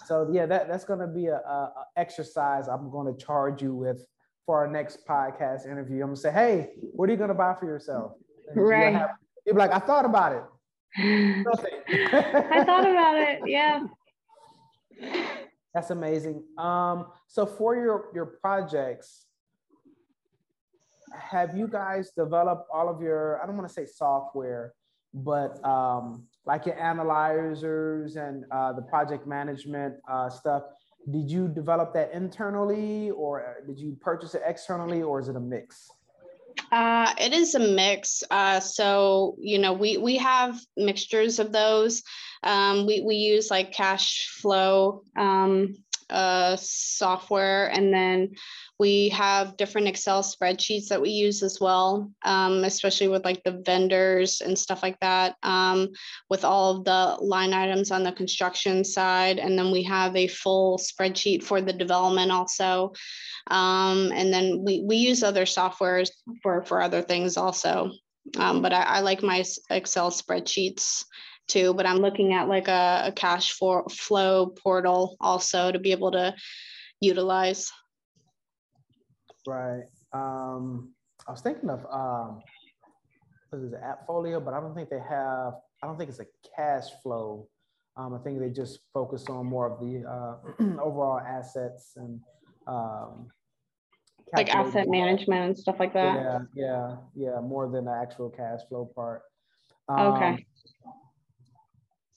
So 0.07 0.29
yeah 0.33 0.47
that, 0.47 0.69
that's 0.69 0.85
going 0.85 1.01
to 1.01 1.07
be 1.07 1.27
a, 1.27 1.37
a, 1.37 1.39
a 1.39 1.85
exercise 1.97 2.69
i'm 2.69 2.91
going 2.91 3.13
to 3.13 3.25
charge 3.25 3.63
you 3.63 3.75
with 3.75 4.05
for 4.45 4.59
our 4.59 4.67
next 4.67 5.07
podcast 5.07 5.67
interview. 5.67 6.03
I'm 6.03 6.09
going 6.09 6.17
to 6.17 6.21
say 6.21 6.33
hey 6.33 6.71
what 6.81 7.09
are 7.09 7.13
you 7.13 7.19
going 7.19 7.29
to 7.29 7.35
buy 7.35 7.55
for 7.59 7.67
yourself? 7.67 8.13
And 8.49 8.63
right. 8.63 8.93
you'll, 8.93 9.09
you'll 9.47 9.55
be 9.55 9.59
like 9.61 9.73
i 9.73 9.79
thought 9.79 10.05
about 10.05 10.33
it 10.33 10.43
I 10.99 12.65
thought 12.65 12.89
about 12.89 13.17
it. 13.17 13.41
Yeah. 13.47 13.85
That's 15.75 15.91
amazing. 15.91 16.45
Um, 16.59 17.07
so 17.29 17.47
for 17.47 17.75
your 17.75 18.11
your 18.15 18.27
projects, 18.27 19.27
have 21.15 21.57
you 21.57 21.67
guys 21.67 22.11
developed 22.17 22.69
all 22.73 22.89
of 22.89 23.01
your? 23.01 23.43
I 23.43 23.47
don't 23.47 23.57
want 23.57 23.69
to 23.69 23.75
say 23.75 23.87
software, 23.87 24.75
but 25.15 25.65
um, 25.65 26.25
like 26.45 26.67
your 26.67 26.79
analyzers 26.79 28.17
and 28.17 28.45
uh, 28.51 28.73
the 28.75 28.83
project 28.83 29.27
management 29.27 29.95
uh, 30.11 30.29
stuff. 30.29 30.65
Did 31.11 31.31
you 31.31 31.49
develop 31.49 31.93
that 31.95 32.13
internally, 32.13 33.11
or 33.11 33.57
did 33.67 33.79
you 33.79 33.97
purchase 34.01 34.35
it 34.37 34.43
externally, 34.47 35.03
or 35.03 35.19
is 35.19 35.29
it 35.29 35.37
a 35.37 35.41
mix? 35.41 35.91
Uh, 36.73 37.13
it 37.19 37.35
is 37.35 37.55
a 37.55 37.59
mix. 37.59 38.23
Uh, 38.31 38.59
so 38.59 39.37
you 39.39 39.59
know, 39.59 39.75
we 39.75 39.99
we 39.99 40.17
have 40.17 40.59
mixtures 40.77 41.39
of 41.39 41.53
those. 41.53 42.03
Um, 42.43 42.87
we 42.87 43.03
we 43.03 43.17
use 43.17 43.51
like 43.51 43.73
cash 43.73 44.29
flow 44.41 45.03
um, 45.17 45.77
uh, 46.13 46.57
software, 46.61 47.69
and 47.73 47.93
then 47.93 48.31
we 48.79 49.09
have 49.11 49.57
different 49.57 49.89
Excel 49.89 50.23
spreadsheets 50.23 50.89
that 50.89 51.01
we 51.01 51.11
use 51.11 51.43
as 51.43 51.59
well, 51.61 52.11
um, 52.25 52.65
especially 52.65 53.09
with 53.09 53.25
like 53.25 53.43
the 53.45 53.63
vendors 53.65 54.41
and 54.41 54.59
stuff 54.59 54.83
like 54.83 54.99
that. 55.01 55.37
Um, 55.43 55.91
with 56.29 56.45
all 56.45 56.77
of 56.77 56.85
the 56.85 57.17
line 57.25 57.55
items 57.55 57.91
on 57.91 58.03
the 58.03 58.13
construction 58.13 58.85
side, 58.85 59.39
and 59.39 59.59
then 59.59 59.73
we 59.73 59.83
have 59.85 60.15
a 60.17 60.27
full 60.29 60.79
spreadsheet 60.79 61.43
for 61.43 61.61
the 61.61 61.73
development 61.73 62.31
also. 62.31 62.93
Um, 63.49 64.13
and 64.15 64.33
then 64.33 64.63
we, 64.65 64.85
we 64.87 64.97
use 64.97 65.23
other 65.23 65.45
softwares 65.45 66.11
for, 66.43 66.63
for 66.63 66.81
other 66.81 67.03
things 67.03 67.37
also. 67.37 67.91
Um, 68.37 68.63
but 68.63 68.73
I, 68.73 68.83
I, 68.83 69.01
like 69.01 69.23
my 69.23 69.45
Excel 69.71 70.11
spreadsheets 70.11 71.05
too, 71.49 71.75
but 71.75 71.87
I'm 71.87 71.99
looking 71.99 72.33
at 72.33 72.49
like 72.49 72.69
a, 72.69 73.05
a 73.07 73.13
cash 73.13 73.53
for, 73.53 73.85
flow 73.91 74.47
portal 74.47 75.17
also 75.21 75.73
to 75.73 75.79
be 75.79 75.93
able 75.93 76.13
to 76.13 76.35
utilize. 77.01 77.71
Right. 79.47 79.85
Um, 80.13 80.93
I 81.27 81.33
was 81.33 81.41
thinking 81.41 81.71
of 81.71 81.85
um, 81.91 82.41
what 83.51 83.63
is 83.63 83.73
it, 83.73 83.81
Appfolio, 83.83 84.45
but 84.45 84.55
I 84.55 84.61
don't 84.61 84.75
think 84.75 84.89
they 84.89 85.01
have, 85.01 85.55
I 85.83 85.87
don't 85.87 85.99
think 85.99 86.11
it's 86.11 86.21
a 86.21 86.27
cash 86.57 86.87
flow. 87.03 87.49
Um, 87.97 88.15
I 88.15 88.19
think 88.19 88.39
they 88.39 88.49
just 88.49 88.81
focus 88.95 89.27
on 89.29 89.47
more 89.47 89.71
of 89.71 89.81
the 89.81 90.09
uh, 90.09 90.81
overall 90.83 91.21
assets 91.21 91.93
and 91.97 92.21
um, 92.67 93.29
like 94.35 94.55
asset 94.55 94.89
management 94.89 95.45
and 95.45 95.59
stuff 95.59 95.77
like 95.79 95.93
that. 95.93 96.15
Yeah, 96.15 96.39
yeah, 96.55 96.97
yeah. 97.15 97.41
More 97.41 97.69
than 97.69 97.85
the 97.85 97.93
actual 97.93 98.31
cash 98.31 98.61
flow 98.69 98.91
part. 98.95 99.23
Um, 99.89 100.15
okay. 100.15 100.47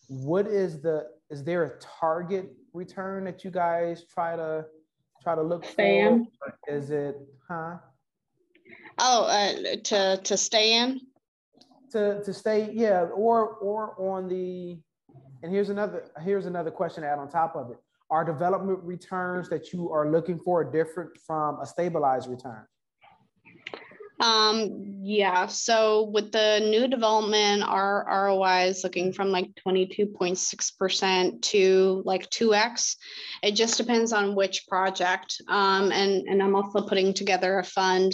What 0.08 0.48
is 0.48 0.82
the? 0.82 1.08
Is 1.30 1.44
there 1.44 1.64
a 1.64 1.80
target 1.80 2.52
return 2.74 3.24
that 3.26 3.44
you 3.44 3.52
guys 3.52 4.06
try 4.14 4.36
to 4.36 4.66
try 5.22 5.36
to 5.36 5.42
look 5.42 5.66
stay 5.66 6.04
for? 6.04 6.08
In. 6.08 6.28
Is 6.68 6.92
it, 6.92 7.18
huh? 7.48 7.78
Oh, 9.00 9.26
uh, 9.26 9.76
to 9.84 10.22
to 10.24 10.38
stay 10.38 10.78
in. 10.78 11.02
To 11.92 12.24
to 12.24 12.34
stay, 12.34 12.72
yeah, 12.74 13.04
or 13.04 13.56
or 13.56 13.96
on 14.00 14.28
the. 14.28 14.80
And 15.44 15.52
here's 15.54 15.70
another 15.70 16.06
here's 16.24 16.46
another 16.46 16.72
question 16.72 17.04
to 17.04 17.10
add 17.10 17.20
on 17.20 17.30
top 17.30 17.56
of 17.56 17.72
it 17.72 17.78
are 18.10 18.24
development 18.24 18.80
returns 18.84 19.50
that 19.50 19.74
you 19.74 19.92
are 19.92 20.12
looking 20.12 20.40
for 20.40 20.64
different 20.64 21.18
from 21.26 21.60
a 21.60 21.66
stabilized 21.66 22.30
return? 22.30 22.66
Um, 24.20 25.02
yeah. 25.04 25.48
So 25.48 26.10
with 26.14 26.32
the 26.32 26.60
new 26.60 26.88
development, 26.88 27.64
our 27.64 28.06
ROI 28.10 28.68
is 28.68 28.84
looking 28.84 29.12
from 29.12 29.30
like 29.30 29.50
22.6% 29.68 31.42
to 31.42 32.02
like 32.06 32.30
2x. 32.30 32.96
It 33.44 33.52
just 33.52 33.78
depends 33.78 34.14
on 34.14 34.36
which 34.36 34.68
project. 34.68 35.42
Um, 35.50 35.92
and, 35.92 36.28
and 36.28 36.42
I'm 36.42 36.56
also 36.56 36.82
putting 36.82 37.14
together 37.14 37.60
a 37.60 37.64
fund 37.64 38.14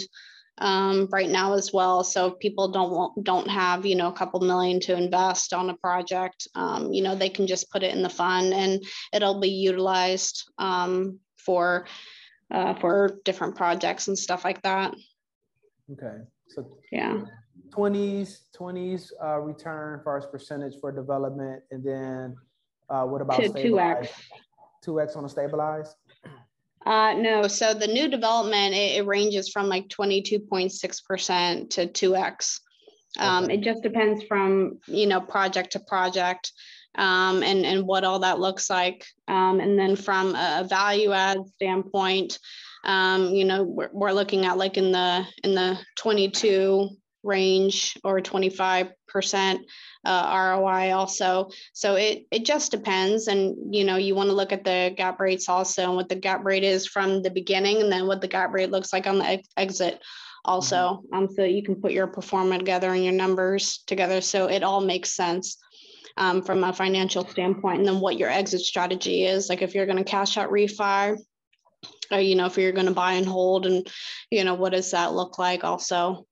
um, 0.58 1.08
right 1.10 1.28
now 1.28 1.54
as 1.54 1.72
well. 1.72 2.04
So 2.04 2.26
if 2.26 2.38
people 2.38 2.68
don't 2.68 2.90
want, 2.90 3.24
don't 3.24 3.48
have 3.48 3.86
you 3.86 3.96
know 3.96 4.08
a 4.08 4.12
couple 4.12 4.40
million 4.40 4.80
to 4.80 4.96
invest 4.96 5.52
on 5.52 5.70
a 5.70 5.76
project, 5.76 6.46
um, 6.54 6.92
you 6.92 7.02
know 7.02 7.14
they 7.14 7.30
can 7.30 7.46
just 7.46 7.70
put 7.70 7.82
it 7.82 7.94
in 7.94 8.02
the 8.02 8.10
fund 8.10 8.52
and 8.52 8.84
it'll 9.12 9.40
be 9.40 9.48
utilized 9.48 10.44
um, 10.58 11.18
for 11.36 11.86
uh, 12.50 12.74
for 12.74 13.18
different 13.24 13.56
projects 13.56 14.08
and 14.08 14.18
stuff 14.18 14.44
like 14.44 14.62
that. 14.62 14.94
Okay, 15.90 16.18
so 16.48 16.66
yeah. 16.90 17.22
20s 17.70 18.42
20s 18.56 19.10
uh, 19.22 19.38
return 19.38 20.00
first 20.04 20.30
percentage 20.30 20.74
for 20.80 20.92
development 20.92 21.62
and 21.70 21.84
then 21.84 22.36
uh, 22.88 23.04
what 23.04 23.20
about 23.20 23.40
2x 23.40 24.08
2x 24.86 25.16
on 25.16 25.24
a 25.24 25.28
stabilized 25.28 25.96
uh, 26.84 27.14
no, 27.14 27.46
so 27.46 27.74
the 27.74 27.86
new 27.86 28.08
development, 28.08 28.74
it, 28.74 28.96
it 28.98 29.06
ranges 29.06 29.48
from 29.48 29.68
like 29.68 29.88
22.6% 29.88 31.70
to 31.70 31.86
2x. 31.86 32.60
Um, 33.18 33.44
okay. 33.44 33.54
It 33.54 33.60
just 33.60 33.82
depends 33.82 34.24
from, 34.24 34.78
you 34.86 35.06
know, 35.06 35.20
project 35.20 35.72
to 35.72 35.80
project 35.80 36.52
um, 36.96 37.42
and, 37.42 37.64
and 37.64 37.86
what 37.86 38.04
all 38.04 38.18
that 38.20 38.40
looks 38.40 38.68
like. 38.68 39.06
Um, 39.28 39.60
and 39.60 39.78
then 39.78 39.96
from 39.96 40.34
a 40.34 40.66
value 40.68 41.12
add 41.12 41.38
standpoint, 41.54 42.38
um, 42.84 43.26
you 43.34 43.44
know, 43.44 43.62
we're, 43.62 43.90
we're 43.92 44.12
looking 44.12 44.44
at 44.44 44.58
like 44.58 44.76
in 44.76 44.92
the, 44.92 45.26
in 45.44 45.54
the 45.54 45.78
22 45.96 46.90
range 47.22 47.96
or 48.02 48.20
25% 48.20 49.58
uh, 50.04 50.56
ROI 50.58 50.92
also. 50.92 51.48
So 51.72 51.94
it, 51.94 52.26
it 52.30 52.44
just 52.44 52.70
depends. 52.70 53.28
And, 53.28 53.74
you 53.74 53.84
know, 53.84 53.96
you 53.96 54.14
want 54.14 54.28
to 54.30 54.36
look 54.36 54.52
at 54.52 54.64
the 54.64 54.94
cap 54.96 55.20
rates 55.20 55.48
also 55.48 55.84
and 55.84 55.96
what 55.96 56.08
the 56.08 56.16
cap 56.16 56.44
rate 56.44 56.64
is 56.64 56.86
from 56.86 57.22
the 57.22 57.30
beginning 57.30 57.80
and 57.80 57.92
then 57.92 58.06
what 58.06 58.20
the 58.20 58.28
cap 58.28 58.52
rate 58.52 58.70
looks 58.70 58.92
like 58.92 59.06
on 59.06 59.18
the 59.18 59.26
ex- 59.26 59.48
exit 59.56 60.00
also. 60.44 60.76
Mm-hmm. 60.76 61.14
Um, 61.14 61.28
so 61.34 61.44
you 61.44 61.62
can 61.62 61.76
put 61.76 61.92
your 61.92 62.08
pro 62.08 62.22
forma 62.22 62.58
together 62.58 62.92
and 62.92 63.04
your 63.04 63.12
numbers 63.12 63.84
together. 63.86 64.20
So 64.20 64.46
it 64.48 64.62
all 64.62 64.80
makes 64.80 65.12
sense. 65.12 65.58
Um, 66.18 66.42
from 66.42 66.62
a 66.62 66.74
financial 66.74 67.26
standpoint, 67.26 67.78
and 67.78 67.88
then 67.88 67.98
what 67.98 68.18
your 68.18 68.28
exit 68.28 68.60
strategy 68.60 69.24
is. 69.24 69.48
Like 69.48 69.62
if 69.62 69.74
you're 69.74 69.86
going 69.86 69.96
to 69.96 70.04
cash 70.04 70.36
out 70.36 70.50
refi, 70.50 71.16
or 72.12 72.20
you 72.20 72.34
know 72.34 72.46
if 72.46 72.56
you're 72.56 72.72
going 72.72 72.86
to 72.86 72.92
buy 72.92 73.14
and 73.14 73.26
hold, 73.26 73.66
and 73.66 73.86
you 74.30 74.44
know 74.44 74.54
what 74.54 74.72
does 74.72 74.90
that 74.90 75.14
look 75.14 75.38
like 75.38 75.64
also? 75.64 76.26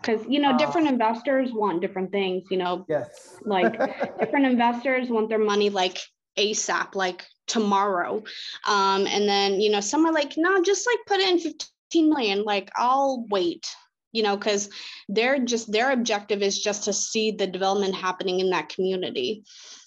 Because 0.00 0.24
you 0.28 0.40
know 0.40 0.56
different 0.56 0.88
uh, 0.88 0.92
investors 0.92 1.50
want 1.52 1.80
different 1.80 2.10
things 2.10 2.44
you 2.50 2.56
know 2.56 2.86
yes. 2.88 3.36
like 3.44 3.72
different 4.18 4.46
investors 4.46 5.08
want 5.10 5.28
their 5.28 5.38
money 5.38 5.70
like 5.70 5.98
asap 6.38 6.94
like 6.94 7.24
tomorrow. 7.46 8.22
Um 8.66 9.06
and 9.06 9.28
then 9.28 9.60
you 9.60 9.70
know 9.70 9.80
some 9.80 10.06
are 10.06 10.12
like 10.12 10.34
no 10.36 10.62
just 10.62 10.86
like 10.86 10.98
put 11.06 11.20
in 11.20 11.38
15 11.38 12.08
million 12.08 12.44
like 12.44 12.70
i'll 12.76 13.26
wait 13.30 13.66
you 14.12 14.22
know 14.22 14.36
because 14.36 14.70
they're 15.08 15.38
just 15.38 15.70
their 15.70 15.92
objective 15.92 16.42
is 16.42 16.58
just 16.58 16.84
to 16.84 16.92
see 16.92 17.30
the 17.32 17.46
development 17.46 17.94
happening 17.94 18.40
in 18.40 18.50
that 18.50 18.68
community. 18.68 19.44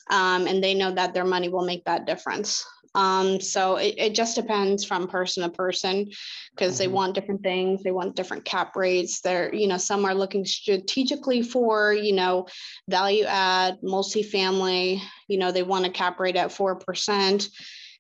Um, 0.10 0.48
and 0.48 0.62
they 0.62 0.74
know 0.74 0.92
that 0.92 1.14
their 1.14 1.24
money 1.24 1.48
will 1.48 1.66
make 1.66 1.86
that 1.86 2.06
difference 2.06 2.66
um, 2.96 3.42
so 3.42 3.78
it, 3.78 3.96
it 3.98 4.16
just 4.16 4.36
depends 4.36 4.86
from 4.86 5.08
person 5.08 5.44
to 5.44 5.50
person 5.50 6.10
because 6.52 6.74
mm-hmm. 6.74 6.84
they 6.84 6.88
want 6.88 7.16
different 7.16 7.42
things. 7.42 7.82
They 7.82 7.92
want 7.92 8.16
different 8.16 8.46
cap 8.46 8.76
rates. 8.76 9.22
They're, 9.22 9.54
you 9.54 9.68
know, 9.68 9.78
some 9.78 10.06
are 10.06 10.14
looking 10.14 10.46
strategically 10.46 11.42
for, 11.42 11.94
you 11.94 12.14
know, 12.14 12.48
value 12.88 13.26
add, 13.26 13.80
multifamily, 13.84 15.02
you 15.28 15.38
know, 15.38 15.52
they 15.52 15.64
want 15.64 15.86
a 15.86 15.90
cap 15.90 16.20
rate 16.20 16.36
at 16.36 16.50
4%. 16.50 17.50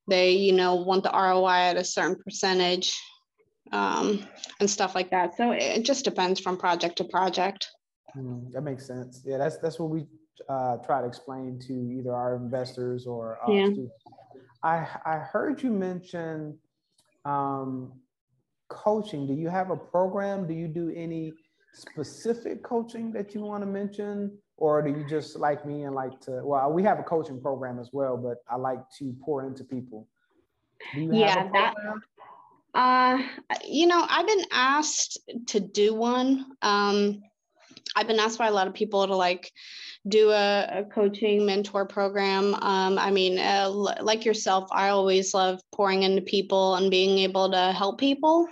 They, 0.07 0.31
you 0.31 0.51
know, 0.51 0.75
want 0.75 1.03
the 1.03 1.11
ROI 1.11 1.69
at 1.69 1.77
a 1.77 1.83
certain 1.83 2.17
percentage 2.23 2.93
um, 3.71 4.27
and 4.59 4.69
stuff 4.69 4.95
like 4.95 5.09
that. 5.11 5.35
So 5.35 5.51
it 5.51 5.83
just 5.83 6.05
depends 6.05 6.39
from 6.39 6.57
project 6.57 6.97
to 6.97 7.05
project. 7.05 7.67
Mm, 8.15 8.51
that 8.51 8.61
makes 8.61 8.85
sense. 8.85 9.23
Yeah, 9.25 9.37
that's 9.37 9.57
that's 9.57 9.79
what 9.79 9.89
we 9.89 10.05
uh, 10.47 10.77
try 10.77 11.01
to 11.01 11.07
explain 11.07 11.57
to 11.67 11.73
either 11.73 12.13
our 12.13 12.35
investors 12.35 13.07
or 13.07 13.39
uh, 13.47 13.51
yeah. 13.51 13.65
students 13.65 13.93
I, 14.63 14.87
I 15.05 15.17
heard 15.17 15.61
you 15.61 15.71
mention 15.71 16.57
um, 17.25 17.91
coaching. 18.69 19.27
Do 19.27 19.33
you 19.33 19.49
have 19.49 19.69
a 19.69 19.75
program? 19.75 20.47
Do 20.47 20.53
you 20.53 20.67
do 20.67 20.91
any 20.95 21.33
specific 21.73 22.63
coaching 22.63 23.11
that 23.13 23.33
you 23.33 23.41
want 23.41 23.63
to 23.63 23.67
mention? 23.67 24.37
Or 24.57 24.81
do 24.81 24.89
you 24.89 25.05
just 25.07 25.35
like 25.35 25.65
me 25.65 25.83
and 25.83 25.95
like 25.95 26.19
to, 26.21 26.41
well, 26.43 26.71
we 26.71 26.83
have 26.83 26.99
a 26.99 27.03
coaching 27.03 27.41
program 27.41 27.79
as 27.79 27.89
well, 27.91 28.15
but 28.15 28.37
I 28.49 28.55
like 28.55 28.79
to 28.99 29.15
pour 29.23 29.45
into 29.45 29.63
people. 29.63 30.07
yeah, 30.95 31.49
that, 31.51 31.73
uh, 32.73 33.17
you 33.67 33.87
know, 33.87 34.05
I've 34.07 34.27
been 34.27 34.45
asked 34.51 35.19
to 35.47 35.59
do 35.59 35.93
one. 35.93 36.45
Um, 36.61 37.21
I've 37.95 38.07
been 38.07 38.19
asked 38.19 38.37
by 38.37 38.47
a 38.47 38.51
lot 38.51 38.67
of 38.67 38.73
people 38.73 39.05
to 39.05 39.15
like 39.15 39.51
do 40.07 40.31
a, 40.31 40.79
a 40.79 40.83
coaching 40.83 41.45
mentor 41.45 41.85
program. 41.85 42.53
Um, 42.55 42.99
I 42.99 43.11
mean, 43.11 43.39
uh, 43.39 43.69
like 43.69 44.25
yourself, 44.25 44.67
I 44.71 44.89
always 44.89 45.33
love 45.33 45.61
pouring 45.73 46.03
into 46.03 46.21
people 46.21 46.75
and 46.75 46.91
being 46.91 47.19
able 47.19 47.51
to 47.51 47.71
help 47.71 47.99
people. 47.99 48.47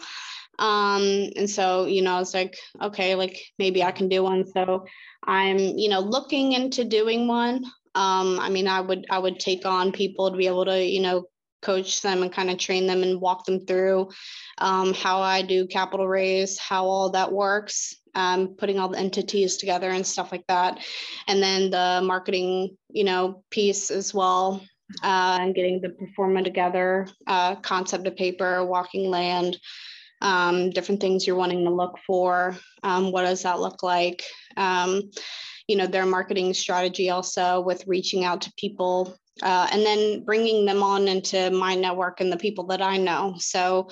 Um, 0.60 1.32
and 1.36 1.50
so, 1.50 1.86
you 1.86 2.02
know, 2.02 2.20
it's 2.20 2.34
like, 2.34 2.56
okay, 2.82 3.16
like 3.16 3.40
maybe 3.58 3.84
I 3.84 3.92
can 3.92 4.08
do 4.08 4.24
one. 4.24 4.46
So 4.48 4.86
I'm, 5.26 5.58
you 5.58 5.90
know, 5.90 6.00
looking 6.00 6.54
into 6.54 6.86
doing 6.86 7.28
one. 7.28 7.66
Um, 7.96 8.40
I 8.40 8.50
mean, 8.50 8.68
I 8.68 8.80
would 8.80 9.06
I 9.10 9.20
would 9.20 9.40
take 9.40 9.66
on 9.66 9.92
people 9.92 10.32
to 10.32 10.38
be 10.38 10.48
able 10.48 10.66
to, 10.66 10.82
you 10.82 11.02
know, 11.02 11.26
coach 11.62 12.02
them 12.02 12.24
and 12.24 12.32
kind 12.32 12.50
of 12.50 12.58
train 12.58 12.88
them 12.88 13.04
and 13.04 13.22
walk 13.22 13.46
them 13.46 13.66
through 13.66 14.10
um, 14.58 14.94
how 14.94 15.22
I 15.22 15.42
do 15.42 15.68
capital 15.68 16.08
raise, 16.08 16.58
how 16.60 16.86
all 16.86 17.10
that 17.12 17.32
works, 17.32 17.96
um, 18.16 18.56
putting 18.58 18.80
all 18.80 18.90
the 18.90 19.00
entities 19.00 19.58
together 19.58 19.90
and 19.90 20.06
stuff 20.06 20.32
like 20.32 20.46
that. 20.48 20.80
And 21.28 21.42
then 21.42 21.70
the 21.70 22.02
marketing, 22.04 22.78
you 22.90 23.04
know, 23.04 23.44
piece 23.50 23.92
as 23.92 24.14
well, 24.14 24.62
uh, 25.04 25.38
and 25.42 25.56
getting 25.56 25.82
the 25.82 25.90
pro 25.90 26.08
forma 26.16 26.44
together, 26.44 27.08
uh, 27.28 27.56
concept 27.56 28.08
of 28.08 28.16
paper, 28.16 28.66
walking 28.66 29.10
land, 29.10 29.58
um, 30.22 30.70
different 30.70 31.02
things 31.02 31.26
you're 31.26 31.36
wanting 31.36 31.64
to 31.66 31.72
look 31.72 31.98
for. 32.06 32.56
Um, 32.84 33.12
what 33.12 33.24
does 33.24 33.44
that 33.44 33.60
look 33.60 33.82
like? 33.84 34.24
Um, 34.58 35.10
you 35.68 35.76
know, 35.76 35.88
their 35.88 36.06
marketing 36.06 36.54
strategy 36.54 37.10
also 37.10 37.62
with 37.62 37.88
reaching 37.88 38.26
out 38.26 38.42
to 38.42 38.54
people 38.58 39.16
uh, 39.42 39.68
and 39.72 39.86
then 39.86 40.24
bringing 40.24 40.66
them 40.66 40.84
on 40.84 41.08
into 41.08 41.50
my 41.52 41.76
network 41.76 42.22
and 42.22 42.32
the 42.32 42.38
people 42.38 42.66
that 42.66 42.82
I 42.82 42.98
know. 42.98 43.36
So, 43.38 43.90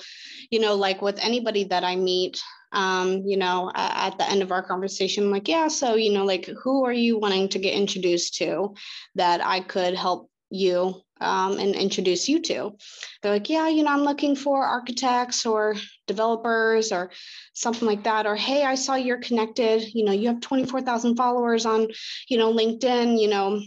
you 0.50 0.60
know, 0.60 0.74
like 0.74 1.02
with 1.02 1.18
anybody 1.22 1.64
that 1.64 1.84
I 1.84 1.96
meet, 1.96 2.40
um, 2.72 3.22
you 3.26 3.36
know, 3.36 3.70
at 3.74 4.16
the 4.18 4.28
end 4.28 4.42
of 4.42 4.52
our 4.52 4.62
conversation, 4.62 5.24
I'm 5.24 5.30
like, 5.30 5.48
yeah, 5.48 5.68
so, 5.68 5.94
you 5.94 6.12
know, 6.12 6.24
like 6.24 6.46
who 6.62 6.84
are 6.84 6.92
you 6.92 7.18
wanting 7.18 7.48
to 7.50 7.58
get 7.58 7.74
introduced 7.74 8.36
to 8.36 8.74
that 9.16 9.44
I 9.44 9.60
could 9.60 9.94
help 9.94 10.30
you 10.50 11.02
um, 11.20 11.58
and 11.58 11.74
introduce 11.74 12.28
you 12.28 12.40
to? 12.42 12.76
They're 13.22 13.32
like, 13.32 13.50
yeah, 13.50 13.68
you 13.68 13.82
know, 13.82 13.90
I'm 13.90 14.04
looking 14.04 14.36
for 14.36 14.64
architects 14.64 15.46
or 15.46 15.74
developers 16.06 16.92
or 16.92 17.10
something 17.54 17.88
like 17.88 18.04
that. 18.04 18.26
Or, 18.26 18.36
hey, 18.36 18.64
I 18.64 18.76
saw 18.76 18.94
you're 18.94 19.18
connected, 19.18 19.92
you 19.92 20.04
know, 20.04 20.12
you 20.12 20.28
have 20.28 20.40
24,000 20.40 21.16
followers 21.16 21.66
on, 21.66 21.88
you 22.28 22.38
know, 22.38 22.54
LinkedIn, 22.54 23.20
you 23.20 23.28
know, 23.28 23.60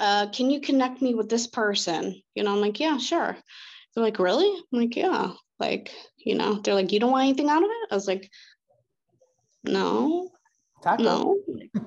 uh, 0.00 0.28
can 0.30 0.50
you 0.50 0.60
connect 0.60 1.02
me 1.02 1.14
with 1.14 1.28
this 1.28 1.46
person? 1.46 2.22
You 2.34 2.44
know, 2.44 2.52
I'm 2.52 2.60
like, 2.60 2.80
yeah, 2.80 2.98
sure. 2.98 3.36
They're 3.94 4.04
like, 4.04 4.18
really? 4.18 4.48
I'm 4.72 4.78
like, 4.80 4.96
yeah. 4.96 5.32
Like, 5.58 5.92
you 6.16 6.36
know, 6.36 6.54
they're 6.54 6.74
like, 6.74 6.92
you 6.92 7.00
don't 7.00 7.10
want 7.10 7.24
anything 7.24 7.48
out 7.48 7.62
of 7.62 7.70
it? 7.70 7.88
I 7.90 7.94
was 7.94 8.06
like, 8.06 8.30
no. 9.64 10.30
Taco. 10.82 11.02
No. 11.02 11.36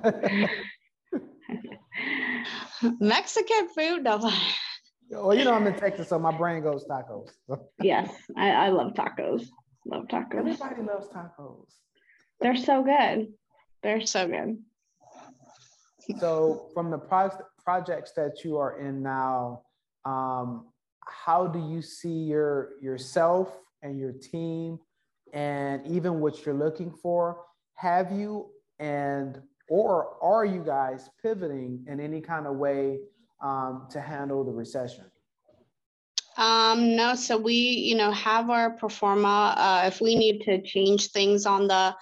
Mexican 3.00 3.68
food. 3.74 4.02
No. 4.02 4.30
Well, 5.10 5.34
you 5.34 5.44
know, 5.44 5.52
I'm 5.52 5.66
in 5.66 5.74
Texas, 5.74 6.08
so 6.08 6.18
my 6.18 6.36
brain 6.36 6.62
goes 6.62 6.84
tacos. 6.86 7.28
yes, 7.82 8.10
I, 8.36 8.50
I 8.50 8.68
love 8.70 8.94
tacos. 8.94 9.46
Love 9.84 10.04
tacos. 10.06 10.38
Everybody 10.38 10.82
loves 10.82 11.08
tacos. 11.08 11.66
They're 12.40 12.56
so 12.56 12.82
good. 12.82 13.32
They're 13.82 14.06
so 14.06 14.26
good. 14.26 14.58
So, 16.18 16.68
from 16.74 16.90
the 16.90 16.98
pro- 16.98 17.30
projects 17.64 18.12
that 18.12 18.44
you 18.44 18.56
are 18.58 18.78
in 18.78 19.02
now, 19.02 19.62
um, 20.04 20.66
how 21.06 21.46
do 21.46 21.58
you 21.58 21.82
see 21.82 22.08
your 22.08 22.70
yourself 22.80 23.58
and 23.82 23.98
your 23.98 24.12
team 24.12 24.78
and 25.32 25.86
even 25.86 26.20
what 26.20 26.44
you're 26.44 26.54
looking 26.54 26.90
for 26.90 27.44
have 27.74 28.12
you 28.12 28.48
and 28.78 29.40
or 29.68 30.16
are 30.22 30.44
you 30.44 30.62
guys 30.62 31.08
pivoting 31.22 31.84
in 31.88 32.00
any 32.00 32.20
kind 32.20 32.46
of 32.46 32.56
way 32.56 32.98
um, 33.42 33.86
to 33.90 34.00
handle 34.00 34.44
the 34.44 34.52
recession 34.52 35.04
um, 36.38 36.96
no, 36.96 37.14
so 37.14 37.36
we, 37.36 37.52
you 37.52 37.94
know, 37.94 38.10
have 38.10 38.48
our 38.48 38.70
pro 38.70 38.88
forma. 38.88 39.54
Uh, 39.54 39.82
if 39.86 40.00
we 40.00 40.16
need 40.16 40.40
to 40.46 40.62
change 40.62 41.10
things 41.10 41.44
on 41.44 41.68
the 41.68 41.94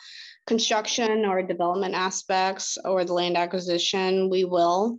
construction 0.46 1.24
or 1.26 1.42
development 1.42 1.96
aspects 1.96 2.78
or 2.84 3.04
the 3.04 3.12
land 3.12 3.36
acquisition, 3.36 4.30
we 4.30 4.44
will. 4.44 4.98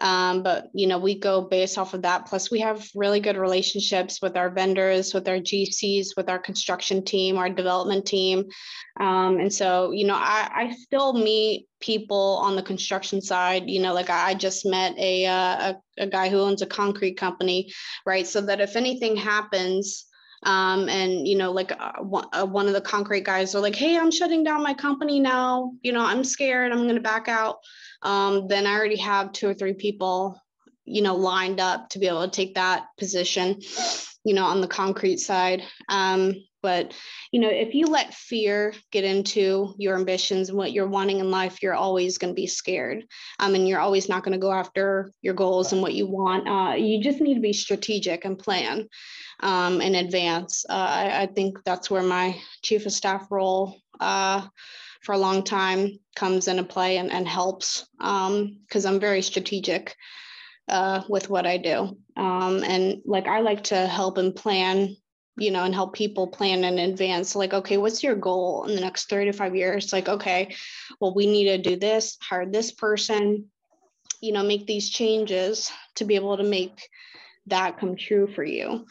Um, 0.00 0.42
but 0.42 0.70
you 0.74 0.86
know, 0.86 0.98
we 0.98 1.18
go 1.18 1.42
based 1.42 1.78
off 1.78 1.94
of 1.94 2.02
that. 2.02 2.26
Plus, 2.26 2.50
we 2.50 2.60
have 2.60 2.88
really 2.94 3.20
good 3.20 3.36
relationships 3.36 4.20
with 4.20 4.36
our 4.36 4.50
vendors, 4.50 5.14
with 5.14 5.28
our 5.28 5.38
GCs, 5.38 6.16
with 6.16 6.28
our 6.28 6.38
construction 6.38 7.04
team, 7.04 7.36
our 7.36 7.48
development 7.48 8.04
team. 8.04 8.44
Um, 8.98 9.38
and 9.38 9.52
so, 9.52 9.92
you 9.92 10.06
know, 10.06 10.16
I, 10.16 10.50
I 10.52 10.74
still 10.74 11.12
meet 11.12 11.68
people 11.80 12.40
on 12.42 12.56
the 12.56 12.62
construction 12.62 13.20
side. 13.20 13.70
You 13.70 13.80
know, 13.80 13.94
like 13.94 14.10
I 14.10 14.34
just 14.34 14.66
met 14.66 14.98
a, 14.98 15.26
uh, 15.26 15.32
a, 15.72 15.76
a 15.98 16.06
guy 16.06 16.28
who 16.28 16.40
owns 16.40 16.62
a 16.62 16.66
concrete 16.66 17.16
company, 17.16 17.72
right? 18.04 18.26
So 18.26 18.40
that 18.42 18.60
if 18.60 18.74
anything 18.74 19.16
happens, 19.16 20.06
um, 20.44 20.88
and 20.88 21.26
you 21.26 21.36
know 21.36 21.52
like 21.52 21.72
uh, 21.72 21.92
uh, 22.32 22.44
one 22.44 22.66
of 22.66 22.74
the 22.74 22.80
concrete 22.80 23.24
guys 23.24 23.54
are 23.54 23.60
like 23.60 23.74
hey 23.74 23.96
i'm 23.96 24.10
shutting 24.10 24.44
down 24.44 24.62
my 24.62 24.74
company 24.74 25.18
now 25.18 25.72
you 25.82 25.92
know 25.92 26.04
i'm 26.04 26.22
scared 26.22 26.70
i'm 26.70 26.82
going 26.82 26.94
to 26.94 27.00
back 27.00 27.28
out 27.28 27.56
um, 28.04 28.46
then 28.48 28.66
I 28.66 28.74
already 28.74 28.96
have 28.96 29.32
two 29.32 29.48
or 29.48 29.54
three 29.54 29.74
people, 29.74 30.40
you 30.84 31.02
know, 31.02 31.16
lined 31.16 31.60
up 31.60 31.88
to 31.90 31.98
be 31.98 32.06
able 32.06 32.24
to 32.24 32.30
take 32.30 32.54
that 32.54 32.84
position, 32.98 33.60
you 34.24 34.34
know, 34.34 34.44
on 34.44 34.60
the 34.60 34.68
concrete 34.68 35.18
side. 35.18 35.62
Um, 35.88 36.34
but 36.64 36.94
you 37.30 37.40
know, 37.40 37.50
if 37.50 37.74
you 37.74 37.84
let 37.84 38.14
fear 38.14 38.72
get 38.90 39.04
into 39.04 39.74
your 39.76 39.96
ambitions 39.96 40.48
and 40.48 40.56
what 40.56 40.72
you're 40.72 40.88
wanting 40.88 41.20
in 41.20 41.30
life, 41.30 41.62
you're 41.62 41.74
always 41.74 42.16
going 42.16 42.32
to 42.32 42.34
be 42.34 42.46
scared. 42.46 43.04
Um, 43.38 43.54
and 43.54 43.68
you're 43.68 43.80
always 43.80 44.08
not 44.08 44.24
going 44.24 44.32
to 44.32 44.38
go 44.38 44.50
after 44.50 45.12
your 45.20 45.34
goals 45.34 45.74
and 45.74 45.82
what 45.82 45.92
you 45.92 46.06
want. 46.06 46.48
Uh, 46.48 46.74
you 46.74 47.02
just 47.02 47.20
need 47.20 47.34
to 47.34 47.40
be 47.40 47.52
strategic 47.52 48.24
and 48.24 48.38
plan 48.38 48.88
um, 49.40 49.82
in 49.82 49.94
advance. 49.94 50.64
Uh, 50.66 50.72
I, 50.72 51.22
I, 51.22 51.26
think 51.26 51.58
that's 51.66 51.90
where 51.90 52.02
my 52.02 52.40
chief 52.62 52.86
of 52.86 52.92
staff 52.92 53.26
role 53.30 53.76
uh, 54.00 54.46
for 55.04 55.12
a 55.12 55.18
long 55.18 55.44
time 55.44 55.98
comes 56.16 56.48
into 56.48 56.64
play 56.64 56.96
and, 56.96 57.12
and 57.12 57.28
helps 57.28 57.86
because 57.98 58.86
um, 58.86 58.94
I'm 58.94 59.00
very 59.00 59.22
strategic 59.22 59.94
uh, 60.68 61.02
with 61.08 61.28
what 61.28 61.46
I 61.46 61.58
do. 61.58 61.96
Um, 62.16 62.64
and 62.64 63.02
like 63.04 63.26
I 63.26 63.40
like 63.40 63.64
to 63.64 63.86
help 63.86 64.16
and 64.16 64.34
plan, 64.34 64.96
you 65.36 65.50
know, 65.50 65.64
and 65.64 65.74
help 65.74 65.94
people 65.94 66.26
plan 66.26 66.64
in 66.64 66.78
advance. 66.78 67.36
Like, 67.36 67.52
okay, 67.52 67.76
what's 67.76 68.02
your 68.02 68.14
goal 68.14 68.64
in 68.64 68.74
the 68.74 68.80
next 68.80 69.08
three 69.08 69.26
to 69.26 69.32
five 69.32 69.54
years? 69.54 69.92
Like, 69.92 70.08
okay, 70.08 70.54
well, 71.00 71.14
we 71.14 71.26
need 71.26 71.44
to 71.44 71.58
do 71.58 71.76
this, 71.76 72.16
hire 72.22 72.46
this 72.46 72.72
person, 72.72 73.50
you 74.22 74.32
know, 74.32 74.42
make 74.42 74.66
these 74.66 74.88
changes 74.88 75.70
to 75.96 76.04
be 76.04 76.14
able 76.14 76.38
to 76.38 76.44
make 76.44 76.88
that 77.46 77.78
come 77.78 77.94
true 77.94 78.26
for 78.26 78.44
you. 78.44 78.86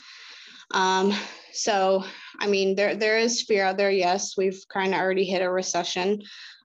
Um, 0.76 1.14
so, 1.54 2.04
I 2.40 2.48
mean, 2.48 2.76
there 2.76 2.96
there 2.96 3.18
is 3.18 3.42
fear 3.42 3.66
out 3.66 3.78
there. 3.78 3.92
Yes, 3.92 4.36
we've 4.38 4.64
kind 4.70 4.94
of 4.94 5.00
already 5.00 5.26
hit 5.26 5.42
a 5.42 5.50
recession 5.50 6.22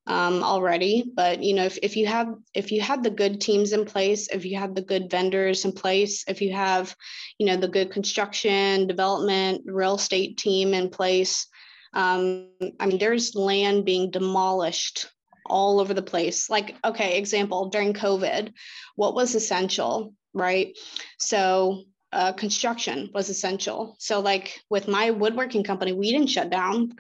um, 0.07 0.43
already, 0.43 1.05
but 1.15 1.43
you 1.43 1.55
know, 1.55 1.65
if, 1.65 1.79
if 1.83 1.97
you 1.97 2.07
have 2.07 2.29
if 2.55 2.73
you 2.73 2.81
have 2.81 3.03
the 3.03 3.11
good 3.11 3.41
teams 3.41 3.73
in 3.73 3.85
place, 3.85 4.29
if 4.29 4.45
you 4.45 4.57
have 4.57 4.75
the 4.75 4.83
good 4.83 5.11
vendors 5.11 5.65
in 5.65 5.73
place, 5.73 6.25
if 6.27 6.41
you 6.41 6.53
have, 6.55 6.95
you 7.39 7.47
know, 7.47 7.57
the 7.57 7.69
good 7.69 7.91
construction, 7.91 8.87
development, 8.87 9.63
real 9.67 9.97
estate 9.97 10.39
team 10.39 10.73
in 10.73 10.89
place, 10.89 11.47
um, 11.93 12.49
I 12.81 12.87
mean, 12.87 12.99
there's 12.99 13.35
land 13.35 13.85
being 13.85 14.11
demolished 14.11 15.11
all 15.45 15.81
over 15.81 15.93
the 15.93 16.03
place. 16.03 16.49
Like, 16.49 16.77
okay, 16.85 17.19
example 17.19 17.69
during 17.69 17.93
COVID, 17.93 18.53
what 18.97 19.15
was 19.15 19.35
essential, 19.35 20.15
right? 20.33 20.77
So 21.19 21.85
uh, 22.13 22.33
construction 22.33 23.11
was 23.13 23.29
essential. 23.29 23.97
So, 23.99 24.21
like 24.21 24.61
with 24.71 24.89
my 24.89 25.11
woodworking 25.11 25.65
company, 25.65 25.93
we 25.93 26.11
didn't 26.11 26.31
shut 26.31 26.51
down. 26.51 26.93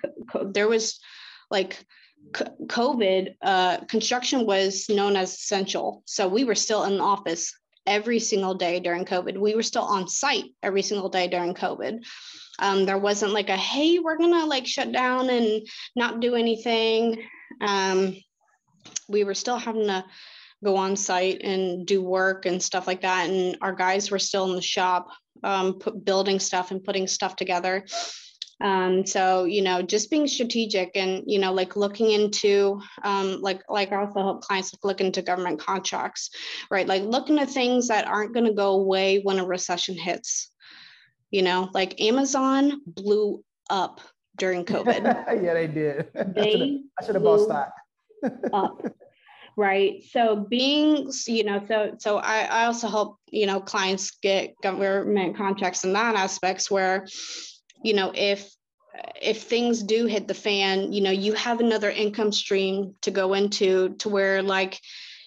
There 0.42 0.68
was 0.68 1.00
like 1.50 1.84
COVID, 2.34 3.34
uh, 3.40 3.78
construction 3.84 4.46
was 4.46 4.88
known 4.88 5.16
as 5.16 5.32
essential. 5.32 6.02
So, 6.06 6.28
we 6.28 6.44
were 6.44 6.54
still 6.54 6.84
in 6.84 6.98
the 6.98 7.04
office 7.04 7.54
every 7.86 8.18
single 8.18 8.54
day 8.54 8.80
during 8.80 9.06
COVID. 9.06 9.38
We 9.38 9.54
were 9.54 9.62
still 9.62 9.82
on 9.82 10.09
site 10.09 10.44
every 10.62 10.82
single 10.82 11.09
day 11.09 11.26
during 11.28 11.54
COVID. 11.54 12.04
Um, 12.59 12.84
there 12.84 12.98
wasn't 12.98 13.32
like 13.32 13.48
a 13.48 13.56
hey, 13.56 13.98
we're 13.98 14.18
gonna 14.18 14.44
like 14.44 14.66
shut 14.66 14.92
down 14.92 15.30
and 15.30 15.66
not 15.96 16.20
do 16.20 16.34
anything. 16.34 17.22
Um, 17.61 18.16
we 19.09 19.24
were 19.24 19.34
still 19.34 19.56
having 19.56 19.86
to 19.86 20.04
go 20.64 20.76
on 20.76 20.96
site 20.96 21.42
and 21.42 21.86
do 21.86 22.02
work 22.02 22.46
and 22.46 22.62
stuff 22.62 22.86
like 22.86 23.02
that. 23.02 23.28
And 23.28 23.56
our 23.61 23.72
guys 23.72 24.11
were 24.11 24.18
still 24.18 24.48
in 24.50 24.56
the 24.56 24.62
shop, 24.62 25.09
um, 25.44 25.74
put, 25.74 26.04
building 26.04 26.40
stuff 26.40 26.70
and 26.70 26.82
putting 26.82 27.06
stuff 27.06 27.36
together. 27.36 27.84
Um, 28.61 29.06
so 29.06 29.44
you 29.44 29.62
know, 29.62 29.82
just 29.82 30.11
being 30.11 30.26
strategic 30.26 30.96
and 30.96 31.22
you 31.26 31.38
know, 31.38 31.52
like 31.52 31.76
looking 31.76 32.11
into 32.11 32.80
um, 33.04 33.40
like 33.40 33.62
like 33.68 33.92
I 33.92 34.00
also 34.00 34.20
help 34.20 34.40
clients 34.42 34.74
look 34.82 35.00
into 35.00 35.22
government 35.22 35.61
contracts, 35.61 36.30
right? 36.70 36.86
Like 36.86 37.04
looking 37.04 37.38
at 37.38 37.50
things 37.50 37.88
that 37.88 38.09
aren't 38.09 38.34
going 38.34 38.46
to 38.46 38.52
go 38.52 38.72
away 38.72 39.20
when 39.20 39.38
a 39.38 39.46
recession 39.46 39.96
hits. 39.96 40.50
You 41.30 41.42
know, 41.42 41.68
like 41.72 42.00
Amazon 42.00 42.80
blew 42.84 43.44
up 43.70 44.00
during 44.36 44.64
COVID. 44.64 45.04
yeah, 45.42 45.54
they 45.54 45.66
did. 45.68 46.09
They 46.34 46.80
I 47.00 47.04
should 47.04 47.14
have 47.14 47.22
bought 47.22 47.44
stock. 47.44 47.72
up 48.52 48.82
right? 49.59 50.04
So 50.12 50.36
being 50.36 51.11
you 51.26 51.42
know 51.42 51.61
so 51.66 51.96
so 51.98 52.18
I, 52.18 52.42
I 52.42 52.64
also 52.66 52.88
help 52.88 53.18
you 53.30 53.44
know 53.44 53.61
clients 53.61 54.12
get 54.22 54.54
government 54.62 55.36
contracts 55.36 55.84
in 55.84 55.92
that 55.94 56.14
aspects 56.14 56.70
where 56.70 57.06
you 57.82 57.92
know 57.92 58.12
if 58.14 58.48
if 59.20 59.42
things 59.42 59.82
do 59.82 60.06
hit 60.06 60.28
the 60.28 60.34
fan 60.34 60.92
you 60.92 61.00
know 61.00 61.11
you 61.11 61.32
have 61.32 61.61
another 61.61 61.90
income 61.90 62.32
stream 62.32 62.94
to 63.02 63.11
go 63.11 63.34
into 63.34 63.94
to 63.96 64.09
where 64.09 64.42
like 64.42 64.78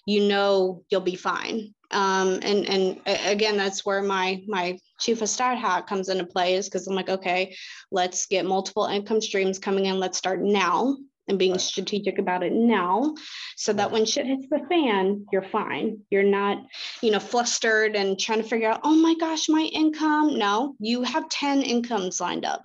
you 0.06 0.26
know 0.26 0.82
you'll 0.90 1.02
be 1.02 1.14
fine. 1.14 1.74
Um, 1.90 2.40
and 2.42 2.66
and 2.66 3.00
again 3.06 3.58
that's 3.58 3.84
where 3.84 4.02
my 4.02 4.42
my 4.48 4.78
chief 4.98 5.20
of 5.20 5.28
staff 5.28 5.58
hat 5.58 5.86
comes 5.86 6.08
into 6.08 6.24
play 6.24 6.54
is 6.54 6.66
because 6.66 6.86
i'm 6.86 6.94
like 6.94 7.10
okay 7.10 7.54
let's 7.90 8.24
get 8.26 8.46
multiple 8.46 8.86
income 8.86 9.20
streams 9.20 9.58
coming 9.58 9.84
in. 9.84 10.00
Let's 10.00 10.16
start 10.16 10.40
now 10.40 10.96
and 11.32 11.38
being 11.38 11.58
strategic 11.58 12.18
about 12.18 12.42
it 12.42 12.52
now 12.52 13.14
so 13.56 13.72
that 13.72 13.90
when 13.90 14.04
shit 14.04 14.26
hits 14.26 14.46
the 14.50 14.60
fan 14.68 15.24
you're 15.32 15.42
fine. 15.42 15.98
You're 16.10 16.22
not 16.22 16.58
you 17.00 17.10
know 17.10 17.18
flustered 17.18 17.96
and 17.96 18.18
trying 18.18 18.42
to 18.42 18.48
figure 18.48 18.68
out 18.68 18.82
oh 18.84 18.94
my 18.94 19.14
gosh 19.18 19.48
my 19.48 19.68
income. 19.72 20.38
No 20.38 20.76
you 20.78 21.02
have 21.02 21.28
10 21.28 21.62
incomes 21.62 22.20
lined 22.20 22.44
up. 22.44 22.62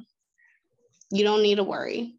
You 1.12 1.24
don't 1.24 1.42
need 1.42 1.56
to 1.56 1.64
worry. 1.64 2.14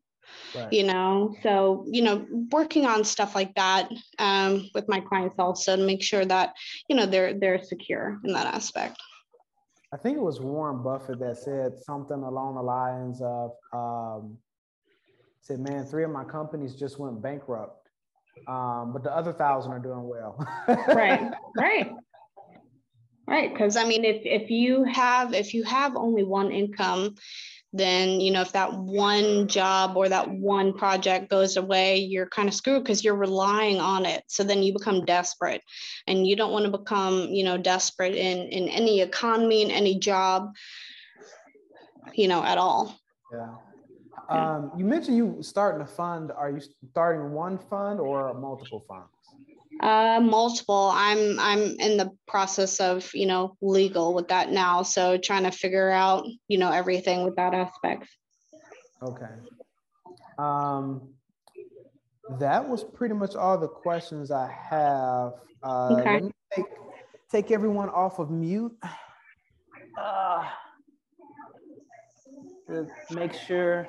Right. 0.55 0.73
you 0.73 0.85
know 0.85 1.35
so 1.43 1.85
you 1.91 2.01
know 2.01 2.27
working 2.53 2.87
on 2.87 3.05
stuff 3.05 3.35
like 3.35 3.55
that 3.55 3.91
um, 4.19 4.71
with 4.75 4.89
my 4.89 5.01
clients 5.01 5.37
also 5.39 5.77
to 5.77 5.83
make 5.83 6.03
sure 6.03 6.25
that 6.25 6.55
you 6.89 6.97
know 6.97 7.05
they're 7.05 7.35
they're 7.35 7.63
secure 7.63 8.19
in 8.25 8.33
that 8.33 8.47
aspect. 8.47 8.97
I 9.93 9.97
think 9.97 10.17
it 10.17 10.23
was 10.23 10.41
warren 10.41 10.83
buffett 10.83 11.19
that 11.21 11.37
said 11.37 11.79
something 11.79 12.23
along 12.23 12.55
the 12.57 12.63
lines 12.63 13.21
of 13.23 13.53
um, 13.73 14.39
said, 15.49 15.61
man, 15.61 15.87
three 15.87 16.05
of 16.05 16.11
my 16.11 16.25
companies 16.25 16.75
just 16.75 16.99
went 16.99 17.23
bankrupt, 17.23 17.89
um, 18.47 18.93
but 18.93 19.03
the 19.03 19.11
other 19.11 19.33
thousand 19.33 19.73
are 19.73 19.79
doing 19.79 20.07
well. 20.07 20.47
right, 20.89 21.33
right, 21.57 21.91
right. 23.27 23.51
Because 23.51 23.79
I 23.79 23.85
mean, 23.85 24.05
if 24.05 24.21
if 24.27 24.51
you 24.51 24.85
have 24.85 25.33
if 25.33 25.55
you 25.55 25.65
have 25.65 25.97
only 25.97 26.23
one 26.23 26.53
income, 26.53 27.15
then 27.73 28.21
you 28.21 28.31
know 28.31 28.43
if 28.43 28.53
that 28.53 28.75
one 28.75 29.49
job 29.49 29.97
or 29.97 30.11
that 30.11 30.29
one 30.29 30.75
project 30.75 31.31
goes 31.31 31.57
away, 31.57 31.97
you're 31.97 32.29
kind 32.29 32.47
of 32.47 32.55
screwed 32.55 32.85
because 32.85 33.03
you're 33.03 33.17
relying 33.17 33.81
on 33.81 34.05
it. 34.05 34.25
So 34.27 34.45
then 34.45 34.63
you 34.63 34.75
become 34.75 35.07
desperate, 35.07 35.63
and 36.07 36.27
you 36.27 36.37
don't 36.37 36.53
want 36.53 36.67
to 36.67 36.79
become 36.79 37.31
you 37.31 37.45
know 37.45 37.57
desperate 37.57 38.15
in 38.15 38.49
in 38.49 38.69
any 38.69 39.01
economy 39.01 39.63
in 39.63 39.71
any 39.71 39.99
job, 39.99 40.53
you 42.13 42.29
know, 42.29 42.45
at 42.45 42.59
all. 42.59 42.95
Yeah. 43.33 43.55
Um, 44.29 44.73
you 44.77 44.85
mentioned 44.85 45.17
you 45.17 45.39
starting 45.41 45.81
a 45.81 45.87
fund. 45.87 46.31
Are 46.31 46.51
you 46.51 46.61
starting 46.91 47.33
one 47.33 47.59
fund 47.59 47.99
or 47.99 48.35
multiple 48.35 48.85
funds? 48.87 49.09
Uh, 49.81 50.21
multiple. 50.21 50.91
I'm 50.93 51.39
I'm 51.39 51.61
in 51.79 51.97
the 51.97 52.11
process 52.27 52.81
of 52.81 53.11
you 53.15 53.27
know 53.27 53.57
legal 53.63 54.13
with 54.13 54.29
that 54.29 54.51
now, 54.51 54.83
so 54.83 55.17
trying 55.17 55.45
to 55.45 55.51
figure 55.51 55.91
out 55.91 56.27
you 56.49 56.59
know 56.59 56.71
everything 56.71 57.25
with 57.25 57.37
that 57.37 57.55
aspect. 57.55 58.09
Okay. 59.03 59.31
Um, 60.37 61.09
that 62.39 62.69
was 62.69 62.85
pretty 62.85 63.15
much 63.15 63.35
all 63.35 63.57
the 63.57 63.69
questions 63.69 64.31
I 64.31 64.51
have. 64.51 65.35
Uh, 65.63 65.97
okay. 65.99 66.15
Let 66.15 66.25
me 66.25 66.31
take 66.55 66.67
take 67.31 67.51
everyone 67.51 67.89
off 67.89 68.19
of 68.19 68.31
mute. 68.31 68.77
Uh, 69.97 70.45
make 73.11 73.33
sure 73.33 73.87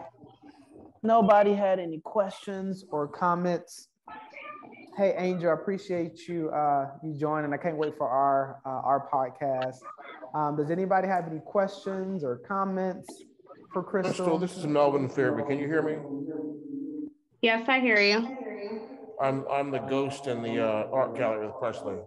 nobody 1.03 1.53
had 1.53 1.79
any 1.79 1.99
questions 1.99 2.85
or 2.91 3.07
comments, 3.07 3.89
hey 4.97 5.15
Angel, 5.17 5.49
I 5.49 5.53
appreciate 5.53 6.27
you 6.27 6.49
uh, 6.49 6.89
you 7.03 7.13
joining. 7.17 7.53
I 7.53 7.57
can't 7.57 7.77
wait 7.77 7.97
for 7.97 8.09
our 8.09 8.61
uh, 8.65 8.69
our 8.69 9.07
podcast. 9.11 9.77
Um, 10.35 10.57
does 10.57 10.71
anybody 10.71 11.07
have 11.07 11.27
any 11.27 11.39
questions 11.39 12.23
or 12.23 12.37
comments 12.37 13.23
for 13.73 13.81
Crystal? 13.81 14.13
Crystal, 14.13 14.37
this 14.37 14.57
is 14.57 14.67
Melvin 14.67 15.07
Fairby. 15.07 15.43
Can 15.43 15.57
you 15.57 15.67
hear 15.67 15.81
me? 15.81 15.97
Yes, 17.41 17.67
I 17.69 17.79
hear 17.79 17.99
you. 17.99 18.37
I'm 19.21 19.45
I'm 19.49 19.71
the 19.71 19.79
ghost 19.79 20.27
in 20.27 20.41
the 20.41 20.59
uh, 20.59 20.89
art 20.91 21.15
gallery 21.15 21.47
with 21.47 21.55
Presley. 21.59 21.97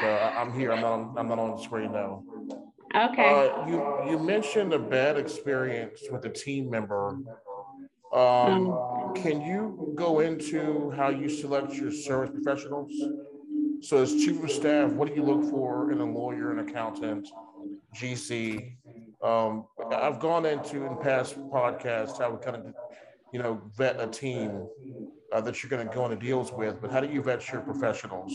So 0.00 0.06
I, 0.06 0.40
am 0.40 0.52
here. 0.52 0.72
I'm 0.72 0.80
not 0.80 0.92
on, 0.92 1.14
I'm 1.18 1.28
not 1.28 1.38
on 1.38 1.56
the 1.56 1.62
screen 1.62 1.92
now. 1.92 2.22
Okay. 2.94 3.50
Uh, 3.50 3.66
you 3.66 4.10
you 4.10 4.18
mentioned 4.18 4.72
a 4.72 4.78
bad 4.78 5.18
experience 5.18 6.00
with 6.10 6.24
a 6.24 6.30
team 6.30 6.70
member 6.70 7.18
um, 8.16 8.70
um, 8.70 9.14
can 9.14 9.42
you 9.42 9.92
go 9.94 10.20
into 10.20 10.90
how 10.92 11.10
you 11.10 11.28
select 11.28 11.74
your 11.74 11.92
service 11.92 12.30
professionals? 12.30 12.90
So, 13.82 13.98
as 13.98 14.14
chief 14.14 14.42
of 14.42 14.50
staff, 14.50 14.90
what 14.92 15.08
do 15.08 15.14
you 15.14 15.22
look 15.22 15.50
for 15.50 15.92
in 15.92 16.00
a 16.00 16.04
lawyer, 16.04 16.50
an 16.50 16.66
accountant, 16.66 17.28
GC? 17.94 18.76
Um, 19.22 19.66
I've 19.92 20.18
gone 20.18 20.46
into 20.46 20.86
in 20.86 20.96
past 20.96 21.38
podcasts 21.50 22.18
how 22.18 22.30
we 22.30 22.42
kind 22.42 22.56
of, 22.56 22.74
you 23.32 23.38
know, 23.38 23.60
vet 23.76 24.00
a 24.00 24.06
team 24.06 24.66
uh, 25.32 25.40
that 25.42 25.62
you're 25.62 25.70
going 25.70 25.86
to 25.86 25.94
go 25.94 26.06
into 26.06 26.16
deals 26.16 26.52
with. 26.52 26.80
But 26.80 26.90
how 26.90 27.00
do 27.00 27.08
you 27.08 27.22
vet 27.22 27.52
your 27.52 27.60
professionals 27.60 28.34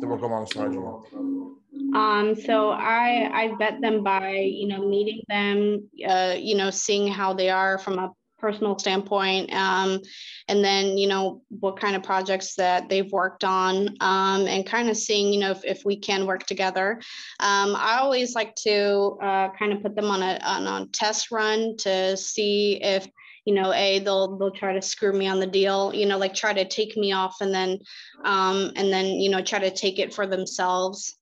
that 0.00 0.06
work 0.06 0.22
alongside 0.22 0.72
you? 0.72 1.58
Um, 1.94 2.34
so 2.34 2.70
I 2.70 3.30
I 3.32 3.54
vet 3.56 3.80
them 3.80 4.02
by 4.02 4.30
you 4.32 4.66
know 4.66 4.88
meeting 4.88 5.20
them, 5.28 5.88
uh, 6.08 6.34
you 6.36 6.56
know, 6.56 6.70
seeing 6.70 7.06
how 7.06 7.34
they 7.34 7.50
are 7.50 7.78
from 7.78 7.98
a 7.98 8.10
personal 8.42 8.76
standpoint 8.76 9.54
um, 9.54 10.00
and 10.48 10.64
then 10.64 10.98
you 10.98 11.06
know 11.06 11.40
what 11.60 11.78
kind 11.78 11.94
of 11.94 12.02
projects 12.02 12.56
that 12.56 12.88
they've 12.88 13.12
worked 13.12 13.44
on 13.44 13.96
um, 14.00 14.46
and 14.48 14.66
kind 14.66 14.90
of 14.90 14.96
seeing 14.96 15.32
you 15.32 15.38
know 15.38 15.52
if, 15.52 15.64
if 15.64 15.84
we 15.84 15.96
can 15.96 16.26
work 16.26 16.44
together. 16.44 17.00
Um, 17.38 17.76
i 17.76 17.98
always 17.98 18.34
like 18.34 18.54
to 18.66 19.16
uh, 19.22 19.48
kind 19.56 19.72
of 19.72 19.80
put 19.80 19.94
them 19.94 20.06
on 20.06 20.22
a, 20.22 20.40
on 20.44 20.66
a 20.66 20.86
test 20.86 21.30
run 21.30 21.76
to 21.78 22.16
see 22.16 22.82
if 22.82 23.06
you 23.44 23.54
know 23.54 23.72
a 23.72 24.00
they'll 24.00 24.36
they'll 24.36 24.50
try 24.50 24.72
to 24.72 24.82
screw 24.82 25.12
me 25.12 25.28
on 25.28 25.38
the 25.38 25.46
deal 25.46 25.94
you 25.94 26.06
know 26.06 26.18
like 26.18 26.34
try 26.34 26.52
to 26.52 26.66
take 26.68 26.96
me 26.96 27.12
off 27.12 27.36
and 27.40 27.54
then 27.54 27.78
um, 28.24 28.72
and 28.74 28.92
then 28.92 29.06
you 29.06 29.30
know 29.30 29.42
try 29.42 29.60
to 29.60 29.70
take 29.70 29.98
it 29.98 30.12
for 30.12 30.26
themselves. 30.26 31.16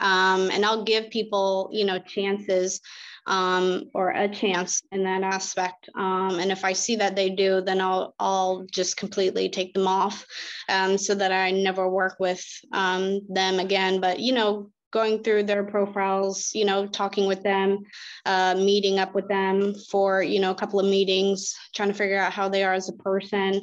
Um, 0.00 0.50
and 0.50 0.64
i'll 0.64 0.84
give 0.84 1.10
people 1.10 1.68
you 1.70 1.84
know 1.84 1.98
chances 1.98 2.80
um, 3.26 3.84
or 3.94 4.10
a 4.10 4.28
chance 4.28 4.82
in 4.90 5.04
that 5.04 5.22
aspect. 5.22 5.88
Um, 5.94 6.40
and 6.40 6.50
if 6.50 6.64
I 6.64 6.72
see 6.72 6.96
that 6.96 7.14
they 7.14 7.30
do, 7.30 7.60
then 7.60 7.80
I'll 7.80 8.14
I'll 8.18 8.66
just 8.70 8.96
completely 8.96 9.48
take 9.48 9.74
them 9.74 9.86
off, 9.86 10.26
um, 10.68 10.98
so 10.98 11.14
that 11.14 11.30
I 11.30 11.52
never 11.52 11.88
work 11.88 12.16
with 12.18 12.44
um, 12.72 13.20
them 13.28 13.60
again. 13.60 14.00
But 14.00 14.18
you 14.18 14.32
know, 14.32 14.71
going 14.92 15.22
through 15.22 15.42
their 15.42 15.64
profiles, 15.64 16.50
you 16.54 16.64
know, 16.64 16.86
talking 16.86 17.26
with 17.26 17.42
them, 17.42 17.78
uh, 18.26 18.54
meeting 18.54 18.98
up 18.98 19.14
with 19.14 19.26
them 19.26 19.74
for, 19.90 20.22
you 20.22 20.38
know, 20.38 20.50
a 20.50 20.54
couple 20.54 20.78
of 20.78 20.86
meetings, 20.86 21.54
trying 21.74 21.88
to 21.88 21.94
figure 21.94 22.18
out 22.18 22.32
how 22.32 22.48
they 22.48 22.62
are 22.62 22.74
as 22.74 22.88
a 22.88 23.02
person, 23.02 23.62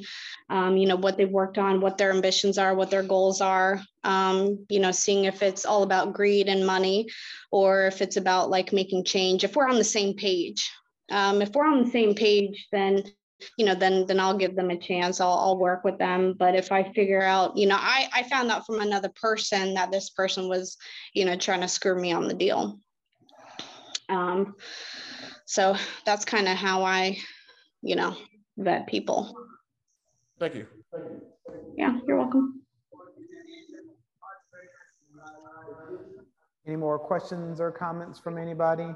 um, 0.50 0.76
you 0.76 0.88
know, 0.88 0.96
what 0.96 1.18
they've 1.18 1.30
worked 1.30 1.60
on, 1.60 1.80
what 1.80 1.98
their 1.98 2.12
ambitions 2.12 2.58
are, 2.58 2.74
what 2.74 2.90
their 2.90 3.04
goals 3.04 3.40
are, 3.40 3.80
um, 4.04 4.66
you 4.70 4.80
know, 4.80 4.92
seeing 4.92 5.26
if 5.26 5.44
it's 5.44 5.66
all 5.66 5.84
about 5.84 6.14
greed 6.14 6.48
and 6.48 6.66
money 6.66 7.08
or 7.52 7.86
if 7.86 8.02
it's 8.02 8.18
about 8.18 8.50
like 8.50 8.74
making 8.74 9.04
change, 9.04 9.44
if 9.44 9.56
we're 9.56 9.70
on 9.70 9.78
the 9.78 9.84
same 9.84 10.16
page. 10.16 10.70
Um, 11.12 11.42
if 11.42 11.50
we're 11.54 11.66
on 11.66 11.84
the 11.84 11.90
same 11.90 12.14
page, 12.14 12.68
then 12.72 13.04
you 13.58 13.66
know 13.66 13.76
then 13.76 14.06
then 14.06 14.20
i'll 14.20 14.38
give 14.38 14.56
them 14.56 14.70
a 14.70 14.78
chance. 14.78 15.22
I'll, 15.22 15.38
I'll 15.38 15.58
work 15.58 15.84
with 15.84 15.98
them. 15.98 16.36
But 16.38 16.56
if 16.56 16.72
i 16.72 16.84
figure 16.94 17.22
out 17.22 17.58
you 17.58 17.68
know 17.68 17.78
i 17.78 18.08
i 18.14 18.24
found 18.24 18.52
out 18.52 18.66
from 18.66 18.82
another 18.82 19.10
person 19.10 19.74
that 19.76 19.92
this 19.92 20.10
person 20.10 20.50
was 20.50 20.78
you 21.14 21.26
know 21.26 21.36
trying 21.36 21.62
to 21.62 21.68
screw 21.68 22.00
me 22.00 22.12
on 22.12 22.28
the 22.28 22.34
deal. 22.34 22.80
Um 24.08 24.56
so 25.46 25.76
that's 26.06 26.26
kind 26.26 26.48
of 26.48 26.58
how 26.58 26.84
i 26.84 27.18
you 27.82 27.96
know 27.96 28.16
vet 28.58 28.88
people. 28.88 29.36
Thank 30.40 30.56
you. 30.56 30.68
Yeah 31.78 32.00
you're 32.08 32.18
welcome. 32.18 32.62
Any 36.68 36.76
more 36.76 37.00
questions 37.00 37.60
or 37.60 37.72
comments 37.72 38.20
from 38.20 38.38
anybody 38.38 38.94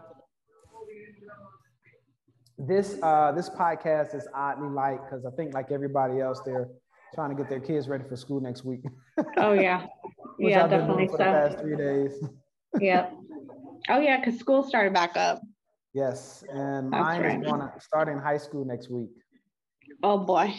this 2.68 2.98
uh, 3.02 3.32
this 3.36 3.50
podcast 3.50 4.16
is 4.16 4.28
oddly 4.34 4.70
light 4.70 5.00
because 5.04 5.26
I 5.26 5.32
think 5.32 5.54
like 5.54 5.72
everybody 5.72 6.20
else, 6.20 6.42
they're 6.46 6.70
trying 7.14 7.30
to 7.30 7.36
get 7.36 7.50
their 7.50 7.60
kids 7.60 7.88
ready 7.88 8.04
for 8.08 8.16
school 8.16 8.40
next 8.40 8.64
week. 8.64 8.82
oh 9.38 9.54
yeah, 9.54 9.86
yeah, 10.40 10.68
definitely 10.68 11.08
for 11.08 11.18
so. 11.18 11.18
The 11.18 11.24
past 11.24 11.60
three 11.60 11.76
days. 11.76 12.12
yeah. 12.80 13.10
Oh 13.90 14.00
yeah, 14.00 14.20
because 14.20 14.40
school 14.40 14.64
started 14.64 14.94
back 14.94 15.18
up. 15.18 15.42
Yes, 15.94 16.44
and 16.50 16.90
mine 16.90 17.22
right. 17.22 17.40
is 17.40 17.46
going 17.46 17.60
to 17.60 17.72
start 17.80 18.08
in 18.08 18.18
high 18.18 18.38
school 18.38 18.66
next 18.66 18.90
week. 18.90 19.10
Oh 20.02 20.18
boy. 20.18 20.54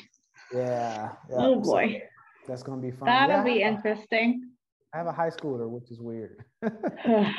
Yeah. 0.53 1.11
yeah. 1.29 1.37
Oh 1.37 1.61
boy. 1.61 2.03
So 2.43 2.53
that's 2.53 2.63
going 2.63 2.81
to 2.81 2.87
be 2.87 2.93
fun. 2.93 3.07
That'll 3.07 3.39
yeah, 3.39 3.43
be 3.45 3.63
interesting. 3.63 4.51
I 4.93 4.99
have 4.99 5.07
a 5.07 5.13
high 5.13 5.31
schooler, 5.31 5.69
which 5.69 5.91
is 5.91 6.01
weird. 6.01 6.45
yeah. 6.63 7.33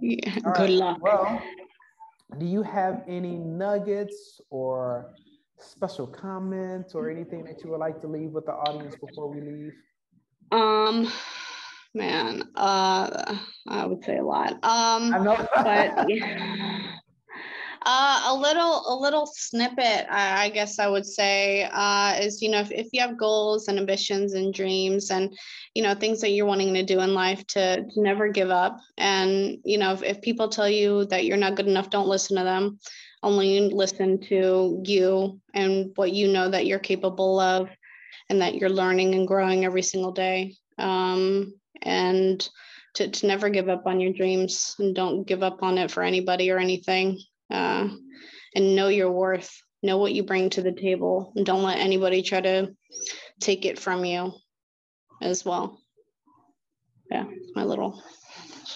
Good 0.00 0.44
right. 0.44 0.70
luck. 0.70 0.98
Well, 1.00 1.42
do 2.38 2.46
you 2.46 2.62
have 2.62 3.02
any 3.08 3.36
nuggets 3.36 4.40
or 4.50 5.14
special 5.58 6.06
comments 6.06 6.94
or 6.94 7.10
anything 7.10 7.44
that 7.44 7.62
you 7.62 7.70
would 7.70 7.80
like 7.80 8.00
to 8.00 8.06
leave 8.06 8.30
with 8.30 8.46
the 8.46 8.52
audience 8.52 8.96
before 8.96 9.28
we 9.28 9.40
leave? 9.40 9.72
Um, 10.52 11.10
man, 11.94 12.42
uh, 12.56 13.36
I 13.68 13.86
would 13.86 14.04
say 14.04 14.18
a 14.18 14.24
lot. 14.24 14.52
Um, 14.52 15.14
I 15.14 15.18
know, 15.18 15.48
but 15.56 16.08
yeah. 16.08 16.99
Uh, 17.82 18.24
a 18.26 18.34
little, 18.34 18.84
a 18.88 18.94
little 18.94 19.26
snippet, 19.26 20.06
I, 20.10 20.44
I 20.44 20.48
guess 20.50 20.78
I 20.78 20.86
would 20.86 21.06
say, 21.06 21.66
uh, 21.72 22.14
is 22.20 22.42
you 22.42 22.50
know 22.50 22.60
if, 22.60 22.70
if 22.70 22.88
you 22.92 23.00
have 23.00 23.16
goals 23.16 23.68
and 23.68 23.78
ambitions 23.78 24.34
and 24.34 24.52
dreams 24.52 25.10
and 25.10 25.34
you 25.74 25.82
know 25.82 25.94
things 25.94 26.20
that 26.20 26.30
you're 26.30 26.44
wanting 26.44 26.74
to 26.74 26.82
do 26.82 27.00
in 27.00 27.14
life, 27.14 27.46
to, 27.48 27.76
to 27.76 28.02
never 28.02 28.28
give 28.28 28.50
up. 28.50 28.78
And 28.98 29.58
you 29.64 29.78
know 29.78 29.94
if, 29.94 30.02
if 30.02 30.20
people 30.20 30.50
tell 30.50 30.68
you 30.68 31.06
that 31.06 31.24
you're 31.24 31.38
not 31.38 31.54
good 31.54 31.68
enough, 31.68 31.88
don't 31.88 32.08
listen 32.08 32.36
to 32.36 32.44
them. 32.44 32.78
Only 33.22 33.70
listen 33.70 34.20
to 34.28 34.82
you 34.84 35.40
and 35.54 35.92
what 35.94 36.12
you 36.12 36.28
know 36.28 36.50
that 36.50 36.66
you're 36.66 36.78
capable 36.78 37.40
of, 37.40 37.70
and 38.28 38.42
that 38.42 38.56
you're 38.56 38.68
learning 38.68 39.14
and 39.14 39.26
growing 39.26 39.64
every 39.64 39.82
single 39.82 40.12
day. 40.12 40.54
Um, 40.76 41.54
and 41.80 42.46
to, 42.94 43.08
to 43.08 43.26
never 43.26 43.48
give 43.48 43.70
up 43.70 43.86
on 43.86 44.00
your 44.00 44.12
dreams 44.12 44.74
and 44.78 44.94
don't 44.94 45.26
give 45.26 45.42
up 45.42 45.62
on 45.62 45.78
it 45.78 45.90
for 45.90 46.02
anybody 46.02 46.50
or 46.50 46.58
anything 46.58 47.18
uh, 47.50 47.88
and 48.54 48.76
know 48.76 48.88
your 48.88 49.10
worth, 49.10 49.50
know 49.82 49.98
what 49.98 50.12
you 50.12 50.22
bring 50.22 50.50
to 50.50 50.62
the 50.62 50.72
table, 50.72 51.32
and 51.36 51.46
don't 51.46 51.62
let 51.62 51.78
anybody 51.78 52.22
try 52.22 52.40
to 52.40 52.74
take 53.40 53.64
it 53.64 53.78
from 53.78 54.04
you 54.04 54.32
as 55.22 55.44
well. 55.44 55.80
Yeah, 57.10 57.24
my 57.54 57.64
little, 57.64 58.02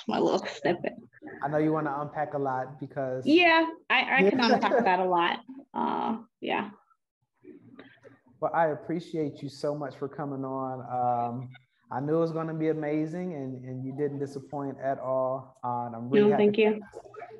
my 0.08 0.18
little 0.18 0.44
snippet. 0.46 0.94
I 1.42 1.48
know 1.48 1.58
you 1.58 1.72
want 1.72 1.86
to 1.86 2.00
unpack 2.00 2.34
a 2.34 2.38
lot 2.38 2.80
because. 2.80 3.24
Yeah, 3.26 3.66
I, 3.88 4.18
I 4.18 4.30
can 4.30 4.40
unpack 4.40 4.84
that 4.84 4.98
a 4.98 5.04
lot. 5.04 5.40
Uh, 5.72 6.18
yeah. 6.40 6.70
Well, 8.40 8.52
I 8.54 8.68
appreciate 8.68 9.42
you 9.42 9.48
so 9.48 9.74
much 9.74 9.96
for 9.96 10.08
coming 10.08 10.44
on. 10.44 10.80
Um, 10.80 11.48
I 11.90 12.00
knew 12.00 12.16
it 12.16 12.20
was 12.20 12.32
going 12.32 12.48
to 12.48 12.54
be 12.54 12.68
amazing, 12.68 13.34
and, 13.34 13.64
and 13.64 13.84
you 13.84 13.92
didn't 13.92 14.18
disappoint 14.18 14.76
at 14.82 14.98
all. 14.98 15.58
Uh, 15.62 15.96
I'm 15.96 16.10
really 16.10 16.30
no, 16.30 16.36
thank 16.36 16.58
you. 16.58 16.82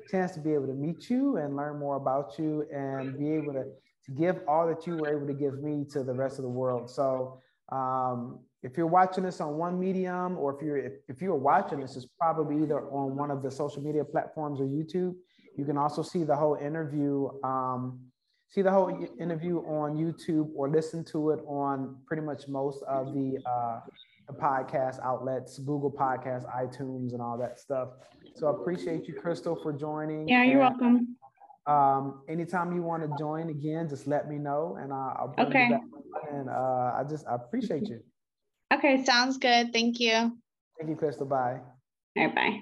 Chance 0.09 0.33
to 0.33 0.39
be 0.39 0.53
able 0.53 0.67
to 0.67 0.73
meet 0.73 1.09
you 1.09 1.37
and 1.37 1.55
learn 1.55 1.79
more 1.79 1.95
about 1.95 2.37
you, 2.37 2.65
and 2.73 3.17
be 3.17 3.31
able 3.31 3.53
to, 3.53 3.63
to 3.63 4.11
give 4.17 4.39
all 4.47 4.67
that 4.67 4.85
you 4.85 4.97
were 4.97 5.09
able 5.09 5.27
to 5.27 5.33
give 5.33 5.61
me 5.61 5.85
to 5.91 6.03
the 6.03 6.13
rest 6.13 6.37
of 6.37 6.43
the 6.43 6.49
world. 6.49 6.89
So, 6.89 7.41
um, 7.71 8.39
if 8.61 8.77
you're 8.77 8.87
watching 8.87 9.23
this 9.23 9.41
on 9.41 9.57
one 9.57 9.79
medium, 9.79 10.37
or 10.37 10.55
if 10.55 10.61
you're 10.61 10.77
if, 10.77 10.93
if 11.07 11.21
you're 11.21 11.35
watching 11.35 11.79
this, 11.79 11.95
is 11.95 12.07
probably 12.19 12.63
either 12.63 12.81
on 12.89 13.15
one 13.15 13.31
of 13.31 13.43
the 13.43 13.51
social 13.51 13.81
media 13.81 14.03
platforms 14.03 14.59
or 14.59 14.65
YouTube. 14.65 15.15
You 15.57 15.65
can 15.65 15.77
also 15.77 16.01
see 16.01 16.23
the 16.23 16.35
whole 16.35 16.55
interview. 16.55 17.29
Um, 17.43 17.99
see 18.49 18.61
the 18.61 18.71
whole 18.71 19.07
interview 19.19 19.57
on 19.59 19.97
YouTube 19.97 20.49
or 20.55 20.69
listen 20.69 21.03
to 21.03 21.31
it 21.31 21.39
on 21.45 21.97
pretty 22.07 22.23
much 22.23 22.47
most 22.47 22.83
of 22.83 23.13
the 23.13 23.37
uh, 23.45 23.79
the 24.27 24.33
podcast 24.33 24.99
outlets, 25.03 25.59
Google 25.59 25.91
Podcasts, 25.91 26.45
iTunes, 26.55 27.13
and 27.13 27.21
all 27.21 27.37
that 27.37 27.59
stuff. 27.59 27.89
So 28.35 28.47
I 28.47 28.51
appreciate 28.51 29.07
you, 29.07 29.13
Crystal, 29.13 29.55
for 29.55 29.71
joining. 29.71 30.27
Yeah, 30.27 30.43
you're 30.43 30.61
and, 30.61 30.79
welcome. 30.79 31.17
Um, 31.67 32.21
anytime 32.27 32.73
you 32.75 32.83
want 32.83 33.01
to 33.03 33.17
join 33.17 33.49
again, 33.49 33.87
just 33.87 34.07
let 34.07 34.27
me 34.29 34.37
know, 34.37 34.77
and 34.79 34.91
I'll, 34.91 35.33
bring 35.35 35.47
okay. 35.47 35.63
you 35.63 35.69
back. 35.69 35.81
And 36.31 36.49
uh, 36.49 36.93
I 36.95 37.03
just 37.09 37.25
I 37.27 37.35
appreciate 37.35 37.87
you. 37.87 38.01
Okay, 38.73 39.03
sounds 39.05 39.37
good. 39.37 39.71
Thank 39.71 39.99
you. 39.99 40.37
Thank 40.77 40.89
you, 40.89 40.95
Crystal. 40.95 41.25
Bye. 41.25 41.61
All 42.17 42.25
right, 42.25 42.35
bye. 42.35 42.59